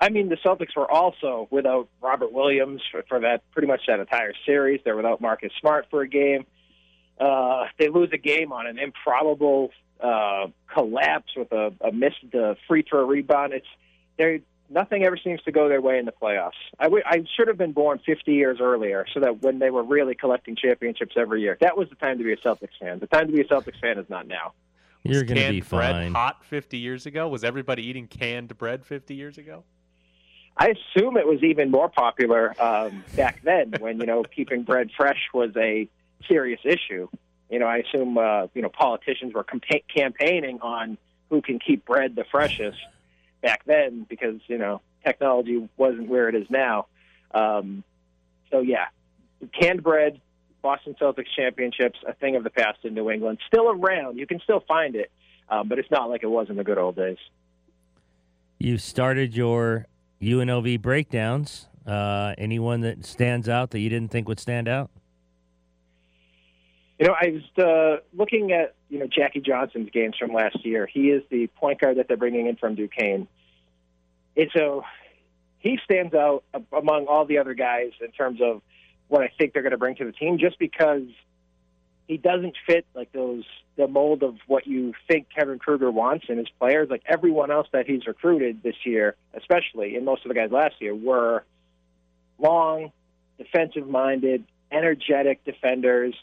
I 0.00 0.10
mean, 0.10 0.28
the 0.28 0.36
Celtics 0.36 0.76
were 0.76 0.90
also 0.90 1.48
without 1.50 1.88
Robert 2.02 2.32
Williams 2.32 2.82
for, 2.90 3.02
for 3.08 3.20
that 3.20 3.42
pretty 3.52 3.68
much 3.68 3.82
that 3.88 4.00
entire 4.00 4.32
series. 4.44 4.80
They're 4.84 4.96
without 4.96 5.20
Marcus 5.20 5.52
Smart 5.60 5.86
for 5.90 6.02
a 6.02 6.08
game. 6.08 6.44
Uh, 7.18 7.66
they 7.78 7.88
lose 7.88 8.10
a 8.12 8.18
game 8.18 8.52
on 8.52 8.66
an 8.66 8.78
improbable 8.78 9.70
uh, 10.00 10.48
collapse 10.72 11.32
with 11.34 11.50
a, 11.52 11.72
a 11.80 11.92
missed 11.92 12.34
uh, 12.34 12.54
free 12.68 12.82
throw 12.82 13.06
rebound. 13.06 13.54
It's 13.54 13.66
they 14.18 14.42
nothing 14.70 15.04
ever 15.04 15.16
seems 15.16 15.42
to 15.42 15.52
go 15.52 15.68
their 15.68 15.80
way 15.80 15.98
in 15.98 16.04
the 16.06 16.12
playoffs. 16.12 16.52
I, 16.78 16.84
w- 16.84 17.02
I 17.06 17.24
should 17.36 17.48
have 17.48 17.58
been 17.58 17.72
born 17.72 18.00
50 18.04 18.32
years 18.32 18.58
earlier, 18.60 19.06
so 19.12 19.20
that 19.20 19.42
when 19.42 19.58
they 19.58 19.70
were 19.70 19.82
really 19.82 20.14
collecting 20.14 20.56
championships 20.56 21.14
every 21.16 21.42
year, 21.42 21.56
that 21.60 21.76
was 21.76 21.88
the 21.88 21.96
time 21.96 22.18
to 22.18 22.24
be 22.24 22.32
a 22.32 22.36
Celtics 22.36 22.78
fan. 22.80 22.98
The 22.98 23.06
time 23.06 23.26
to 23.26 23.32
be 23.32 23.40
a 23.40 23.44
Celtics 23.44 23.80
fan 23.80 23.98
is 23.98 24.08
not 24.08 24.26
now. 24.26 24.52
You're 25.02 25.22
going 25.22 25.36
to 25.36 25.42
canned 25.42 25.54
be 25.54 25.60
bread 25.60 25.94
fine. 25.94 26.12
hot 26.12 26.44
50 26.44 26.78
years 26.78 27.06
ago? 27.06 27.28
Was 27.28 27.44
everybody 27.44 27.84
eating 27.84 28.08
canned 28.08 28.56
bread 28.58 28.84
50 28.84 29.14
years 29.14 29.38
ago? 29.38 29.62
I 30.56 30.68
assume 30.70 31.16
it 31.16 31.26
was 31.26 31.42
even 31.42 31.70
more 31.70 31.88
popular 31.88 32.54
um, 32.60 33.04
back 33.14 33.42
then 33.42 33.74
when 33.78 34.00
you 34.00 34.06
know 34.06 34.22
keeping 34.36 34.62
bread 34.62 34.90
fresh 34.96 35.28
was 35.34 35.50
a 35.56 35.88
serious 36.26 36.60
issue. 36.64 37.08
You 37.50 37.58
know, 37.58 37.66
I 37.66 37.78
assume 37.78 38.16
uh, 38.16 38.46
you 38.54 38.62
know 38.62 38.70
politicians 38.70 39.34
were 39.34 39.44
campa- 39.44 39.84
campaigning 39.94 40.60
on 40.62 40.96
who 41.28 41.42
can 41.42 41.58
keep 41.58 41.84
bread 41.84 42.16
the 42.16 42.24
freshest 42.24 42.78
back 43.46 43.62
then 43.64 44.04
because 44.08 44.40
you 44.48 44.58
know 44.58 44.80
technology 45.04 45.68
wasn't 45.76 46.08
where 46.08 46.28
it 46.28 46.34
is 46.34 46.48
now. 46.50 46.86
Um, 47.30 47.84
so 48.50 48.58
yeah, 48.58 48.86
canned 49.58 49.84
bread, 49.84 50.20
Boston 50.62 50.96
Celtics 51.00 51.28
championships, 51.36 51.96
a 52.06 52.12
thing 52.12 52.34
of 52.34 52.42
the 52.42 52.50
past 52.50 52.78
in 52.82 52.92
New 52.94 53.08
England. 53.08 53.38
Still 53.46 53.70
around, 53.70 54.18
you 54.18 54.26
can 54.26 54.40
still 54.40 54.64
find 54.66 54.96
it, 54.96 55.12
um, 55.48 55.68
but 55.68 55.78
it's 55.78 55.90
not 55.92 56.10
like 56.10 56.24
it 56.24 56.28
was 56.28 56.50
in 56.50 56.56
the 56.56 56.64
good 56.64 56.76
old 56.76 56.96
days. 56.96 57.18
You 58.58 58.78
started 58.78 59.36
your 59.36 59.86
UNLV 60.20 60.82
breakdowns. 60.82 61.68
Uh, 61.86 62.34
anyone 62.36 62.80
that 62.80 63.06
stands 63.06 63.48
out 63.48 63.70
that 63.70 63.78
you 63.78 63.88
didn't 63.88 64.10
think 64.10 64.26
would 64.26 64.40
stand 64.40 64.66
out? 64.66 64.90
You 66.98 67.06
know, 67.06 67.14
I 67.20 67.28
was 67.28 67.64
uh, 67.64 68.02
looking 68.12 68.50
at 68.50 68.74
you 68.88 68.98
know 68.98 69.06
Jackie 69.06 69.40
Johnson's 69.40 69.90
games 69.90 70.16
from 70.18 70.32
last 70.32 70.64
year. 70.64 70.86
He 70.86 71.10
is 71.10 71.22
the 71.30 71.46
point 71.48 71.80
guard 71.80 71.98
that 71.98 72.08
they're 72.08 72.16
bringing 72.16 72.46
in 72.46 72.56
from 72.56 72.74
Duquesne. 72.74 73.28
and 74.36 74.50
so 74.54 74.84
he 75.58 75.78
stands 75.84 76.14
out 76.14 76.44
among 76.72 77.06
all 77.06 77.24
the 77.24 77.38
other 77.38 77.54
guys 77.54 77.90
in 78.00 78.12
terms 78.12 78.40
of 78.40 78.62
what 79.08 79.22
I 79.22 79.32
think 79.38 79.52
they're 79.52 79.62
going 79.62 79.72
to 79.72 79.78
bring 79.78 79.96
to 79.96 80.04
the 80.04 80.12
team, 80.12 80.38
just 80.38 80.58
because 80.58 81.02
he 82.06 82.16
doesn't 82.16 82.56
fit 82.66 82.86
like 82.94 83.12
those 83.12 83.44
the 83.76 83.88
mold 83.88 84.22
of 84.22 84.36
what 84.46 84.66
you 84.66 84.94
think 85.08 85.26
Kevin 85.36 85.58
Kruger 85.58 85.90
wants 85.90 86.26
in 86.28 86.38
his 86.38 86.48
players. 86.58 86.88
Like 86.88 87.02
everyone 87.06 87.50
else 87.50 87.68
that 87.72 87.86
he's 87.86 88.06
recruited 88.06 88.62
this 88.62 88.76
year, 88.84 89.16
especially 89.34 89.96
and 89.96 90.04
most 90.04 90.24
of 90.24 90.28
the 90.28 90.34
guys 90.34 90.50
last 90.50 90.76
year, 90.80 90.94
were 90.94 91.44
long, 92.38 92.92
defensive 93.38 93.88
minded, 93.88 94.44
energetic 94.70 95.44
defenders. 95.44 96.14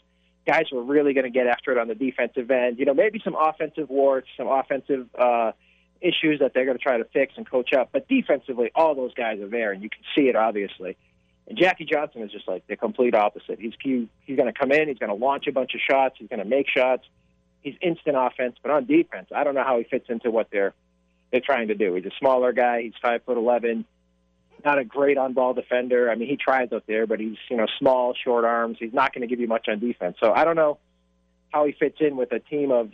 Guys 0.46 0.64
who 0.70 0.78
are 0.78 0.84
really 0.84 1.14
going 1.14 1.24
to 1.24 1.30
get 1.30 1.46
after 1.46 1.72
it 1.72 1.78
on 1.78 1.88
the 1.88 1.94
defensive 1.94 2.50
end. 2.50 2.78
You 2.78 2.84
know, 2.84 2.94
maybe 2.94 3.20
some 3.24 3.34
offensive 3.34 3.88
warts, 3.88 4.28
some 4.36 4.46
offensive 4.46 5.08
uh, 5.18 5.52
issues 6.00 6.40
that 6.40 6.52
they're 6.54 6.66
going 6.66 6.76
to 6.76 6.82
try 6.82 6.98
to 6.98 7.04
fix 7.04 7.34
and 7.36 7.48
coach 7.48 7.72
up. 7.72 7.90
But 7.92 8.08
defensively, 8.08 8.70
all 8.74 8.94
those 8.94 9.14
guys 9.14 9.40
are 9.40 9.48
there, 9.48 9.72
and 9.72 9.82
you 9.82 9.90
can 9.90 10.02
see 10.14 10.28
it 10.28 10.36
obviously. 10.36 10.96
And 11.46 11.58
Jackie 11.58 11.84
Johnson 11.84 12.22
is 12.22 12.30
just 12.30 12.48
like 12.48 12.66
the 12.66 12.76
complete 12.76 13.14
opposite. 13.14 13.58
He's 13.58 13.74
he, 13.82 14.08
he's 14.26 14.36
going 14.36 14.52
to 14.52 14.58
come 14.58 14.72
in, 14.72 14.88
he's 14.88 14.98
going 14.98 15.10
to 15.10 15.24
launch 15.24 15.46
a 15.46 15.52
bunch 15.52 15.74
of 15.74 15.80
shots, 15.80 16.16
he's 16.18 16.28
going 16.28 16.40
to 16.40 16.44
make 16.44 16.66
shots. 16.68 17.04
He's 17.62 17.74
instant 17.80 18.14
offense, 18.18 18.56
but 18.62 18.70
on 18.70 18.84
defense, 18.84 19.28
I 19.34 19.42
don't 19.42 19.54
know 19.54 19.64
how 19.64 19.78
he 19.78 19.84
fits 19.84 20.06
into 20.10 20.30
what 20.30 20.48
they're 20.52 20.74
they're 21.32 21.40
trying 21.40 21.68
to 21.68 21.74
do. 21.74 21.94
He's 21.94 22.04
a 22.04 22.12
smaller 22.18 22.52
guy. 22.52 22.82
He's 22.82 22.92
five 23.00 23.24
foot 23.24 23.38
eleven. 23.38 23.86
Not 24.64 24.78
a 24.78 24.84
great 24.84 25.18
on 25.18 25.34
ball 25.34 25.52
defender. 25.52 26.10
I 26.10 26.14
mean, 26.14 26.28
he 26.28 26.36
tries 26.36 26.72
out 26.72 26.84
there, 26.86 27.06
but 27.06 27.20
he's 27.20 27.36
you 27.50 27.56
know 27.56 27.66
small, 27.78 28.14
short 28.14 28.44
arms. 28.44 28.78
He's 28.80 28.94
not 28.94 29.12
going 29.12 29.22
to 29.22 29.26
give 29.26 29.40
you 29.40 29.48
much 29.48 29.66
on 29.68 29.78
defense. 29.78 30.16
So 30.20 30.32
I 30.32 30.44
don't 30.44 30.56
know 30.56 30.78
how 31.52 31.66
he 31.66 31.72
fits 31.72 31.98
in 32.00 32.16
with 32.16 32.32
a 32.32 32.40
team 32.40 32.70
of 32.70 32.90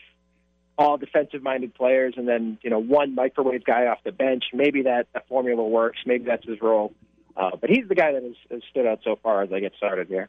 all 0.76 0.96
defensive 0.96 1.42
minded 1.42 1.74
players 1.74 2.14
and 2.16 2.26
then 2.26 2.58
you 2.62 2.70
know 2.70 2.78
one 2.78 3.14
microwave 3.14 3.64
guy 3.64 3.86
off 3.86 3.98
the 4.04 4.12
bench. 4.12 4.44
Maybe 4.52 4.82
that, 4.82 5.06
that 5.12 5.28
formula 5.28 5.66
works. 5.66 5.98
Maybe 6.06 6.24
that's 6.24 6.46
his 6.46 6.60
role. 6.60 6.92
Uh, 7.36 7.50
but 7.60 7.70
he's 7.70 7.86
the 7.88 7.94
guy 7.94 8.12
that 8.12 8.22
has, 8.22 8.34
has 8.50 8.62
stood 8.70 8.86
out 8.86 9.00
so 9.04 9.16
far 9.22 9.42
as 9.42 9.52
I 9.52 9.60
get 9.60 9.72
started 9.76 10.08
here. 10.08 10.28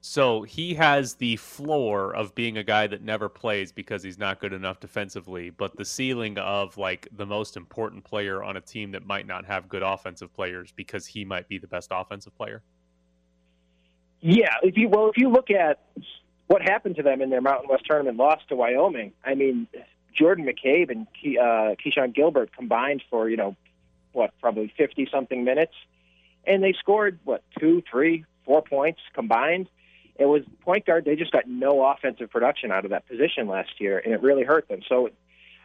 So 0.00 0.42
he 0.42 0.74
has 0.74 1.14
the 1.14 1.36
floor 1.36 2.14
of 2.14 2.34
being 2.34 2.56
a 2.56 2.62
guy 2.62 2.86
that 2.86 3.02
never 3.02 3.28
plays 3.28 3.72
because 3.72 4.02
he's 4.02 4.18
not 4.18 4.40
good 4.40 4.52
enough 4.52 4.78
defensively, 4.78 5.50
but 5.50 5.76
the 5.76 5.84
ceiling 5.84 6.38
of 6.38 6.76
like 6.78 7.08
the 7.16 7.26
most 7.26 7.56
important 7.56 8.04
player 8.04 8.42
on 8.42 8.56
a 8.56 8.60
team 8.60 8.92
that 8.92 9.04
might 9.04 9.26
not 9.26 9.44
have 9.46 9.68
good 9.68 9.82
offensive 9.82 10.32
players 10.32 10.72
because 10.76 11.04
he 11.04 11.24
might 11.24 11.48
be 11.48 11.58
the 11.58 11.66
best 11.66 11.88
offensive 11.90 12.36
player. 12.36 12.62
Yeah, 14.20 14.54
if 14.62 14.76
you 14.76 14.88
well, 14.88 15.08
if 15.10 15.16
you 15.16 15.30
look 15.30 15.50
at 15.50 15.80
what 16.46 16.62
happened 16.62 16.96
to 16.96 17.02
them 17.02 17.20
in 17.20 17.30
their 17.30 17.40
Mountain 17.40 17.68
West 17.68 17.84
tournament 17.86 18.16
loss 18.16 18.40
to 18.48 18.56
Wyoming, 18.56 19.12
I 19.24 19.34
mean, 19.34 19.66
Jordan 20.16 20.46
McCabe 20.46 20.90
and 20.90 21.06
Ke- 21.08 21.38
uh, 21.40 21.74
Keshon 21.74 22.14
Gilbert 22.14 22.52
combined 22.52 23.02
for 23.10 23.28
you 23.28 23.36
know 23.36 23.56
what 24.12 24.32
probably 24.40 24.72
fifty 24.76 25.08
something 25.10 25.44
minutes, 25.44 25.74
and 26.46 26.62
they 26.62 26.72
scored 26.72 27.18
what 27.24 27.42
two, 27.58 27.82
three, 27.90 28.24
four 28.44 28.62
points 28.62 29.00
combined. 29.12 29.68
It 30.18 30.26
was 30.26 30.42
point 30.62 30.84
guard. 30.84 31.04
They 31.04 31.14
just 31.14 31.30
got 31.30 31.46
no 31.46 31.84
offensive 31.86 32.30
production 32.30 32.72
out 32.72 32.84
of 32.84 32.90
that 32.90 33.06
position 33.08 33.46
last 33.46 33.80
year, 33.80 33.98
and 33.98 34.12
it 34.12 34.20
really 34.20 34.42
hurt 34.42 34.68
them. 34.68 34.80
So, 34.88 35.10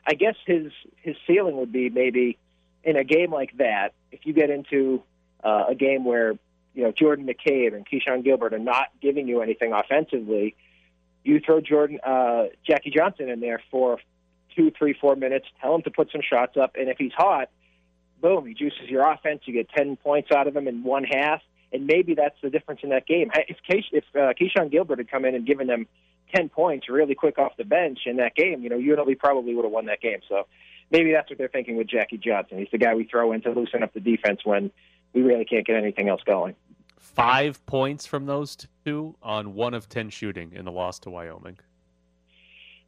I 0.08 0.14
guess 0.14 0.36
his 0.46 0.72
his 0.98 1.16
ceiling 1.26 1.58
would 1.58 1.72
be 1.72 1.90
maybe 1.90 2.38
in 2.84 2.96
a 2.96 3.04
game 3.04 3.32
like 3.32 3.58
that. 3.58 3.94
If 4.12 4.22
you 4.26 4.34
get 4.34 4.52
into 4.52 5.02
uh, 5.44 5.66
a 5.70 5.76
game 5.76 6.06
where 6.06 6.34
you 6.76 6.84
know 6.84 6.92
Jordan 6.92 7.26
McCabe 7.26 7.74
and 7.74 7.86
Keshon 7.86 8.24
Gilbert 8.24 8.54
are 8.54 8.60
not 8.60 8.90
giving 9.02 9.28
you 9.28 9.42
anything 9.42 9.74
offensively, 9.74 10.56
you 11.24 11.40
throw 11.40 11.60
Jordan 11.60 12.00
uh, 12.04 12.46
Jackie 12.68 12.92
Johnson 12.92 13.30
in 13.30 13.40
there 13.40 13.62
for 13.72 13.98
two, 14.56 14.72
three, 14.78 14.94
four 14.94 15.16
minutes. 15.16 15.48
Tell 15.62 15.74
him 15.74 15.82
to 15.82 15.90
put 15.90 16.12
some 16.12 16.22
shots 16.22 16.58
up, 16.58 16.76
and 16.76 16.90
if 16.90 16.98
he's 17.00 17.14
hot, 17.14 17.50
boom, 18.22 18.46
he 18.46 18.54
juices 18.54 18.88
your 18.88 19.10
offense. 19.10 19.42
You 19.46 19.54
get 19.54 19.70
ten 19.70 19.96
points 19.96 20.30
out 20.32 20.48
of 20.48 20.56
him 20.56 20.68
in 20.68 20.84
one 20.84 21.06
half 21.06 21.42
and 21.74 21.88
maybe 21.88 22.14
that's 22.14 22.36
the 22.42 22.50
difference 22.50 22.82
in 22.84 22.90
that 22.90 23.08
game. 23.08 23.32
If 23.48 23.58
Keish, 23.70 23.86
if 23.92 24.04
uh, 24.16 24.34
Keshon 24.40 24.72
Gilbert 24.72 25.00
had 25.00 25.10
come 25.10 25.26
in 25.26 25.34
and 25.36 25.46
given 25.46 25.68
them 25.68 25.88
ten 26.34 26.48
points 26.48 26.88
really 26.88 27.16
quick 27.16 27.40
off 27.40 27.58
the 27.58 27.66
bench 27.66 28.00
in 28.06 28.18
that 28.18 28.36
game, 28.36 28.62
you 28.62 28.70
know, 28.70 28.78
UNLV 28.78 29.18
probably 29.18 29.56
would 29.56 29.66
have 29.66 29.72
won 29.72 29.88
that 29.88 30.00
game. 30.00 30.20
So 30.30 30.48
maybe 30.92 31.12
that's 31.12 31.30
what 31.30 31.40
they're 31.40 31.48
thinking 31.48 31.76
with 31.76 31.88
Jackie 31.88 32.18
Johnson. 32.18 32.60
He's 32.60 32.70
the 32.72 32.78
guy 32.78 32.94
we 32.94 33.06
throw 33.06 33.34
in 33.34 33.42
to 33.42 33.52
loosen 33.52 33.84
up 33.84 33.94
the 33.94 34.00
defense 34.00 34.42
when 34.44 34.72
we 35.14 35.22
really 35.24 35.46
can't 35.46 35.66
get 35.66 35.76
anything 35.76 36.10
else 36.10 36.22
going. 36.26 36.56
Five 36.98 37.64
points 37.66 38.06
from 38.06 38.26
those 38.28 38.56
two 38.86 39.16
on 39.22 39.56
one 39.56 39.74
of 39.74 39.90
ten 39.90 40.10
shooting 40.10 40.54
in 40.54 40.66
the 40.66 40.72
loss 40.72 41.00
to 41.00 41.10
Wyoming. 41.10 41.58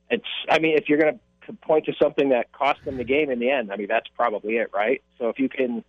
It's. 0.09 0.23
I 0.47 0.59
mean, 0.59 0.77
if 0.77 0.87
you're 0.87 0.99
going 0.99 1.19
to 1.47 1.53
point 1.53 1.85
to 1.85 1.93
something 2.01 2.29
that 2.29 2.51
cost 2.51 2.85
them 2.85 2.97
the 2.97 3.03
game 3.03 3.31
in 3.31 3.39
the 3.39 3.49
end, 3.49 3.71
I 3.71 3.77
mean, 3.77 3.87
that's 3.87 4.07
probably 4.15 4.57
it, 4.57 4.69
right? 4.73 5.03
So 5.17 5.29
if 5.29 5.39
you 5.39 5.49
can 5.49 5.83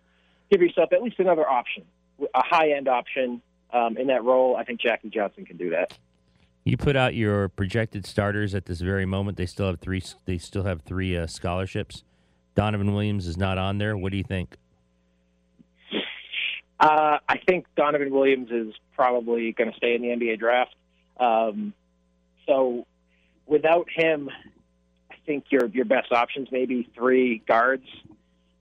give 0.51 0.61
yourself 0.61 0.93
at 0.93 1.03
least 1.03 1.19
another 1.19 1.47
option 1.47 1.83
a 2.19 2.41
high 2.43 2.71
end 2.71 2.87
option 2.87 3.41
um, 3.71 3.97
in 3.97 4.07
that 4.07 4.23
role, 4.23 4.55
I 4.55 4.63
think 4.63 4.79
Jackie 4.79 5.09
Johnson 5.09 5.45
can 5.45 5.57
do 5.57 5.69
that. 5.71 5.97
You 6.63 6.75
put 6.75 6.95
out 6.95 7.15
your 7.15 7.47
projected 7.47 8.05
starters 8.05 8.53
at 8.53 8.65
this 8.65 8.81
very 8.81 9.05
moment. 9.05 9.37
They 9.37 9.45
still 9.45 9.67
have 9.67 9.79
three. 9.79 10.03
They 10.25 10.37
still 10.37 10.63
have 10.63 10.81
three 10.81 11.15
uh, 11.15 11.27
scholarships. 11.27 12.03
Donovan 12.55 12.93
Williams 12.93 13.27
is 13.27 13.37
not 13.37 13.57
on 13.57 13.77
there. 13.77 13.95
What 13.95 14.11
do 14.11 14.17
you 14.17 14.23
think? 14.23 14.57
Uh, 16.79 17.17
I 17.27 17.37
think 17.47 17.65
Donovan 17.75 18.11
Williams 18.11 18.51
is 18.51 18.73
probably 18.95 19.51
going 19.51 19.71
to 19.71 19.77
stay 19.77 19.95
in 19.95 20.01
the 20.01 20.09
NBA 20.09 20.39
draft. 20.39 20.75
Um, 21.19 21.73
so 22.45 22.85
without 23.45 23.87
him, 23.89 24.29
I 25.09 25.15
think 25.25 25.45
your 25.49 25.67
your 25.67 25.85
best 25.85 26.11
options 26.11 26.49
maybe 26.51 26.89
three 26.95 27.41
guards. 27.47 27.85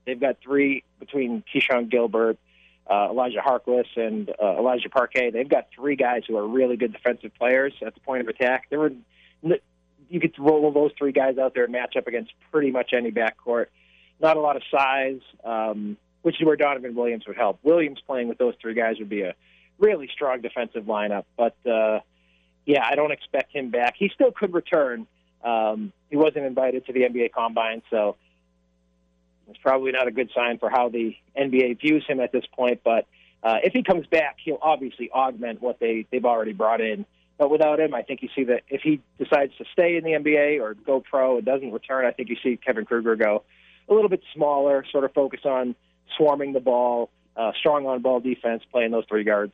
They've 0.06 0.20
got 0.20 0.36
three 0.42 0.84
between 1.00 1.42
Keshon 1.52 1.90
Gilbert, 1.90 2.38
uh, 2.90 3.08
Elijah 3.10 3.42
Harkless 3.44 3.86
and 3.96 4.30
uh, 4.30 4.58
Elijah 4.58 4.88
Parquet. 4.88 5.30
They've 5.30 5.48
got 5.48 5.68
three 5.74 5.96
guys 5.96 6.22
who 6.26 6.36
are 6.36 6.46
really 6.46 6.76
good 6.76 6.92
defensive 6.92 7.32
players 7.34 7.72
at 7.84 7.94
the 7.94 8.00
point 8.00 8.22
of 8.22 8.28
attack. 8.28 8.66
There 8.70 8.78
were 8.78 8.92
you 10.08 10.20
could 10.20 10.34
roll 10.38 10.70
those 10.72 10.92
three 10.96 11.12
guys 11.12 11.38
out 11.38 11.54
there 11.54 11.64
and 11.64 11.72
match 11.72 11.96
up 11.96 12.06
against 12.06 12.32
pretty 12.52 12.70
much 12.70 12.92
any 12.92 13.10
backcourt. 13.10 13.66
Not 14.20 14.36
a 14.36 14.40
lot 14.40 14.56
of 14.56 14.62
size, 14.70 15.20
um, 15.44 15.96
which 16.22 16.40
is 16.40 16.46
where 16.46 16.56
Donovan 16.56 16.94
Williams 16.94 17.24
would 17.26 17.36
help. 17.36 17.58
Williams 17.62 18.00
playing 18.06 18.28
with 18.28 18.38
those 18.38 18.54
three 18.60 18.74
guys 18.74 18.98
would 18.98 19.08
be 19.08 19.22
a 19.22 19.34
really 19.78 20.08
strong 20.12 20.40
defensive 20.40 20.84
lineup. 20.84 21.24
But 21.36 21.56
uh, 21.68 22.00
yeah, 22.64 22.84
I 22.88 22.94
don't 22.94 23.12
expect 23.12 23.52
him 23.52 23.70
back. 23.70 23.94
He 23.98 24.10
still 24.14 24.30
could 24.30 24.54
return. 24.54 25.06
Um, 25.44 25.92
he 26.08 26.16
wasn't 26.16 26.44
invited 26.44 26.86
to 26.86 26.92
the 26.92 27.00
NBA 27.00 27.32
Combine, 27.32 27.82
so 27.90 28.16
it's 29.48 29.58
probably 29.58 29.92
not 29.92 30.08
a 30.08 30.10
good 30.10 30.30
sign 30.34 30.58
for 30.58 30.70
how 30.70 30.88
the 30.88 31.16
NBA 31.38 31.80
views 31.80 32.04
him 32.06 32.20
at 32.20 32.32
this 32.32 32.44
point. 32.54 32.80
But 32.84 33.06
uh, 33.42 33.58
if 33.62 33.72
he 33.72 33.82
comes 33.82 34.06
back, 34.06 34.36
he'll 34.44 34.58
obviously 34.60 35.10
augment 35.10 35.62
what 35.62 35.78
they 35.78 36.06
they've 36.10 36.24
already 36.24 36.52
brought 36.52 36.80
in. 36.80 37.06
But 37.38 37.50
without 37.50 37.80
him, 37.80 37.94
I 37.94 38.02
think 38.02 38.22
you 38.22 38.28
see 38.34 38.44
that 38.44 38.62
if 38.68 38.80
he 38.80 39.00
decides 39.18 39.54
to 39.58 39.64
stay 39.72 39.96
in 39.96 40.04
the 40.04 40.12
NBA 40.12 40.60
or 40.60 40.74
go 40.74 41.00
pro 41.00 41.36
and 41.36 41.44
doesn't 41.44 41.70
return, 41.70 42.06
I 42.06 42.10
think 42.12 42.30
you 42.30 42.36
see 42.42 42.56
Kevin 42.56 42.86
Kruger 42.86 43.14
go 43.14 43.44
a 43.88 43.94
little 43.94 44.08
bit 44.08 44.22
smaller, 44.34 44.84
sort 44.90 45.04
of 45.04 45.12
focus 45.12 45.40
on 45.44 45.74
swarming 46.16 46.54
the 46.54 46.60
ball, 46.60 47.10
uh, 47.36 47.52
strong 47.58 47.86
on 47.86 48.00
ball 48.00 48.20
defense, 48.20 48.62
playing 48.72 48.90
those 48.90 49.04
three 49.08 49.22
guards. 49.22 49.52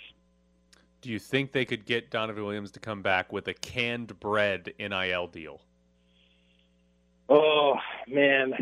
Do 1.00 1.10
you 1.10 1.18
think 1.18 1.50
they 1.50 1.64
could 1.64 1.84
get 1.84 2.10
Donovan 2.10 2.44
Williams 2.44 2.70
to 2.72 2.80
come 2.80 3.02
back 3.02 3.32
with 3.32 3.48
a 3.48 3.54
canned 3.54 4.18
bread 4.20 4.72
NIL 4.78 5.26
deal? 5.26 5.60
Oh 7.28 7.74
man, 8.06 8.54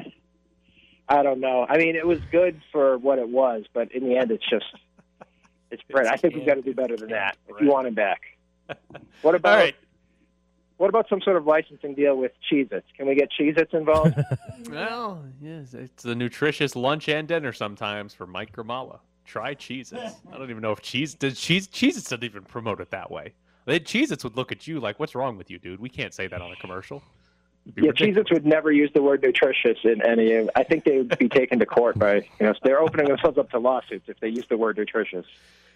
I 1.11 1.25
don't 1.25 1.41
know. 1.41 1.67
I 1.69 1.77
mean, 1.77 1.97
it 1.97 2.07
was 2.07 2.21
good 2.31 2.63
for 2.71 2.97
what 2.97 3.19
it 3.19 3.29
was, 3.29 3.65
but 3.75 3.93
in 3.93 4.09
the 4.09 4.17
end, 4.17 4.31
it's 4.31 4.49
just 4.49 4.65
it's 5.73 5.83
bread. 5.91 6.07
I 6.07 6.17
think 6.17 6.37
we've 6.37 6.47
got 6.47 6.55
to 6.55 6.63
do 6.63 6.73
better 6.73 6.97
than 6.97 7.11
that 7.11 7.37
if 7.49 7.61
you 7.61 7.69
want 7.69 7.89
him 7.89 7.95
back. 7.95 8.23
What 9.23 9.35
about 9.35 9.59
right. 9.59 9.75
what 10.77 10.89
about 10.89 11.09
some 11.09 11.21
sort 11.21 11.37
of 11.37 11.45
licensing 11.45 11.97
deal 11.97 12.17
with 12.17 12.31
Cheez-Its? 12.51 12.87
Can 12.97 13.09
we 13.09 13.17
get 13.17 13.29
Cheez-Its 13.39 13.75
involved? 13.75 14.15
well, 14.71 15.25
yes, 15.43 15.75
it's 15.75 16.05
a 16.05 16.15
nutritious 16.15 16.77
lunch 16.77 17.09
and 17.09 17.27
dinner 17.27 17.53
sometimes 17.53 18.15
for 18.15 18.29
Mike 18.29 18.53
Grimala. 18.53 19.01
Try 19.27 19.57
Cheez-Its. 19.57 20.15
I 20.33 20.39
don't 20.39 20.51
even 20.51 20.63
know 20.63 20.71
if 20.71 20.81
cheese 20.81 21.15
does 21.15 21.39
cheese 21.39 21.67
Cheez-Its 21.67 22.05
doesn't 22.11 22.23
even 22.23 22.45
promote 22.45 22.81
it 22.81 22.91
that 22.93 23.11
way. 23.11 23.35
They 23.65 23.81
Cheez-Its 23.81 24.23
would 24.23 24.37
look 24.37 24.53
at 24.53 24.69
you 24.69 24.79
like, 24.79 25.01
"What's 25.01 25.17
wrong 25.17 25.37
with 25.37 25.51
you, 25.51 25.59
dude? 25.59 25.81
We 25.81 25.89
can't 25.89 26.15
say 26.15 26.29
that 26.29 26.41
on 26.41 26.53
a 26.53 26.57
commercial." 26.57 27.03
Yeah, 27.77 27.91
Cheez-Its 27.93 28.31
would 28.31 28.47
never 28.47 28.73
use 28.73 28.91
the 28.95 29.03
word 29.03 29.23
nutritious 29.23 29.79
in 29.85 30.03
any. 30.03 30.49
I 30.57 30.65
think 30.65 30.85
they 30.85 30.99
would 30.99 31.19
be 31.19 31.29
taken 31.29 31.59
to 31.59 31.67
court 31.67 31.99
by 31.99 32.15
you 32.17 32.47
know 32.47 32.55
they're 32.63 32.81
opening 32.81 33.09
themselves 33.09 33.39
up 33.39 33.51
to 33.51 33.59
lawsuits 33.59 34.09
if 34.09 34.19
they 34.21 34.29
use 34.29 34.47
the 34.49 34.57
word 34.57 34.79
nutritious. 34.79 35.27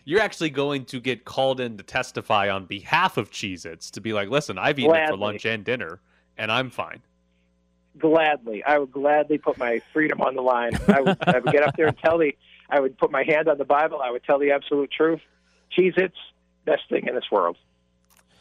You're 0.04 0.20
actually 0.20 0.50
going 0.50 0.84
to 0.86 1.00
get 1.00 1.24
called 1.24 1.60
in 1.60 1.76
to 1.78 1.82
testify 1.82 2.50
on 2.50 2.66
behalf 2.66 3.16
of 3.16 3.30
Cheez-Its 3.30 3.90
to 3.92 4.00
be 4.00 4.12
like, 4.12 4.28
listen, 4.28 4.58
I've 4.58 4.78
eaten 4.78 4.90
Gladly. 4.90 5.04
it 5.04 5.10
for 5.10 5.16
lunch 5.16 5.44
and 5.46 5.64
dinner, 5.64 6.00
and 6.36 6.52
I'm 6.52 6.68
fine. 6.68 7.00
Gladly, 7.98 8.62
I 8.64 8.78
would 8.78 8.92
gladly 8.92 9.38
put 9.38 9.56
my 9.56 9.80
freedom 9.92 10.20
on 10.20 10.34
the 10.34 10.42
line. 10.42 10.72
I 10.88 11.00
would, 11.00 11.16
I 11.26 11.38
would 11.38 11.52
get 11.52 11.62
up 11.62 11.76
there 11.76 11.86
and 11.86 11.98
tell 11.98 12.18
the. 12.18 12.36
I 12.68 12.80
would 12.80 12.98
put 12.98 13.10
my 13.10 13.22
hand 13.24 13.48
on 13.48 13.56
the 13.58 13.64
Bible. 13.64 14.00
I 14.02 14.10
would 14.10 14.24
tell 14.24 14.38
the 14.38 14.50
absolute 14.50 14.90
truth. 14.90 15.20
Cheez-Its, 15.76 16.16
best 16.64 16.82
thing 16.88 17.06
in 17.06 17.14
this 17.14 17.30
world. 17.30 17.56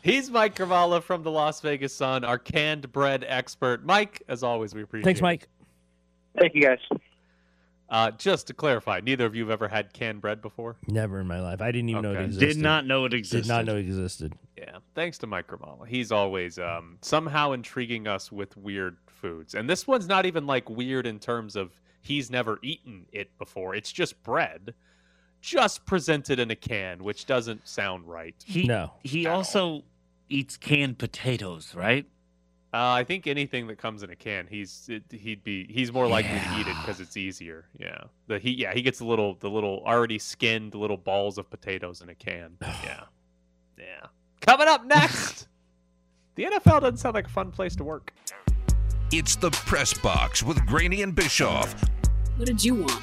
He's 0.03 0.29
Mike 0.29 0.55
Grimala 0.55 1.01
from 1.01 1.23
the 1.23 1.31
Las 1.31 1.61
Vegas 1.61 1.95
Sun, 1.95 2.25
our 2.25 2.37
canned 2.37 2.91
bread 2.91 3.23
expert. 3.25 3.85
Mike, 3.85 4.21
as 4.27 4.43
always, 4.43 4.75
we 4.75 4.83
appreciate 4.83 5.05
Thanks, 5.05 5.21
Mike. 5.21 5.47
Thank 6.37 6.55
you, 6.55 6.61
guys. 6.61 6.79
Uh, 7.87 8.11
just 8.11 8.47
to 8.47 8.53
clarify, 8.53 8.99
neither 9.01 9.25
of 9.25 9.33
you 9.33 9.43
have 9.43 9.51
ever 9.51 9.69
had 9.69 9.93
canned 9.93 10.19
bread 10.19 10.41
before. 10.41 10.75
Never 10.87 11.21
in 11.21 11.27
my 11.27 11.39
life. 11.39 11.61
I 11.61 11.71
didn't 11.71 11.87
even 11.87 12.01
know 12.01 12.11
it 12.11 12.21
existed. 12.21 12.47
Did 12.47 12.57
not 12.57 12.85
know 12.85 13.05
it 13.05 13.13
existed. 13.13 13.43
Did 13.43 13.47
not 13.47 13.63
know 13.63 13.77
it 13.77 13.79
existed. 13.79 14.33
Yeah, 14.57 14.79
thanks 14.93 15.17
to 15.19 15.27
Mike 15.27 15.47
Grimala. 15.47 15.87
He's 15.87 16.11
always 16.11 16.59
um, 16.59 16.97
somehow 16.99 17.53
intriguing 17.53 18.05
us 18.05 18.29
with 18.29 18.57
weird 18.57 18.97
foods. 19.07 19.55
And 19.55 19.69
this 19.69 19.87
one's 19.87 20.09
not 20.09 20.25
even 20.25 20.45
like 20.45 20.69
weird 20.69 21.07
in 21.07 21.17
terms 21.17 21.55
of 21.55 21.79
he's 22.01 22.29
never 22.29 22.59
eaten 22.61 23.05
it 23.13 23.37
before. 23.37 23.73
It's 23.73 23.91
just 23.91 24.21
bread, 24.21 24.73
just 25.39 25.85
presented 25.85 26.39
in 26.39 26.51
a 26.51 26.57
can, 26.57 27.05
which 27.05 27.25
doesn't 27.25 27.65
sound 27.65 28.05
right. 28.05 28.35
He, 28.45 28.65
No. 28.65 28.91
He 29.03 29.27
also 29.27 29.83
eats 30.33 30.57
canned 30.57 30.97
potatoes, 30.97 31.73
right? 31.75 32.05
Uh, 32.73 32.89
I 32.89 33.03
think 33.03 33.27
anything 33.27 33.67
that 33.67 33.77
comes 33.77 34.01
in 34.01 34.09
a 34.09 34.15
can, 34.15 34.47
he's 34.49 34.89
it, 34.89 35.03
he'd 35.11 35.43
be 35.43 35.67
he's 35.71 35.93
more 35.93 36.07
likely 36.07 36.39
to 36.39 36.59
eat 36.59 36.67
it 36.67 36.75
because 36.81 36.99
it's 36.99 37.15
easier. 37.15 37.65
Yeah, 37.77 38.05
the 38.25 38.39
he 38.39 38.51
yeah 38.51 38.73
he 38.73 38.81
gets 38.81 38.97
the 38.97 39.05
little 39.05 39.35
the 39.35 39.49
little 39.49 39.83
already 39.85 40.17
skinned 40.17 40.73
little 40.73 40.97
balls 40.97 41.37
of 41.37 41.49
potatoes 41.51 42.01
in 42.01 42.09
a 42.09 42.15
can. 42.15 42.57
Yeah, 42.83 43.03
yeah. 43.77 44.07
Coming 44.41 44.67
up 44.67 44.85
next, 44.85 45.47
the 46.35 46.45
NFL 46.45 46.81
doesn't 46.81 46.97
sound 46.97 47.15
like 47.15 47.27
a 47.27 47.29
fun 47.29 47.51
place 47.51 47.75
to 47.75 47.83
work. 47.83 48.11
It's 49.11 49.35
the 49.35 49.51
press 49.51 49.93
box 49.93 50.41
with 50.41 50.65
Graney 50.65 51.03
and 51.03 51.13
Bischoff. 51.13 51.75
What 52.37 52.47
did 52.47 52.63
you 52.63 52.75
want? 52.75 53.01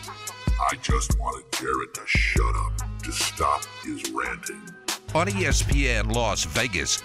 I 0.71 0.75
just 0.83 1.19
wanted 1.19 1.45
Jared 1.53 1.95
to 1.95 2.03
shut 2.07 2.57
up, 2.57 3.03
to 3.05 3.13
stop 3.13 3.65
his 3.85 4.11
ranting. 4.11 4.63
On 5.15 5.27
ESPN 5.27 6.15
Las 6.15 6.45
Vegas. 6.45 7.03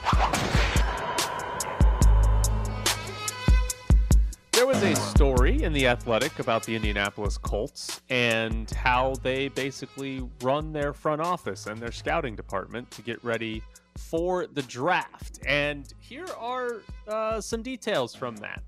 There 4.52 4.68
was 4.68 4.84
a 4.84 4.96
story 4.96 5.64
in 5.64 5.74
The 5.74 5.88
Athletic 5.88 6.38
about 6.40 6.64
the 6.64 6.76
Indianapolis 6.76 7.38
Colts 7.38 8.02
and 8.10 8.70
how 8.72 9.16
they 9.24 9.48
basically 9.48 10.28
run 10.42 10.72
their 10.72 10.94
front 10.94 11.22
office 11.22 11.66
and 11.66 11.80
their 11.80 11.92
scouting 11.92 12.36
department 12.36 12.90
to 12.92 13.02
get 13.02 13.24
ready 13.24 13.64
for 13.98 14.46
the 14.46 14.62
draft. 14.64 15.40
And 15.48 15.92
here 16.00 16.28
are 16.38 16.82
uh, 17.08 17.42
some 17.42 17.64
details 17.64 18.14
from 18.14 18.36
that. 18.38 18.62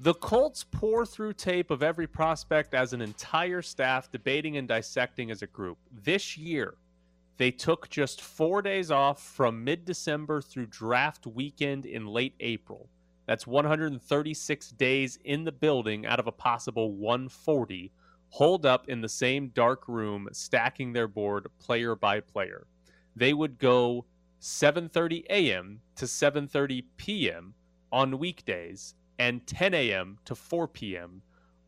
The 0.00 0.14
Colts 0.14 0.64
pour 0.70 1.06
through 1.06 1.32
tape 1.32 1.70
of 1.70 1.82
every 1.82 2.06
prospect 2.06 2.74
as 2.74 2.92
an 2.92 3.00
entire 3.00 3.62
staff, 3.62 4.10
debating 4.10 4.56
and 4.56 4.68
dissecting 4.68 5.30
as 5.30 5.42
a 5.42 5.46
group. 5.46 5.78
This 6.04 6.36
year, 6.36 6.74
they 7.36 7.50
took 7.50 7.88
just 7.88 8.20
four 8.20 8.62
days 8.62 8.90
off 8.90 9.20
from 9.22 9.64
mid 9.64 9.84
December 9.84 10.40
through 10.40 10.66
draft 10.66 11.26
weekend 11.26 11.84
in 11.84 12.06
late 12.06 12.34
April. 12.40 12.88
That's 13.26 13.46
136 13.46 14.70
days 14.70 15.18
in 15.24 15.44
the 15.44 15.52
building 15.52 16.06
out 16.06 16.20
of 16.20 16.26
a 16.26 16.32
possible 16.32 16.92
140, 16.92 17.90
holed 18.28 18.66
up 18.66 18.88
in 18.88 19.00
the 19.00 19.08
same 19.08 19.48
dark 19.48 19.88
room, 19.88 20.28
stacking 20.32 20.92
their 20.92 21.08
board 21.08 21.48
player 21.58 21.96
by 21.96 22.20
player. 22.20 22.66
They 23.16 23.32
would 23.32 23.58
go 23.58 24.04
7:30 24.40 25.24
a.m. 25.30 25.80
to 25.96 26.04
7:30 26.04 26.84
p.m. 26.96 27.54
on 27.90 28.18
weekdays 28.18 28.94
and 29.18 29.46
10 29.46 29.74
a.m. 29.74 30.18
to 30.24 30.34
4 30.34 30.68
p.m. 30.68 31.22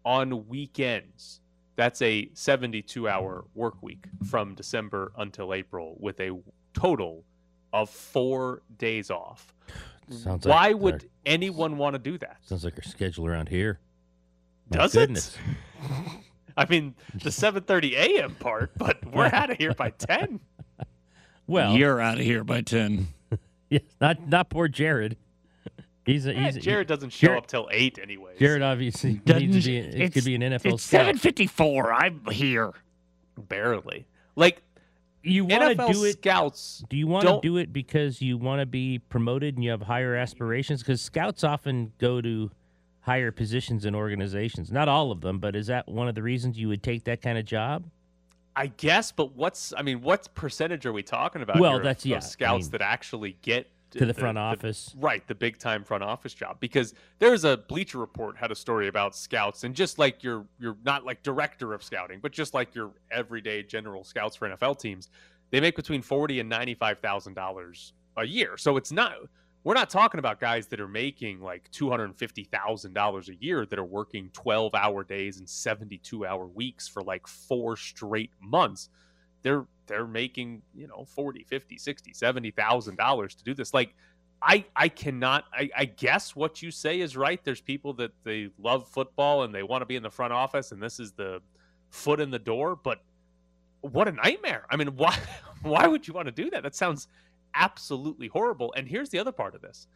on 0.05 0.47
weekends. 0.49 1.41
That's 1.77 2.01
a 2.03 2.27
72-hour 2.35 3.45
work 3.55 3.83
week 3.83 4.07
from 4.31 4.55
December 4.55 5.13
until 5.19 5.53
April 5.53 5.97
with 6.01 6.19
a 6.21 6.31
total 6.73 7.25
of 7.73 7.91
4 7.91 8.63
days 8.79 9.11
off. 9.11 9.53
Sounds 10.11 10.47
Why 10.47 10.69
like 10.69 10.79
would 10.79 10.95
our- 10.95 11.01
anyone 11.27 11.77
want 11.77 11.95
to 11.95 11.99
do 11.99 12.17
that? 12.19 12.39
Sounds 12.43 12.65
like 12.65 12.75
our 12.79 12.83
schedule 12.83 13.27
around 13.27 13.49
here. 13.49 13.79
My 14.71 14.79
Does 14.79 14.95
goodness. 14.95 15.37
it? 15.83 16.21
I 16.57 16.65
mean, 16.67 16.95
the 17.13 17.29
7:30 17.31 17.93
a.m. 17.93 18.35
part, 18.37 18.73
but 18.79 19.05
we're 19.13 19.27
out 19.27 19.51
of 19.51 19.59
here 19.59 19.75
by 19.75 19.91
10. 19.91 20.41
Well, 21.49 21.77
You're 21.77 22.01
out 22.01 22.19
of 22.19 22.25
here 22.25 22.43
by 22.43 22.63
10. 22.63 23.07
yeah, 23.71 23.79
not 24.01 24.27
not 24.29 24.49
poor 24.51 24.67
Jared. 24.67 25.17
He's 26.07 26.27
a, 26.27 26.35
Eh, 26.35 26.51
he's 26.53 26.57
Jared 26.65 26.87
doesn't 26.87 27.11
show 27.11 27.27
Jared- 27.27 27.39
up 27.39 27.47
till 27.49 27.69
8 27.71 27.99
anyway. 28.01 28.33
Jared 28.39 28.63
obviously 28.63 29.15
Doesn't- 29.25 29.51
needs 29.51 29.65
to 29.65 29.71
be. 29.71 29.77
It 29.79 29.95
it's- 29.95 30.11
could 30.15 30.25
be 30.25 30.35
an 30.37 30.43
NFL 30.43 30.75
It's 30.75 30.83
754. 30.85 31.93
I'm 31.93 32.21
here. 32.31 32.73
barely. 33.37 34.07
Like 34.37 34.63
You 35.23 35.45
want 35.45 35.77
to 35.79 35.93
do 35.93 36.05
it? 36.05 36.13
scouts 36.15 36.85
Do 36.89 36.97
you 36.97 37.07
want 37.07 37.23
to 37.27 37.41
don't- 37.43 37.59
it 37.59 37.73
because 37.73 38.23
you 38.23 38.39
want 38.39 38.61
to 38.61 38.67
be 38.67 38.99
promoted 39.01 39.57
and 39.57 39.65
you 39.65 39.71
have 39.71 39.83
higher 39.83 40.15
aspirations? 40.15 40.83
Because 40.83 41.01
scouts 41.03 41.43
often 41.45 41.93
go 41.99 42.21
to 42.21 42.51
higher 43.01 43.31
positions 43.33 43.85
in 43.85 43.95
organizations. 43.95 44.71
Not 44.73 44.89
all 44.89 45.11
of 45.13 45.21
them, 45.21 45.39
but 45.39 45.55
is 45.57 45.67
that 45.69 45.89
one 45.89 46.09
of 46.09 46.15
the 46.15 46.23
reasons 46.23 46.59
you 46.59 46.69
would 46.69 46.83
take 46.83 47.05
that 47.05 47.21
kind 47.23 47.37
of 47.39 47.45
job? 47.45 47.85
I 48.55 48.69
guess, 48.69 49.13
but 49.13 49.35
what's 49.37 49.75
I 49.77 49.83
mean, 49.83 50.01
what 50.01 50.35
percentage 50.35 50.87
are 50.87 50.93
we 50.93 51.03
talking 51.03 51.43
about? 51.43 51.61
Well, 51.61 51.73
here 51.73 51.81
of- 51.81 51.85
that's- 51.85 52.05
of 52.05 52.11
yeah, 52.11 52.17
I 52.17 52.21
scouts 52.21 52.65
mean, 52.67 52.71
that 52.73 52.81
actually 52.81 53.37
get 53.43 53.69
to 53.99 54.07
the 54.07 54.15
front 54.15 54.39
office. 54.39 54.95
right? 54.99 55.27
The 55.27 55.35
big 55.35 55.59
time 55.59 55.85
front 55.85 56.03
office 56.03 56.35
job. 56.35 56.59
Because 56.61 56.95
there's 57.19 57.45
a 57.45 57.57
Bleacher 57.57 57.99
Report 57.99 58.37
had 58.37 58.51
a 58.51 58.55
story 58.55 58.89
about 58.89 59.17
scouts, 59.17 59.65
and 59.65 59.75
just 59.75 59.99
like 59.99 60.23
your 60.23 60.47
you're 60.59 60.77
not 60.85 61.05
like 61.05 61.23
director 61.23 61.75
of 61.75 61.83
scouting, 61.83 62.21
but 62.21 62.33
just 62.33 62.55
like 62.55 62.75
your 62.75 62.93
everyday 63.11 63.63
general 63.63 64.05
scouts 64.05 64.37
for 64.37 64.49
NFL 64.49 64.79
teams, 64.79 65.09
they 65.51 65.61
make 65.61 65.77
between 65.77 66.03
forty 66.03 66.41
and 66.41 66.49
ninety 66.49 66.75
five 66.75 66.99
thousand 67.01 67.35
dollars 67.35 67.93
a 68.17 68.25
year. 68.25 68.57
So 68.57 68.77
it's 68.77 68.93
not 68.93 69.15
we're 69.67 69.75
not 69.75 69.91
talking 69.91 70.21
about 70.21 70.39
guys 70.39 70.69
that 70.69 70.81
are 70.81 70.87
making 70.87 71.41
like 71.41 71.69
two 71.73 71.91
hundred 71.91 72.05
and 72.05 72.17
fifty 72.17 72.45
thousand 72.45 72.93
dollars 72.93 73.29
a 73.29 73.35
year 73.35 73.67
that 73.67 73.79
are 73.79 73.85
working 73.85 74.31
twelve 74.33 74.75
hour 74.77 75.03
days 75.03 75.39
and 75.39 75.49
seventy 75.49 75.99
two 75.99 76.25
hour 76.25 76.47
weeks 76.47 76.87
for 76.87 77.03
like 77.03 77.27
four 77.27 77.77
straight 77.77 78.31
months. 78.41 78.91
They're 79.43 79.67
they're 79.87 80.07
making 80.07 80.63
you 80.75 80.87
know 80.87 81.05
40 81.05 81.45
50 81.45 81.79
60 81.79 82.13
70 82.13 82.51
thousand 82.53 82.97
dollars 82.97 83.35
to 83.35 83.45
do 83.45 83.55
this. 83.55 83.73
Like 83.75 83.95
i 84.43 84.63
i 84.77 84.87
cannot 84.87 85.45
I, 85.53 85.71
I 85.75 85.85
guess 85.87 86.37
what 86.37 86.63
you 86.63 86.71
say 86.71 87.01
is 87.01 87.17
right. 87.17 87.43
There's 87.43 87.61
people 87.61 87.95
that 87.95 88.13
they 88.25 88.51
love 88.59 88.89
football 88.89 89.45
and 89.45 89.55
they 89.55 89.63
want 89.63 89.83
to 89.83 89.87
be 89.87 89.97
in 89.97 90.03
the 90.03 90.11
front 90.11 90.33
office 90.33 90.73
and 90.73 90.83
this 90.83 91.01
is 91.01 91.13
the 91.13 91.41
foot 91.91 92.21
in 92.21 92.31
the 92.31 92.39
door 92.39 92.77
but 92.77 93.01
what 93.81 94.09
a 94.09 94.13
nightmare. 94.13 94.67
I 94.71 94.77
mean 94.77 94.89
why 94.97 95.17
why 95.63 95.87
would 95.87 96.07
you 96.07 96.15
want 96.15 96.27
to 96.27 96.33
do 96.33 96.51
that? 96.51 96.63
That 96.63 96.75
sounds 96.75 97.09
absolutely 97.55 98.29
horrible. 98.29 98.73
And 98.77 98.87
here's 98.87 99.09
the 99.09 99.19
other 99.19 99.33
part 99.33 99.55
of 99.55 99.63
this 99.63 99.87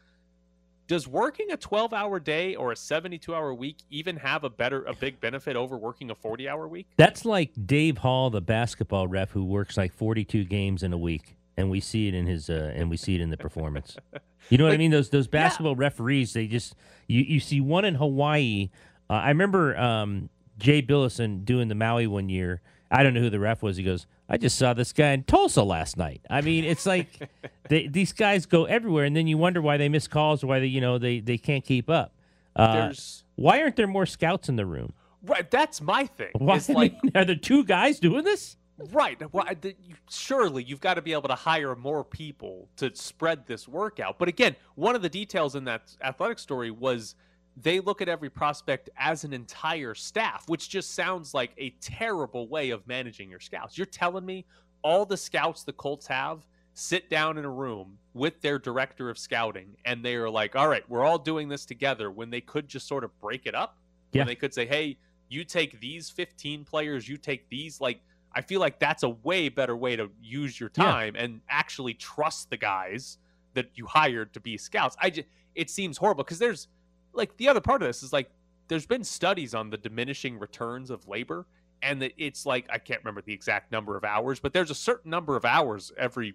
does 0.90 1.06
working 1.06 1.52
a 1.52 1.56
12 1.56 1.92
hour 1.92 2.18
day 2.18 2.56
or 2.56 2.72
a 2.72 2.76
72 2.76 3.32
hour 3.32 3.54
week 3.54 3.76
even 3.90 4.16
have 4.16 4.42
a 4.42 4.50
better 4.50 4.82
a 4.82 4.92
big 4.92 5.20
benefit 5.20 5.54
over 5.54 5.78
working 5.78 6.10
a 6.10 6.16
40 6.16 6.48
hour 6.48 6.66
week 6.66 6.88
That's 6.96 7.24
like 7.24 7.52
Dave 7.64 7.98
Hall, 7.98 8.28
the 8.28 8.40
basketball 8.40 9.06
ref, 9.06 9.30
who 9.30 9.44
works 9.44 9.76
like 9.76 9.92
42 9.92 10.44
games 10.44 10.82
in 10.82 10.92
a 10.92 10.98
week, 10.98 11.36
and 11.56 11.70
we 11.70 11.78
see 11.78 12.08
it 12.08 12.14
in 12.14 12.26
his 12.26 12.50
uh, 12.50 12.72
and 12.74 12.90
we 12.90 12.96
see 12.96 13.14
it 13.14 13.20
in 13.20 13.30
the 13.30 13.36
performance. 13.36 13.96
You 14.48 14.58
know 14.58 14.64
what 14.64 14.72
I 14.72 14.78
mean? 14.78 14.90
Those 14.90 15.10
those 15.10 15.28
basketball 15.28 15.76
referees, 15.76 16.32
they 16.32 16.48
just 16.48 16.74
you 17.06 17.20
you 17.20 17.38
see 17.38 17.60
one 17.60 17.84
in 17.84 17.94
Hawaii. 17.94 18.70
Uh, 19.08 19.12
I 19.12 19.28
remember 19.28 19.76
um, 19.76 20.30
Jay 20.58 20.82
Billison 20.82 21.44
doing 21.44 21.68
the 21.68 21.74
Maui 21.76 22.06
one 22.08 22.30
year. 22.30 22.62
I 22.90 23.04
don't 23.04 23.14
know 23.14 23.20
who 23.20 23.30
the 23.30 23.38
ref 23.38 23.62
was. 23.62 23.76
He 23.76 23.84
goes, 23.84 24.06
"I 24.30 24.38
just 24.38 24.56
saw 24.56 24.72
this 24.72 24.92
guy 24.94 25.10
in 25.10 25.24
Tulsa 25.24 25.62
last 25.62 25.98
night." 25.98 26.22
I 26.30 26.40
mean, 26.40 26.64
it's 26.64 26.86
like 26.86 27.08
they, 27.68 27.88
these 27.88 28.12
guys 28.14 28.46
go 28.46 28.64
everywhere, 28.64 29.04
and 29.04 29.14
then 29.14 29.26
you 29.26 29.36
wonder 29.36 29.60
why 29.60 29.76
they 29.76 29.90
miss 29.90 30.08
calls 30.08 30.42
or 30.42 30.46
why 30.46 30.60
they 30.60 30.66
you 30.66 30.80
know 30.80 30.96
they 30.96 31.20
they 31.20 31.36
can't 31.36 31.64
keep 31.64 31.90
up. 31.90 32.14
Uh, 32.56 32.92
why 33.36 33.60
aren't 33.60 33.76
there 33.76 33.86
more 33.86 34.06
scouts 34.06 34.48
in 34.48 34.56
the 34.56 34.66
room? 34.66 34.92
right 35.26 35.50
that's 35.50 35.82
my 35.82 36.06
thing 36.06 36.30
Why, 36.32 36.56
it's 36.56 36.68
like 36.70 36.94
are 37.14 37.26
there 37.26 37.36
two 37.36 37.62
guys 37.64 38.00
doing 38.00 38.24
this? 38.24 38.56
Right. 38.92 39.20
Well, 39.32 39.44
the- 39.60 39.76
you- 39.86 39.96
surely 40.10 40.62
you've 40.64 40.80
got 40.80 40.94
to 40.94 41.02
be 41.02 41.12
able 41.12 41.28
to 41.28 41.34
hire 41.34 41.76
more 41.76 42.02
people 42.02 42.68
to 42.76 42.90
spread 42.96 43.46
this 43.46 43.68
workout. 43.68 44.18
But 44.18 44.28
again, 44.28 44.56
one 44.76 44.96
of 44.96 45.02
the 45.02 45.10
details 45.10 45.54
in 45.54 45.64
that 45.64 45.94
athletic 46.02 46.38
story 46.38 46.70
was 46.70 47.14
they 47.62 47.80
look 47.80 48.00
at 48.00 48.08
every 48.08 48.30
prospect 48.30 48.90
as 48.96 49.24
an 49.24 49.32
entire 49.32 49.94
staff, 49.94 50.48
which 50.48 50.68
just 50.68 50.94
sounds 50.94 51.34
like 51.34 51.50
a 51.58 51.70
terrible 51.80 52.48
way 52.48 52.70
of 52.70 52.86
managing 52.86 53.30
your 53.30 53.40
scouts. 53.40 53.76
You're 53.76 53.86
telling 53.86 54.24
me 54.24 54.44
all 54.82 55.04
the 55.04 55.16
scouts 55.16 55.62
the 55.64 55.72
Colts 55.72 56.06
have 56.06 56.46
sit 56.74 57.10
down 57.10 57.36
in 57.36 57.44
a 57.44 57.50
room 57.50 57.98
with 58.14 58.40
their 58.40 58.58
director 58.58 59.10
of 59.10 59.18
scouting 59.18 59.76
and 59.84 60.04
they 60.04 60.14
are 60.14 60.30
like, 60.30 60.56
all 60.56 60.68
right, 60.68 60.88
we're 60.88 61.04
all 61.04 61.18
doing 61.18 61.48
this 61.48 61.66
together 61.66 62.10
when 62.10 62.30
they 62.30 62.40
could 62.40 62.68
just 62.68 62.86
sort 62.88 63.04
of 63.04 63.18
break 63.20 63.46
it 63.46 63.54
up. 63.54 63.76
Yeah. 64.12 64.20
When 64.20 64.28
they 64.28 64.34
could 64.36 64.54
say, 64.54 64.64
hey, 64.66 64.96
you 65.28 65.44
take 65.44 65.80
these 65.80 66.08
15 66.08 66.64
players, 66.64 67.08
you 67.08 67.16
take 67.16 67.48
these. 67.48 67.80
Like, 67.80 68.00
I 68.32 68.40
feel 68.40 68.60
like 68.60 68.78
that's 68.78 69.02
a 69.02 69.08
way 69.10 69.48
better 69.48 69.76
way 69.76 69.96
to 69.96 70.10
use 70.22 70.58
your 70.58 70.70
Yeah. 70.76 70.84
time 70.84 71.14
and 71.16 71.40
actually 71.48 71.94
trust 71.94 72.50
the 72.50 72.56
guys 72.56 73.18
that 73.54 73.66
you 73.74 73.86
hired 73.86 74.32
to 74.34 74.40
be 74.40 74.56
scouts. 74.56 74.96
I 75.00 75.10
just, 75.10 75.28
it 75.54 75.68
seems 75.68 75.96
horrible 75.98 76.24
because 76.24 76.38
there's 76.38 76.68
like 77.12 77.36
the 77.36 77.48
other 77.48 77.60
part 77.60 77.82
of 77.82 77.88
this 77.88 78.02
is 78.02 78.12
like 78.12 78.30
there's 78.68 78.86
been 78.86 79.04
studies 79.04 79.54
on 79.54 79.70
the 79.70 79.76
diminishing 79.76 80.38
returns 80.38 80.90
of 80.90 81.06
labor 81.08 81.46
and 81.82 82.00
that 82.02 82.12
it's 82.18 82.44
like 82.46 82.66
I 82.70 82.78
can't 82.78 83.00
remember 83.02 83.22
the 83.22 83.32
exact 83.32 83.72
number 83.72 83.96
of 83.96 84.04
hours, 84.04 84.38
but 84.38 84.52
there's 84.52 84.70
a 84.70 84.74
certain 84.74 85.10
number 85.10 85.36
of 85.36 85.44
hours 85.44 85.92
every 85.96 86.34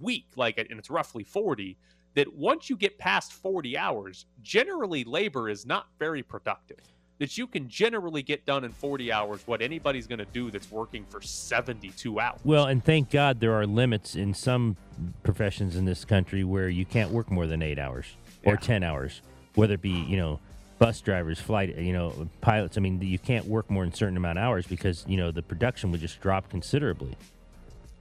week, 0.00 0.26
like 0.36 0.58
and 0.58 0.68
it's 0.78 0.90
roughly 0.90 1.24
40 1.24 1.76
that 2.14 2.32
once 2.32 2.70
you 2.70 2.76
get 2.76 2.96
past 2.96 3.32
40 3.32 3.76
hours, 3.76 4.26
generally 4.40 5.02
labor 5.04 5.48
is 5.48 5.66
not 5.66 5.88
very 5.98 6.22
productive. 6.22 6.78
that 7.18 7.38
you 7.38 7.46
can 7.46 7.68
generally 7.68 8.22
get 8.22 8.44
done 8.44 8.64
in 8.64 8.72
40 8.72 9.12
hours 9.12 9.40
what 9.46 9.62
anybody's 9.62 10.06
going 10.08 10.18
to 10.18 10.24
do 10.32 10.50
that's 10.50 10.70
working 10.70 11.04
for 11.08 11.20
72 11.20 12.18
hours. 12.18 12.40
Well, 12.44 12.66
and 12.66 12.84
thank 12.84 13.08
God 13.10 13.38
there 13.38 13.52
are 13.54 13.66
limits 13.66 14.16
in 14.16 14.34
some 14.34 14.76
professions 15.22 15.76
in 15.76 15.84
this 15.84 16.04
country 16.04 16.42
where 16.42 16.68
you 16.68 16.84
can't 16.84 17.10
work 17.12 17.30
more 17.30 17.46
than 17.46 17.62
eight 17.62 17.78
hours 17.78 18.06
or 18.44 18.54
Yeah. 18.54 18.58
10 18.60 18.82
hours, 18.82 19.22
whether 19.54 19.74
it 19.74 19.82
be, 19.82 19.90
you 19.90 20.16
know, 20.16 20.40
bus 20.78 21.00
drivers, 21.00 21.38
flight, 21.38 21.76
you 21.76 21.92
know, 21.92 22.28
pilots. 22.40 22.76
I 22.76 22.80
mean, 22.80 23.00
you 23.00 23.18
can't 23.18 23.46
work 23.46 23.70
more 23.70 23.84
than 23.84 23.92
a 23.92 23.96
certain 23.96 24.16
amount 24.16 24.38
of 24.38 24.44
hours 24.44 24.66
because, 24.66 25.04
you 25.06 25.16
know, 25.16 25.30
the 25.30 25.42
production 25.42 25.90
would 25.92 26.00
just 26.00 26.20
drop 26.20 26.48
considerably. 26.50 27.16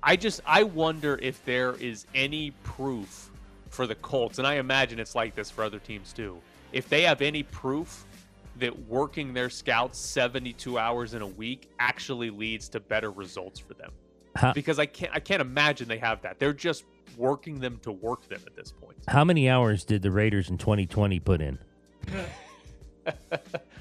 I 0.01 0.15
just 0.15 0.41
I 0.45 0.63
wonder 0.63 1.17
if 1.21 1.43
there 1.45 1.75
is 1.75 2.05
any 2.13 2.51
proof 2.63 3.29
for 3.69 3.87
the 3.87 3.95
Colts, 3.95 4.37
and 4.37 4.45
I 4.45 4.55
imagine 4.55 4.99
it's 4.99 5.15
like 5.15 5.33
this 5.33 5.49
for 5.49 5.63
other 5.63 5.79
teams 5.79 6.11
too. 6.11 6.37
If 6.73 6.89
they 6.89 7.03
have 7.03 7.21
any 7.21 7.43
proof 7.43 8.05
that 8.57 8.87
working 8.87 9.33
their 9.33 9.49
scouts 9.49 9.97
72 9.99 10.77
hours 10.77 11.13
in 11.13 11.21
a 11.21 11.27
week 11.27 11.69
actually 11.79 12.29
leads 12.29 12.69
to 12.69 12.79
better 12.79 13.11
results 13.11 13.59
for 13.59 13.73
them. 13.73 13.91
How, 14.35 14.53
Because 14.53 14.77
I 14.77 14.85
can't 14.85 15.11
I 15.13 15.19
can't 15.19 15.41
imagine 15.41 15.87
they 15.87 15.97
have 15.99 16.21
that. 16.23 16.37
They're 16.39 16.53
just 16.53 16.83
working 17.17 17.59
them 17.59 17.79
to 17.83 17.91
work 17.91 18.27
them 18.29 18.41
at 18.45 18.55
this 18.55 18.71
point. 18.71 18.97
how 19.07 19.23
many 19.23 19.49
hours 19.49 19.83
did 19.83 20.01
the 20.01 20.11
Raiders 20.11 20.49
in 20.49 20.57
2020 20.57 21.19
put 21.19 21.41
in? 21.41 21.59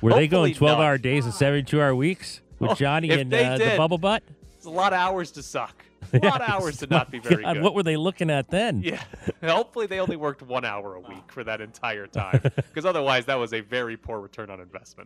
Were 0.01 0.13
they 0.15 0.27
going 0.27 0.55
12 0.55 0.79
none. 0.79 0.87
hour 0.87 0.99
days 0.99 1.25
and 1.25 1.35
72 1.35 1.81
hour 1.81 1.95
weeks 1.95 2.41
with 2.59 2.73
Oh, 2.73 2.75
Johnny 2.75 3.11
if 3.11 3.21
and 3.21 3.33
uh, 3.33 3.59
the 3.59 3.75
bubble 3.77 3.99
butt? 3.99 4.23
It's 4.57 4.67
a 4.67 4.71
lot 4.71 4.93
of 4.93 4.99
hours 4.99 5.31
to 5.33 5.43
suck. 5.43 5.85
A 6.13 6.19
lot 6.19 6.43
of 6.43 6.49
hours 6.49 6.79
to 6.79 6.89
not 6.89 7.11
be 7.13 7.21
very 7.21 7.43
God, 7.45 7.55
good. 7.55 7.63
What 7.63 7.75
were 7.77 7.85
they 7.85 7.97
looking 7.97 8.29
at 8.29 8.51
then? 8.51 8.83
Yeah. 8.83 9.03
Hopefully 9.45 9.87
they 9.87 10.01
only 10.01 10.17
worked 10.17 10.43
one 10.43 10.65
hour 10.65 10.97
a 10.97 11.01
week 11.01 11.31
for 11.31 11.45
that 11.45 11.61
entire 11.61 12.09
time. 12.09 12.41
Because 12.43 12.85
otherwise 12.85 13.25
that 13.27 13.37
was 13.37 13.55
a 13.55 13.61
very 13.61 13.97
poor 13.97 14.19
return 14.21 14.51
on 14.51 14.61
investment. 14.61 14.99